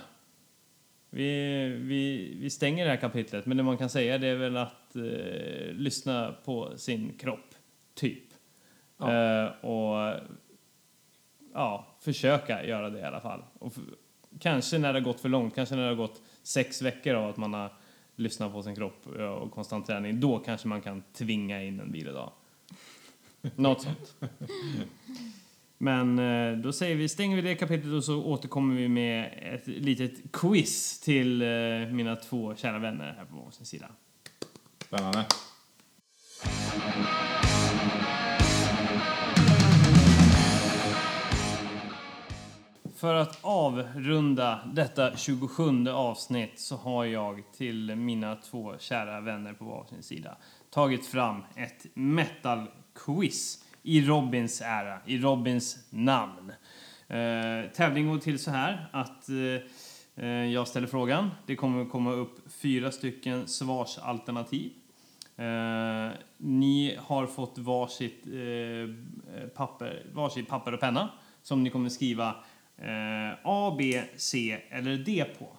Vi, 1.10 1.66
vi, 1.80 2.34
vi 2.40 2.50
stänger 2.50 2.84
det 2.84 2.90
här 2.90 2.96
kapitlet, 2.96 3.46
men 3.46 3.56
det 3.56 3.62
man 3.62 3.78
kan 3.78 3.88
säga 3.90 4.18
det 4.18 4.28
är 4.28 4.36
väl 4.36 4.56
att 4.56 4.72
eh, 4.96 5.72
lyssna 5.72 6.34
på 6.44 6.72
sin 6.76 7.12
kropp, 7.18 7.54
typ. 7.94 8.24
Ja. 8.98 9.12
Eh, 9.12 9.64
och 9.64 10.20
ja, 11.54 11.86
försöka 12.00 12.66
göra 12.66 12.90
det 12.90 12.98
i 12.98 13.02
alla 13.02 13.20
fall. 13.20 13.42
Och 13.58 13.72
kanske 14.40 14.78
när 14.78 14.92
det 14.92 14.98
har 14.98 15.04
gått 15.04 15.20
för 15.20 15.28
långt, 15.28 15.54
kanske 15.54 15.74
när 15.74 15.82
det 15.82 15.88
har 15.88 15.96
gått 15.96 16.22
sex 16.42 16.82
veckor 16.82 17.14
av 17.14 17.28
att 17.28 17.36
man 17.36 17.54
har 17.54 17.72
lyssnat 18.16 18.52
på 18.52 18.62
sin 18.62 18.74
kropp 18.74 19.06
eh, 19.18 19.24
och 19.24 19.50
konstant 19.50 19.86
träning, 19.86 20.20
då 20.20 20.38
kanske 20.38 20.68
man 20.68 20.80
kan 20.80 21.02
tvinga 21.12 21.62
in 21.62 21.80
en 21.80 21.92
vilodag. 21.92 22.32
Något 23.56 23.82
sånt. 23.82 24.16
Men 25.78 26.18
eh, 26.18 26.58
då 26.58 26.72
säger 26.72 26.96
vi, 26.96 27.08
stänger 27.08 27.36
vi 27.36 27.42
det 27.42 27.54
kapitlet 27.54 27.92
och 27.92 28.04
så 28.04 28.24
återkommer 28.24 28.74
vi 28.74 28.88
med 28.88 29.38
ett 29.54 29.66
litet 29.66 30.32
quiz 30.32 31.00
till 31.00 31.42
eh, 31.42 31.48
mina 31.90 32.16
två 32.16 32.54
kära 32.54 32.78
vänner 32.78 33.14
här 33.18 33.24
på 33.24 33.36
varsin 33.36 33.66
sida. 33.66 33.90
Spännande. 34.94 35.24
För 42.96 43.14
att 43.14 43.38
avrunda 43.42 44.60
detta 44.74 45.16
27 45.16 45.88
avsnitt 45.88 46.60
så 46.60 46.76
har 46.76 47.04
jag 47.04 47.42
till 47.56 47.96
mina 47.96 48.36
två 48.36 48.74
kära 48.78 49.20
vänner 49.20 49.52
på 49.52 49.64
varsin 49.64 50.02
sida 50.02 50.36
tagit 50.70 51.06
fram 51.06 51.42
ett 51.56 51.86
metal-quiz 51.94 53.64
i 53.82 54.00
Robins 54.02 54.60
ära, 54.60 54.98
i 55.06 55.18
Robins 55.18 55.86
namn. 55.90 56.52
Eh, 57.08 57.70
tävlingen 57.74 58.10
går 58.10 58.18
till 58.18 58.38
så 58.38 58.50
här 58.50 58.88
att 58.92 59.28
eh, 59.28 60.24
eh, 60.24 60.52
jag 60.52 60.68
ställer 60.68 60.86
frågan. 60.86 61.30
Det 61.46 61.56
kommer 61.56 61.84
komma 61.84 62.12
upp 62.12 62.52
fyra 62.52 62.90
stycken 62.90 63.48
svarsalternativ. 63.48 64.72
Eh, 65.36 66.12
ni 66.36 66.96
har 66.98 67.26
fått 67.26 67.58
varsitt, 67.58 68.26
eh, 68.26 68.94
papper, 69.54 70.06
varsitt 70.12 70.48
papper 70.48 70.74
och 70.74 70.80
penna 70.80 71.08
som 71.42 71.62
ni 71.62 71.70
kommer 71.70 71.88
skriva 71.88 72.28
eh, 72.76 73.38
A, 73.44 73.74
B, 73.78 74.02
C 74.16 74.60
eller 74.70 74.96
D 74.96 75.24
på. 75.38 75.56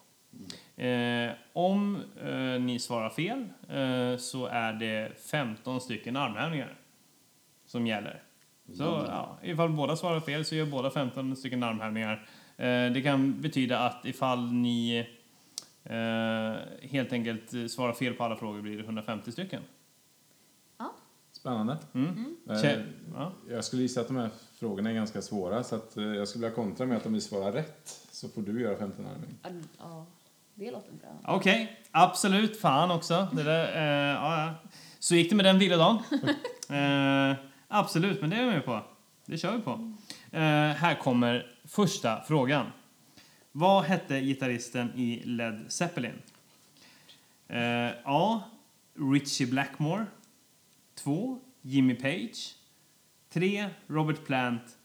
Eh, 0.82 1.32
om 1.54 2.02
eh, 2.24 2.62
ni 2.62 2.80
svarar 2.80 3.10
fel 3.10 3.48
eh, 3.70 4.18
så 4.18 4.46
är 4.46 4.74
det 4.74 5.12
15 5.32 5.82
stycken 5.82 6.16
armhävningar 6.16 6.76
som 7.66 7.88
gäller. 7.88 8.22
Så 8.74 8.84
ja, 9.08 9.38
ifall 9.44 9.70
båda 9.70 9.96
svarar 9.96 10.20
fel 10.20 10.46
så 10.46 10.56
gör 10.56 10.66
båda 10.66 10.90
15 10.90 11.36
stycken 11.36 11.64
armhävningar. 11.64 12.28
Eh, 12.58 12.92
det 12.92 13.02
kan 13.04 13.42
betyda 13.42 13.80
att 13.80 14.06
ifall 14.06 14.52
ni 14.52 15.08
helt 16.82 17.14
enkelt 17.14 17.72
svarar 17.72 17.94
fel 17.94 18.14
på 18.14 18.24
alla 18.24 18.36
frågor 18.36 18.62
blir 18.62 18.78
det 18.78 18.84
150 18.84 19.32
stycken. 19.32 19.62
Ja. 20.78 20.92
Spännande. 21.32 21.78
Mm. 21.94 22.36
Eh, 22.50 22.54
Kä- 22.54 22.86
ja. 23.16 23.32
Jag 23.50 23.64
skulle 23.64 23.82
gissa 23.82 24.02
att 24.02 24.08
de 24.08 24.16
här 24.18 24.30
frågorna 24.60 24.90
är 24.90 24.94
ganska 24.94 25.22
svåra 25.22 25.64
så 25.64 25.76
att 25.76 25.98
eh, 25.98 26.04
jag 26.04 26.28
skulle 26.28 26.46
vilja 26.46 26.56
kontra 26.56 26.86
med 26.86 26.98
att 26.98 27.06
om 27.06 27.14
vi 27.14 27.22
svarar 27.22 27.52
rätt 27.52 28.08
så 28.12 28.30
får 28.30 28.42
du 28.42 28.62
göra 28.62 28.78
15 28.78 29.06
armning. 29.06 29.36
Ja, 29.44 29.50
Ja, 29.80 30.06
det 30.56 30.72
låter 30.72 30.92
bra. 30.92 31.36
Okej, 31.36 31.80
absolut. 31.92 32.60
Fan 32.60 32.92
också. 32.92 33.28
Det 33.34 33.44
där, 33.44 33.76
eh, 33.76 34.14
ja, 34.16 34.46
ja. 34.46 34.54
Så 35.00 35.16
gick 35.16 35.30
det 35.30 35.36
med 35.36 35.46
den 35.46 35.60
vilodagen. 35.60 35.98
eh, 36.70 37.36
absolut, 37.68 38.22
men 38.22 38.30
det 38.30 38.36
är 38.36 38.42
jag 38.44 38.54
med 38.54 38.66
på. 38.66 38.82
Det 39.26 39.38
kör 39.38 39.56
vi 39.56 39.62
på. 39.62 39.94
Eh, 40.32 40.42
här 40.76 41.00
kommer 41.00 41.56
första 41.68 42.22
frågan. 42.28 42.66
Vad 43.58 43.84
hette 43.84 44.22
gitarristen 44.22 44.92
i 44.96 45.22
Led 45.26 45.72
Zeppelin? 45.72 46.22
Eh, 47.48 47.92
A. 48.04 48.44
Richie 48.94 49.48
Blackmore. 49.48 50.06
2. 50.96 51.40
Jimmy 51.62 51.96
Page. 51.96 52.56
3. 53.30 53.70
Robert 53.88 54.26
Plant. 54.26 54.78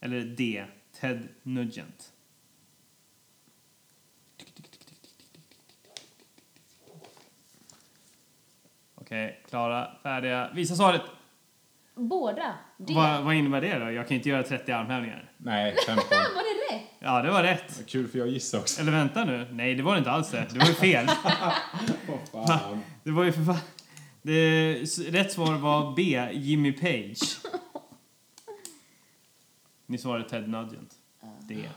Eller 0.00 0.20
D. 0.20 0.64
Ted 1.00 1.28
Nugent. 1.42 2.12
Okej, 8.94 9.42
klara, 9.48 9.90
färdiga. 10.02 10.50
Visa 10.54 10.74
svaret. 10.74 11.02
Båda. 11.94 12.54
Det. 12.76 12.94
Vad, 12.94 13.24
vad 13.24 13.34
innebär 13.34 13.60
det 13.60 13.78
då? 13.78 13.90
Jag 13.90 14.08
kan 14.08 14.16
inte 14.16 14.28
göra 14.28 14.42
30 14.42 14.72
armhävningar. 14.72 15.32
Nej, 15.36 15.76
15. 15.86 16.04
Var 16.10 16.54
det 16.54 16.59
Ja, 16.98 17.22
det 17.22 17.30
var 17.30 17.42
rätt. 17.42 17.82
Kul 17.86 18.08
för 18.08 18.18
jag 18.18 18.28
gissade 18.28 18.60
också. 18.62 18.80
Eller 18.80 18.92
vänta 18.92 19.24
nu. 19.24 19.48
Nej, 19.52 19.74
det 19.74 19.82
var 19.82 19.92
det 19.92 19.98
inte 19.98 20.10
alls 20.10 20.30
det. 20.30 20.46
Det 20.52 20.58
var 20.58 20.66
ju 20.66 20.74
fel. 20.74 21.06
Fan. 22.32 22.80
Det 23.04 23.10
var 23.10 23.24
ju 23.24 23.32
för 23.32 23.44
fan... 23.44 23.56
Det, 24.22 24.74
rätt 25.08 25.32
svar 25.32 25.54
var 25.58 25.96
B, 25.96 26.28
Jimmy 26.32 26.72
Page. 26.72 27.38
Ni 29.86 29.98
svarade 29.98 30.28
Ted 30.28 30.48
Nugent. 30.48 30.94
D. 31.48 31.68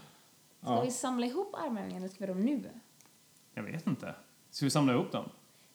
Ska 0.62 0.72
Ja. 0.74 0.82
vi 0.82 0.92
samla 0.92 1.26
ihop 1.26 1.56
armhävningarna 1.56 2.06
eller 2.06 2.16
ska 2.16 2.26
vi 2.26 2.34
dem 2.34 2.42
nu? 2.46 2.70
Jag 3.54 3.64
vet 3.64 3.88
inte. 3.88 4.16
Ska 4.52 4.66
vi 4.66 4.70
samla 4.70 4.94
ihop 4.94 5.12
dem? 5.12 5.30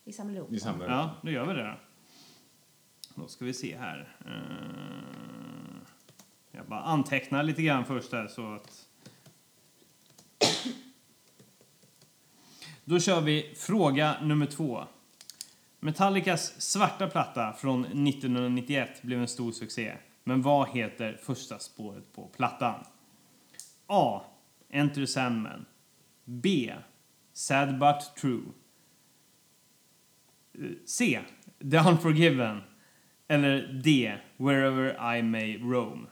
Vi 0.05 0.13
samlar 0.13 0.37
ihop 0.37 0.49
Vi 0.51 0.57
dem. 0.59 0.61
samlar 0.65 0.89
Ja, 0.89 1.11
då 1.23 1.31
gör 1.31 1.47
vi 1.47 1.55
det. 1.55 1.77
Då 3.15 3.23
Då 3.23 3.29
ska 3.29 3.45
vi 3.45 3.55
se 3.55 3.77
här. 3.77 4.17
Eh, 4.27 5.89
Jag 6.51 6.67
bara 6.67 6.81
antecknar 6.83 7.43
lite 7.43 7.63
grann 7.63 7.85
först 7.85 8.11
där 8.11 8.27
så 8.29 8.55
att... 8.55 8.88
Då 12.89 13.01
kör 13.01 13.21
vi 13.21 13.55
fråga 13.57 14.17
nummer 14.23 14.47
två. 14.47 14.85
Metallicas 15.81 16.61
svarta 16.61 17.09
platta 17.09 17.53
från 17.53 17.85
1991 17.85 19.03
blev 19.03 19.21
en 19.21 19.29
stor 19.29 19.53
succé. 19.53 19.93
Men 20.25 20.43
vad 20.43 20.69
heter 20.69 21.21
första 21.23 21.59
spåret 21.59 22.13
på 22.13 22.27
plattan? 22.27 22.85
A. 23.87 24.21
Enter 24.69 25.07
Sandman. 25.07 25.65
B. 26.25 26.75
Sad 27.33 27.79
But 27.79 28.17
True. 28.17 28.45
C. 30.87 31.21
The 31.71 31.79
Unforgiven. 31.79 32.61
Eller 33.27 33.81
D. 33.85 34.17
Wherever 34.37 35.17
I 35.17 35.23
May 35.23 35.59
Roam. 35.59 36.07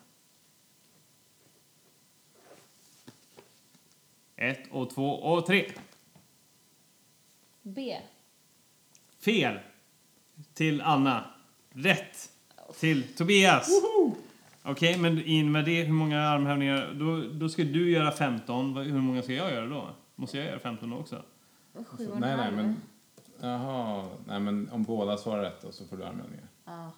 Ett 4.37 4.63
och 4.71 4.91
två 4.91 5.11
och 5.11 5.47
tre. 5.47 5.71
B. 7.67 7.97
Fel. 9.21 9.59
Till 10.55 10.81
Anna. 10.81 11.25
Rätt. 11.71 12.31
Till 12.81 13.15
Tobias. 13.17 13.69
Okej, 14.63 14.99
men 14.99 15.25
in 15.25 15.53
med 15.53 15.65
det, 15.65 15.83
hur 15.83 15.93
många 15.93 16.21
armhävningar? 16.23 16.93
Då, 16.95 17.39
då 17.39 17.49
ska 17.49 17.65
du 17.65 17.91
göra 17.91 18.13
15. 18.13 18.75
Vad- 18.75 18.87
Hur 18.87 19.01
många 19.01 19.23
ska 19.23 19.33
jag 19.33 19.53
göra 19.53 19.67
då? 19.67 19.91
Måste 20.15 20.37
jag 20.39 20.47
göra 20.47 20.59
15 20.59 20.91
då 20.91 20.97
också? 20.97 21.23
Sju 21.87 22.07
och 22.09 22.15
en 22.15 22.21
Nej, 22.21 22.37
nej, 22.37 22.53
men... 22.53 22.77
Jaha. 23.41 24.09
Nej, 24.27 24.41
men 24.41 24.71
om 24.71 24.83
båda 24.83 25.17
svarar 25.17 25.43
rätt 25.43 25.63
då 25.63 25.73
så 25.73 25.87
får 25.87 25.97
du 25.97 26.05
armhävningar. 26.05 26.49
Ja. 26.65 26.91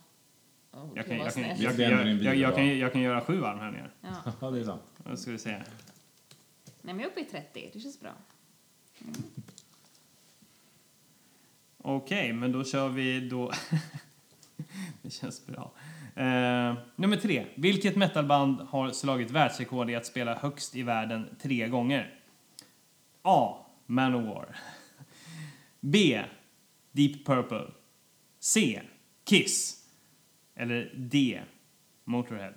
Oh, 0.72 0.88
Jag 0.94 1.06
kan, 1.06 1.16
jag, 1.18 1.34
kan, 1.34 1.42
jag, 1.42 2.36
jag, 2.36 2.76
jag 2.76 2.96
göra 3.02 3.20
sju 3.20 3.44
armhävningar. 3.44 3.90
Ja. 4.40 4.50
Det 4.50 4.60
är 4.60 4.64
sant. 4.64 4.82
Då 4.96 5.16
ska 5.16 5.30
vi 5.30 5.38
se. 5.38 5.50
Nej, 5.50 5.64
men 6.82 6.98
jag 6.98 7.04
är 7.06 7.10
uppe 7.10 7.20
i 7.20 7.24
30. 7.24 7.70
Det 7.72 7.80
känns 7.80 8.00
bra. 8.00 8.10
Okej, 11.78 12.32
men 12.32 12.52
då 12.52 12.64
kör 12.64 12.88
vi 12.88 13.28
då... 13.28 13.52
det 15.02 15.10
känns 15.10 15.46
bra. 15.46 15.72
Uh, 16.16 16.78
nummer 16.96 17.16
tre. 17.16 17.46
Vilket 17.54 17.96
metalband 17.96 18.60
har 18.60 18.90
slagit 18.90 19.30
världsrekord 19.30 19.90
i 19.90 19.94
att 19.94 20.06
spela 20.06 20.34
högst 20.34 20.76
i 20.76 20.82
världen 20.82 21.36
tre 21.42 21.68
gånger? 21.68 22.20
A. 23.22 23.66
Manowar. 23.86 24.56
B. 25.80 26.24
Deep 26.92 27.26
Purple. 27.26 27.66
C. 28.40 28.82
Kiss. 29.24 29.84
Eller 30.54 30.92
D. 30.96 31.40
Motorhead. 32.04 32.54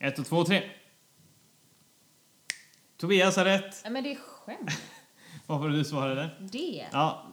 Ett 0.00 0.18
och 0.18 0.26
två, 0.26 0.44
tre. 0.44 0.62
Tobias 2.98 3.36
har 3.36 3.44
rätt. 3.44 3.80
Nej, 3.84 3.92
men 3.92 4.02
det 4.02 4.12
är 4.12 4.16
skämt. 4.16 4.70
Vad 5.46 5.60
var 5.60 5.68
det 5.68 5.76
du 5.76 5.84
svarade? 5.84 6.30
D. 6.40 6.86
Ja. 6.92 7.26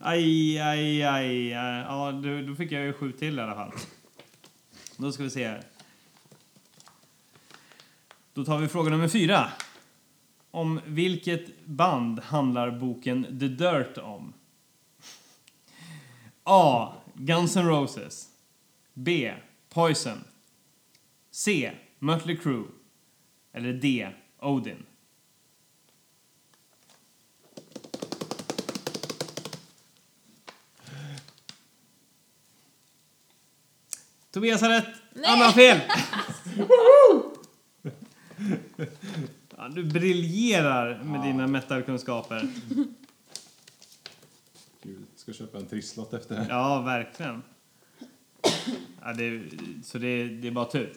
Aj, 0.00 0.58
aj, 0.58 1.02
aj. 1.02 1.48
Ja, 1.48 2.12
då, 2.12 2.42
då 2.42 2.54
fick 2.54 2.72
jag 2.72 2.82
ju 2.82 2.92
sju 2.92 3.12
till 3.12 3.38
i 3.38 3.42
alla 3.42 3.54
fall. 3.54 3.72
Då 4.96 5.12
ska 5.12 5.22
vi 5.22 5.30
se 5.30 5.48
här. 5.48 5.62
Då 8.34 8.44
tar 8.44 8.58
vi 8.58 8.68
fråga 8.68 8.90
nummer 8.90 9.08
fyra. 9.08 9.52
Om 10.50 10.80
vilket 10.86 11.64
band 11.64 12.20
handlar 12.20 12.70
boken 12.70 13.38
The 13.40 13.48
Dirt 13.48 13.98
om? 13.98 14.32
A. 16.42 16.92
Guns 17.14 17.56
N' 17.56 17.68
Roses. 17.68 18.28
B. 18.92 19.34
Poison. 19.68 20.24
C. 21.30 21.72
Mötley 22.06 22.36
Crüe. 22.36 22.64
Eller 23.52 23.72
D. 23.72 24.08
Odin. 24.40 24.86
Tobias 34.30 34.60
har 34.60 34.68
rätt, 34.68 34.86
Anna 35.24 35.44
har 35.44 35.52
fel. 35.52 35.80
ja, 39.56 39.68
du 39.68 39.84
briljerar 39.84 41.02
med 41.02 41.22
dina 41.22 41.46
metalkunskaper. 41.46 42.48
Gud, 44.82 45.06
ska 45.16 45.32
köpa 45.32 45.58
en 45.58 45.66
trisslott 45.66 46.12
efter 46.12 46.34
det 46.34 46.40
här. 46.40 46.48
Ja, 46.50 46.80
verkligen. 46.80 47.42
Ja, 49.02 49.12
det, 49.12 49.42
så 49.84 49.98
det, 49.98 50.28
det 50.28 50.48
är 50.48 50.52
bara 50.52 50.64
tur? 50.64 50.92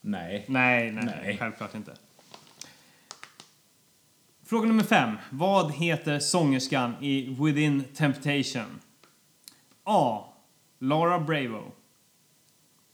Nej. 0.00 0.44
Nej, 0.48 0.92
nej, 0.92 1.04
Nej. 1.04 1.36
självklart 1.38 1.74
inte. 1.74 1.94
Fråga 4.42 4.68
nummer 4.68 4.82
fem. 4.82 5.16
Vad 5.30 5.72
heter 5.74 6.18
sångerskan 6.18 6.94
i 7.00 7.36
Within 7.40 7.84
Temptation? 7.84 8.80
A. 9.84 10.24
Laura 10.78 11.20
Bravo. 11.20 11.72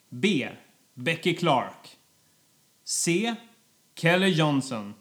B. 0.09 0.49
Becky 0.95 1.35
Clark. 1.35 1.97
C. 2.85 3.35
Kelly 3.95 4.29
Johnson. 4.29 4.95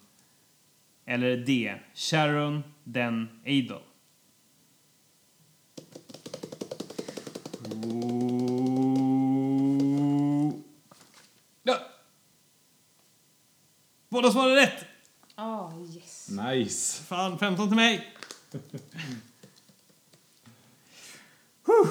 Eller 1.05 1.37
D. 1.37 1.75
Sharon 1.93 2.63
Den 2.83 3.29
Adel. 3.45 3.79
Ooh. 7.85 8.34
Båda 14.15 14.31
svarade 14.31 14.55
rätt! 14.55 14.85
Ah, 15.35 15.71
yes. 15.95 16.29
Nice. 16.29 17.03
Fan, 17.03 17.39
15 17.39 17.67
till 17.67 17.75
mig. 17.75 18.13
Huh. 21.63 21.87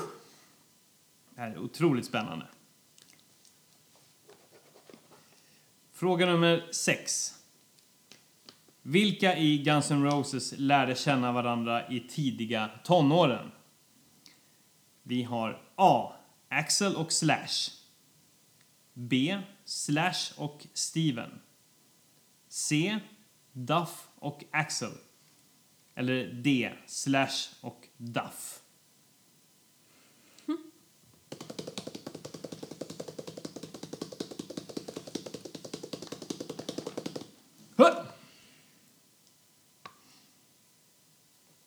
Det 1.34 1.40
här 1.40 1.50
är 1.50 1.58
otroligt 1.58 2.06
spännande. 2.06 2.46
Fråga 5.92 6.26
nummer 6.26 6.68
6. 6.72 7.34
Vilka 8.82 9.36
i 9.36 9.58
Guns 9.58 9.90
N' 9.90 10.04
Roses 10.04 10.54
lärde 10.56 10.94
känna 10.94 11.32
varandra 11.32 11.88
i 11.88 12.00
tidiga 12.00 12.70
tonåren? 12.84 13.50
Vi 15.02 15.22
har 15.22 15.62
A. 15.76 16.12
Axel 16.48 16.96
och 16.96 17.12
Slash. 17.12 17.70
B. 18.92 19.38
Slash 19.64 20.32
och 20.36 20.66
Steven. 20.74 21.40
C. 22.54 22.98
Duff 23.52 24.08
och 24.14 24.44
Axel. 24.50 24.92
Eller 25.94 26.26
D. 26.26 26.72
Slash 26.86 27.28
och 27.60 27.88
Duff. 27.96 28.60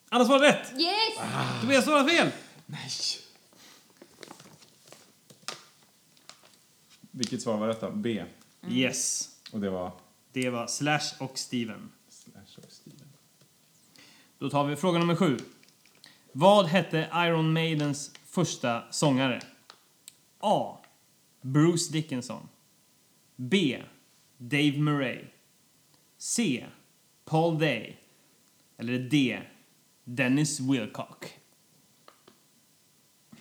Anna 0.09 0.25
svarade 0.25 0.47
rätt! 0.47 0.71
Yes! 0.79 1.61
Tobias 1.61 1.85
svarade 1.85 2.09
fel! 2.09 2.31
Nej. 2.65 2.89
Vilket 7.11 7.41
svar 7.41 7.57
var 7.57 7.67
detta? 7.67 7.91
B. 7.91 8.25
Yes. 8.69 9.29
Och 9.51 9.59
det 9.59 9.69
var 9.69 10.06
Det 10.31 10.49
var 10.49 10.67
Slash 10.67 11.13
och 11.19 11.37
Steven. 11.37 11.91
Slash 12.09 12.65
och 12.65 12.71
Steven. 12.71 13.07
Då 14.37 14.49
tar 14.49 14.65
vi 14.65 14.75
fråga 14.75 14.99
nummer 14.99 15.15
sju. 15.15 15.37
Vad 16.31 16.65
hette 16.65 17.09
Iron 17.13 17.53
Maidens 17.53 18.11
första 18.25 18.91
sångare? 18.91 19.41
A. 20.39 20.77
Bruce 21.41 21.91
Dickinson. 21.91 22.49
B. 23.35 23.83
Dave 24.37 24.77
Murray. 24.77 25.25
C. 26.17 26.65
Paul 27.25 27.59
Day. 27.59 27.97
Eller 28.77 28.99
D. 28.99 29.41
Dennis 30.03 30.59
Wilcock. 30.59 31.25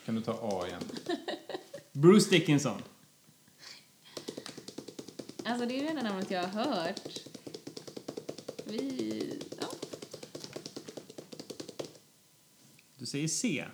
Kan 0.04 0.14
du 0.14 0.20
ta 0.20 0.38
A 0.42 0.66
igen? 0.66 0.82
Bruce 1.92 2.30
Dickinson. 2.30 2.82
Alltså, 5.46 5.66
det 5.66 5.78
är 5.78 5.82
det 5.82 5.88
enda 5.88 6.02
namnet 6.02 6.30
jag 6.30 6.42
har 6.42 6.64
hört. 6.64 7.00
Vi... 8.64 9.42
Ja. 9.60 9.66
Du 12.98 13.06
säger 13.06 13.28
C. 13.28 13.64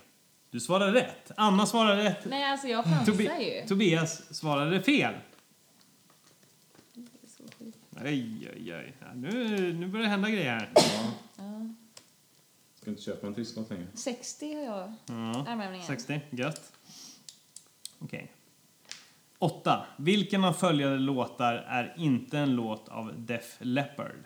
Du 0.51 0.59
svarade 0.59 0.93
rätt. 0.93 1.31
Anna 1.37 1.65
svarade 1.65 2.03
rätt. 2.03 2.25
Nej, 2.25 2.43
alltså 2.51 2.67
jag 2.67 2.83
chansar 2.85 3.13
Tobi- 3.13 3.61
ju. 3.61 3.67
Tobias 3.67 4.35
svarade 4.35 4.81
fel. 4.83 5.13
Aj, 7.95 8.49
aj, 8.55 8.71
aj. 8.73 8.93
Ja, 8.99 9.13
nu, 9.15 9.73
nu 9.73 9.87
börjar 9.87 10.03
det 10.03 10.09
hända 10.09 10.29
grejer 10.29 10.51
här. 10.51 10.71
Ja. 10.75 11.11
Ja. 11.37 11.67
Ska 12.81 12.89
inte 12.89 13.01
köpa 13.01 13.27
en 13.27 13.33
trisslott 13.33 13.69
längre. 13.69 13.87
60 13.93 14.53
har 14.55 14.61
jag. 14.63 14.93
Ja, 15.05 15.45
Armhävningar. 15.47 15.85
60. 15.85 16.21
Gött. 16.29 16.71
Okej. 17.99 18.31
8. 19.43 19.85
Vilken 19.97 20.43
av 20.43 20.53
följande 20.53 20.97
låtar 20.97 21.53
är 21.53 21.95
inte 21.97 22.39
en 22.39 22.55
låt 22.55 22.89
av 22.89 23.13
Def 23.25 23.57
Leppard? 23.59 24.23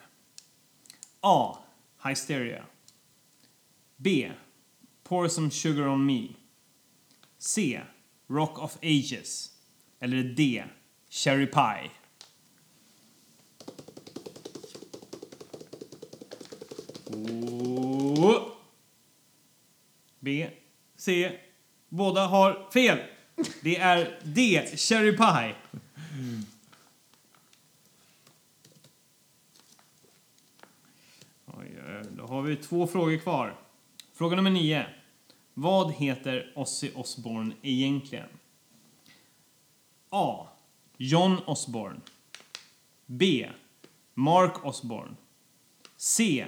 A. 1.22 1.58
Hysteria. 2.04 2.64
B. 3.96 4.32
Pour 5.04 5.28
some 5.28 5.52
sugar 5.52 5.88
on 5.88 6.06
me. 6.06 6.28
C. 7.38 7.82
Rock 8.28 8.60
of 8.60 8.78
Ages. 8.84 9.52
Eller 10.00 10.24
D. 10.24 10.64
Cherry 11.10 11.48
Pie. 11.48 11.92
Oh. 18.20 18.48
B. 20.20 20.50
C. 20.96 21.32
Båda 21.90 22.26
har 22.26 22.70
fel. 22.74 23.00
Det 23.62 23.78
är 23.78 24.20
D. 24.24 24.68
Cherry 24.76 25.18
Pie. 25.18 25.56
Oj, 31.46 31.72
då 32.12 32.26
har 32.26 32.42
vi 32.42 32.56
två 32.56 32.88
frågor 32.88 33.18
kvar. 33.18 33.56
Fråga 34.14 34.36
nummer 34.36 34.52
nio. 34.52 34.86
Vad 35.54 35.94
heter 35.94 36.52
Ozzy 36.56 36.92
Osbourne 36.96 37.56
egentligen? 37.62 38.30
A. 40.10 40.48
John 40.98 41.38
Osbourne. 41.46 42.00
B. 43.06 43.50
Mark 44.14 44.66
Osbourne. 44.66 45.16
C. 45.98 46.46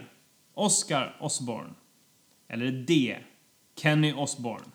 Oscar 0.53 1.17
Osbourne. 1.19 1.73
Eller 2.47 2.71
D. 2.71 3.17
Kenny 3.75 4.13
Osbourne. 4.13 4.65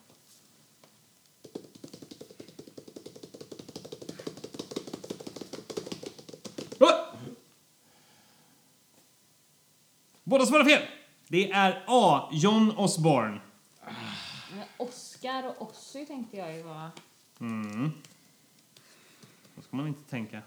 Båda 10.34 10.46
svarar 10.46 10.64
fel. 10.64 10.82
Det 11.28 11.50
är 11.50 11.82
A. 11.86 12.28
John 12.32 12.70
Osbourne. 12.76 13.40
Men 14.50 14.64
Oscar 14.76 15.48
och 15.48 15.70
Ossi 15.70 16.06
tänkte 16.06 16.36
jag 16.36 16.56
ju 16.56 16.62
var... 16.62 16.90
Mm. 17.40 17.92
Så 19.54 19.62
ska 19.62 19.76
man 19.76 19.86
inte 19.86 20.10
tänka. 20.10 20.42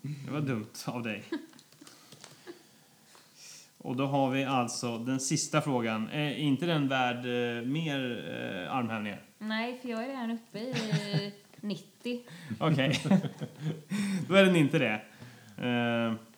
Det 0.00 0.30
var 0.30 0.40
dumt 0.40 0.72
av 0.86 1.02
dig. 1.02 1.24
Och 3.78 3.96
då 3.96 4.06
har 4.06 4.30
vi 4.30 4.44
alltså 4.44 4.98
den 4.98 5.20
sista 5.20 5.60
frågan. 5.60 6.08
Är 6.08 6.34
inte 6.34 6.66
den 6.66 6.88
värd 6.88 7.16
eh, 7.16 7.64
mer 7.64 8.28
eh, 8.64 8.76
armhävningar? 8.76 9.22
Nej, 9.38 9.78
för 9.82 9.88
jag 9.88 10.04
är 10.04 10.08
redan 10.08 10.30
uppe 10.30 10.58
i 10.58 11.32
90. 11.60 12.22
Okej. 12.60 13.00
Då 14.28 14.34
är 14.34 14.44
den 14.44 14.56
inte 14.56 14.78
det. 14.78 15.02
Eh, 15.68 16.31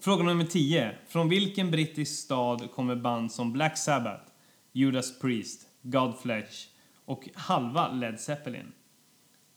fråga 0.00 0.22
nummer 0.22 0.44
10. 0.44 0.98
Från 1.08 1.28
vilken 1.28 1.70
brittisk 1.70 2.24
stad 2.24 2.70
kommer 2.74 2.96
band 2.96 3.32
som 3.32 3.52
Black 3.52 3.78
Sabbath, 3.78 4.24
Judas 4.72 5.18
Priest, 5.18 5.68
Godflesh 5.82 6.68
och 7.04 7.28
halva 7.34 7.92
Led 7.92 8.20
Zeppelin? 8.20 8.72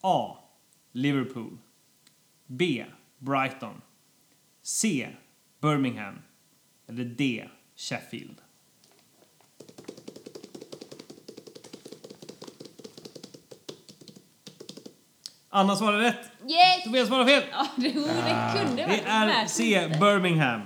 A. 0.02 0.38
Liverpool. 0.92 1.58
B. 2.48 2.86
Brighton. 3.18 3.82
C. 4.62 5.10
Birmingham. 5.62 6.16
Eller 6.88 7.06
D. 7.06 7.48
Sheffield. 7.76 8.42
Anna 15.54 15.76
svarar 15.76 16.00
rätt. 16.00 16.30
Yes! 16.42 16.84
Tobias 16.84 17.08
svarar 17.08 17.26
fel. 17.26 17.44
Ja, 17.52 17.68
det, 17.76 17.88
det 17.90 18.64
kunde 18.66 18.86
Det 18.86 19.02
är 19.06 19.46
C. 19.48 19.88
Birmingham. 20.00 20.62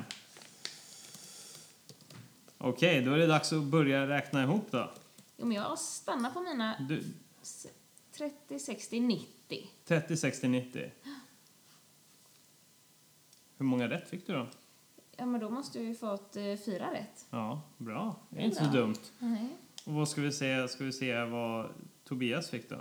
Okej, 2.58 3.02
då 3.02 3.12
är 3.14 3.18
det 3.18 3.28
dags 3.28 3.54
att 3.54 3.64
börja 3.64 4.08
räkna 4.08 4.44
ihop 4.44 4.68
då. 4.72 4.92
Jo, 5.38 5.46
men 5.46 5.58
jag 5.58 5.80
stannar 5.80 6.32
på 6.32 6.42
mina 6.42 6.76
Du, 6.90 7.04
s- 7.42 7.68
30, 8.18 8.60
60, 8.60 9.00
90. 9.00 9.70
30, 9.86 10.18
60, 10.18 10.48
90. 10.48 10.92
Hur 13.58 13.66
många 13.66 13.90
rätt 13.90 14.10
fick 14.10 14.28
du 14.28 14.34
då? 14.34 14.48
Ja, 15.18 15.26
men 15.26 15.42
då 15.42 15.50
måste 15.50 15.78
jag 15.80 15.88
ju 15.88 15.96
fått 15.96 16.36
eh, 16.36 16.44
fyra 16.66 16.94
rätt. 16.94 17.26
Ja, 17.30 17.62
bra. 17.78 18.16
Det 18.30 18.36
är 18.36 18.40
Det 18.40 18.44
är 18.44 18.46
inte 18.46 18.58
så 18.66 18.72
bra. 18.72 18.82
dumt. 18.82 18.96
Nej. 19.20 19.50
Och 19.86 19.94
vad 19.94 20.10
ska 20.10 20.22
vi 20.22 20.32
se? 20.32 20.68
Ska 20.68 20.84
vi 20.84 20.94
se 20.94 21.24
vad 21.24 21.70
Tobias 22.08 22.50
fick 22.50 22.70
då? 22.70 22.76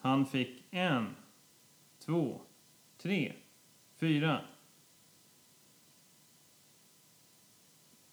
Han 0.00 0.26
fick 0.26 0.64
en, 0.70 1.16
två, 2.04 2.40
tre, 2.98 3.32
fyra. 3.96 4.40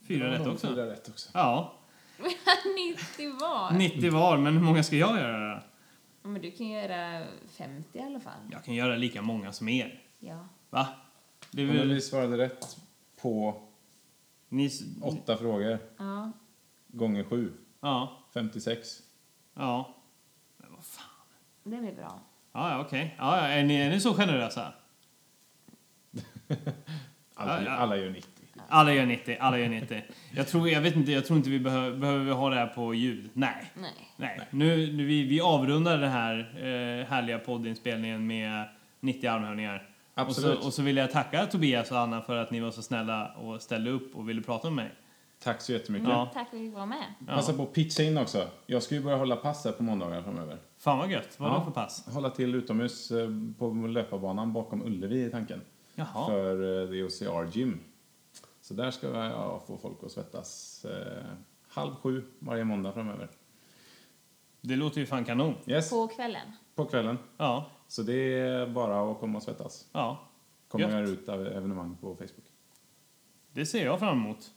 Fyra 0.08 0.32
rätt 0.32 0.48
också. 0.48 0.68
Fyra 0.68 0.86
rätt 0.90 1.10
också. 1.10 1.30
Ja, 1.34 1.74
90 3.18 3.40
var. 3.40 3.72
90 3.72 4.12
var, 4.12 4.38
men 4.38 4.54
hur 4.54 4.64
många 4.64 4.84
ska 4.84 4.96
jag 4.96 5.18
göra 5.18 5.56
då? 5.56 5.62
Ja, 6.22 6.28
men 6.30 6.42
du 6.42 6.52
kan 6.52 6.68
göra 6.70 7.26
50 7.48 7.98
i 7.98 8.02
alla 8.02 8.20
fall. 8.20 8.40
Jag 8.52 8.64
kan 8.64 8.74
göra 8.74 8.96
lika 8.96 9.22
många 9.22 9.52
som 9.54 9.68
er. 9.70 10.04
Ja. 10.20 10.48
Va? 10.70 10.88
Det 11.52 11.62
Ja, 11.62 11.74
väl... 11.74 11.94
vi 11.94 12.02
svarade 12.02 12.38
rätt 12.38 12.78
på 13.22 13.62
Ni... 14.50 14.70
åtta 15.02 15.38
frågor. 15.38 15.80
Ja. 15.98 16.32
Gånger 16.88 17.24
sju. 17.24 17.54
Ja, 17.80 18.24
56. 18.34 18.88
ja. 19.54 19.94
Det 21.70 21.78
blir 21.78 21.94
bra. 21.96 22.20
Ja, 22.54 22.72
ja, 22.72 22.80
okej. 22.80 23.16
Ja, 23.18 23.38
ja, 23.38 23.48
är, 23.48 23.64
ni, 23.64 23.76
är 23.76 23.90
ni 23.90 24.00
så 24.00 24.14
generösa? 24.14 24.74
Alla, 27.36 27.64
Ja, 27.64 27.72
alla 27.72 27.98
gör 27.98 28.10
90. 28.10 28.32
Alla 28.70 28.94
gör 28.94 29.06
90, 29.06 29.38
alla 29.40 29.60
gör 29.60 29.70
90. 29.70 30.04
Jag 30.36 30.48
tror, 30.48 30.70
jag 30.70 30.82
vet 30.82 30.96
inte, 30.96 31.12
jag 31.12 31.26
tror 31.26 31.38
inte 31.38 31.50
vi 31.50 31.60
behöver, 31.60 31.98
behöver 31.98 32.26
vi 32.26 32.32
ha 32.32 32.50
det 32.50 32.56
här 32.56 32.68
på 32.68 32.94
ljud. 32.94 33.30
Nej. 33.34 33.72
Nej. 33.74 33.92
Nej. 34.16 34.42
Nu, 34.50 34.94
nu 34.94 35.06
vi, 35.06 35.24
vi 35.24 35.42
avrundar 35.42 35.98
den 35.98 36.12
här 36.12 36.40
eh, 36.56 37.08
härliga 37.08 37.40
poddinspelningen 37.40 38.28
med 38.28 38.66
90 39.00 39.30
armhävningar. 39.30 39.90
Och 40.14 40.22
Absolut. 40.22 40.60
så, 40.60 40.68
och 40.68 40.74
så 40.74 40.82
vill 40.82 40.98
jag 40.98 41.12
tacka 41.12 41.46
Tobias 41.46 41.92
och 41.92 42.00
Anna 42.00 42.22
för 42.22 42.38
att 42.38 42.52
ni 42.52 42.60
var 42.60 42.72
så 42.72 42.82
snälla 42.82 43.28
och 43.28 43.62
ställde 43.62 43.90
upp 43.92 44.16
och 44.16 44.30
ville 44.30 44.42
prata 44.42 44.70
med 44.70 44.86
mig. 44.86 44.96
Tack 45.44 45.62
så 45.62 45.72
jättemycket. 45.72 46.10
Ja. 46.10 46.32
Tack 46.34 46.50
för 46.50 46.58
att 46.58 46.64
vi 46.64 46.70
var 46.70 46.86
med. 46.86 47.06
Passa 47.28 47.54
på 47.54 47.64
att 47.64 47.74
pitcha 47.74 48.04
in 48.04 48.18
också. 48.18 48.48
Jag 48.66 48.84
ska 48.84 48.96
ju 48.96 49.02
börja 49.02 49.18
hålla 49.18 49.36
pass 49.36 49.66
här 49.66 49.72
på 49.72 49.84
måndagar 49.84 50.22
framöver. 50.22 50.58
Fan 50.78 50.98
vad 50.98 51.12
gött. 51.12 51.40
Vad 51.40 51.50
Ja. 51.52 51.56
då 51.58 51.64
för 51.64 51.72
pass? 51.72 52.08
Hålla 52.14 52.30
till 52.30 52.56
utomhus 52.56 53.12
eh, 53.12 53.30
på 53.58 53.70
löparbanan 53.74 54.54
bakom 54.54 54.82
Ullevi 54.82 55.26
i 55.26 55.30
tanken. 55.30 55.62
Jaha. 55.96 56.26
För 56.28 56.84
eh, 56.84 56.90
The 56.90 57.04
OCR 57.04 57.58
Gym. 57.58 57.80
Så 58.62 58.74
där 58.74 58.92
ska 58.92 59.08
jag 59.08 59.62
få 59.68 59.78
folk 59.78 60.04
att 60.04 60.12
svettas 60.12 60.86
eh, 60.86 61.24
halv 61.68 61.96
sju 61.96 62.24
varje 62.40 62.64
måndag 62.64 62.92
framöver. 62.94 63.30
Det 64.62 64.76
låter 64.76 65.00
ju 65.00 65.06
fan 65.06 65.26
kanon. 65.26 65.54
Yes, 65.66 65.90
på, 65.90 66.08
På 66.08 66.14
kvällen. 66.16 66.48
kvällen. 66.90 67.18
Ja. 67.38 67.70
Så 67.88 68.02
det 68.04 68.40
är 68.40 68.68
bara 68.68 69.12
att 69.12 69.20
komma 69.20 69.38
och 69.38 69.44
svettas. 69.44 69.88
Ja. 69.92 70.20
Kommer 70.68 71.04
ut 71.04 71.30
av 71.30 71.48
evenemang 71.48 71.98
på 72.02 72.16
Facebook. 72.16 72.46
Det 73.52 73.66
ser 73.66 73.86
jag 73.86 74.00
fram 74.00 74.18
emot. 74.18 74.52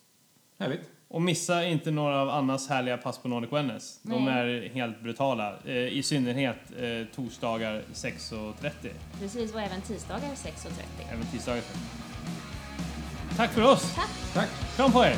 Härligt. 0.58 0.90
Och 1.12 1.22
missa 1.22 1.64
inte 1.64 1.90
några 1.90 2.20
av 2.20 2.30
Annas 2.30 2.68
härliga 2.68 2.96
pass 2.96 3.18
på 3.18 3.28
Nordic 3.28 3.52
Wellness. 3.52 3.98
De 4.02 4.24
Nej. 4.24 4.34
är 4.34 4.68
helt 4.74 5.00
brutala. 5.02 5.54
Eh, 5.64 5.74
I 5.74 6.02
synnerhet 6.02 6.56
eh, 6.78 7.14
torsdagar 7.14 7.82
6.30. 7.94 8.72
Precis, 9.20 9.54
och 9.54 9.60
även 9.60 9.80
tisdagar 9.80 10.28
6.30. 10.28 10.70
Även 11.12 11.26
tisdagar. 11.26 11.62
Tack 13.36 13.50
för 13.50 13.62
oss! 13.62 13.94
Tack! 13.94 14.10
Tack! 14.34 14.76
Kram 14.76 14.92
på 14.92 15.04
er! 15.04 15.14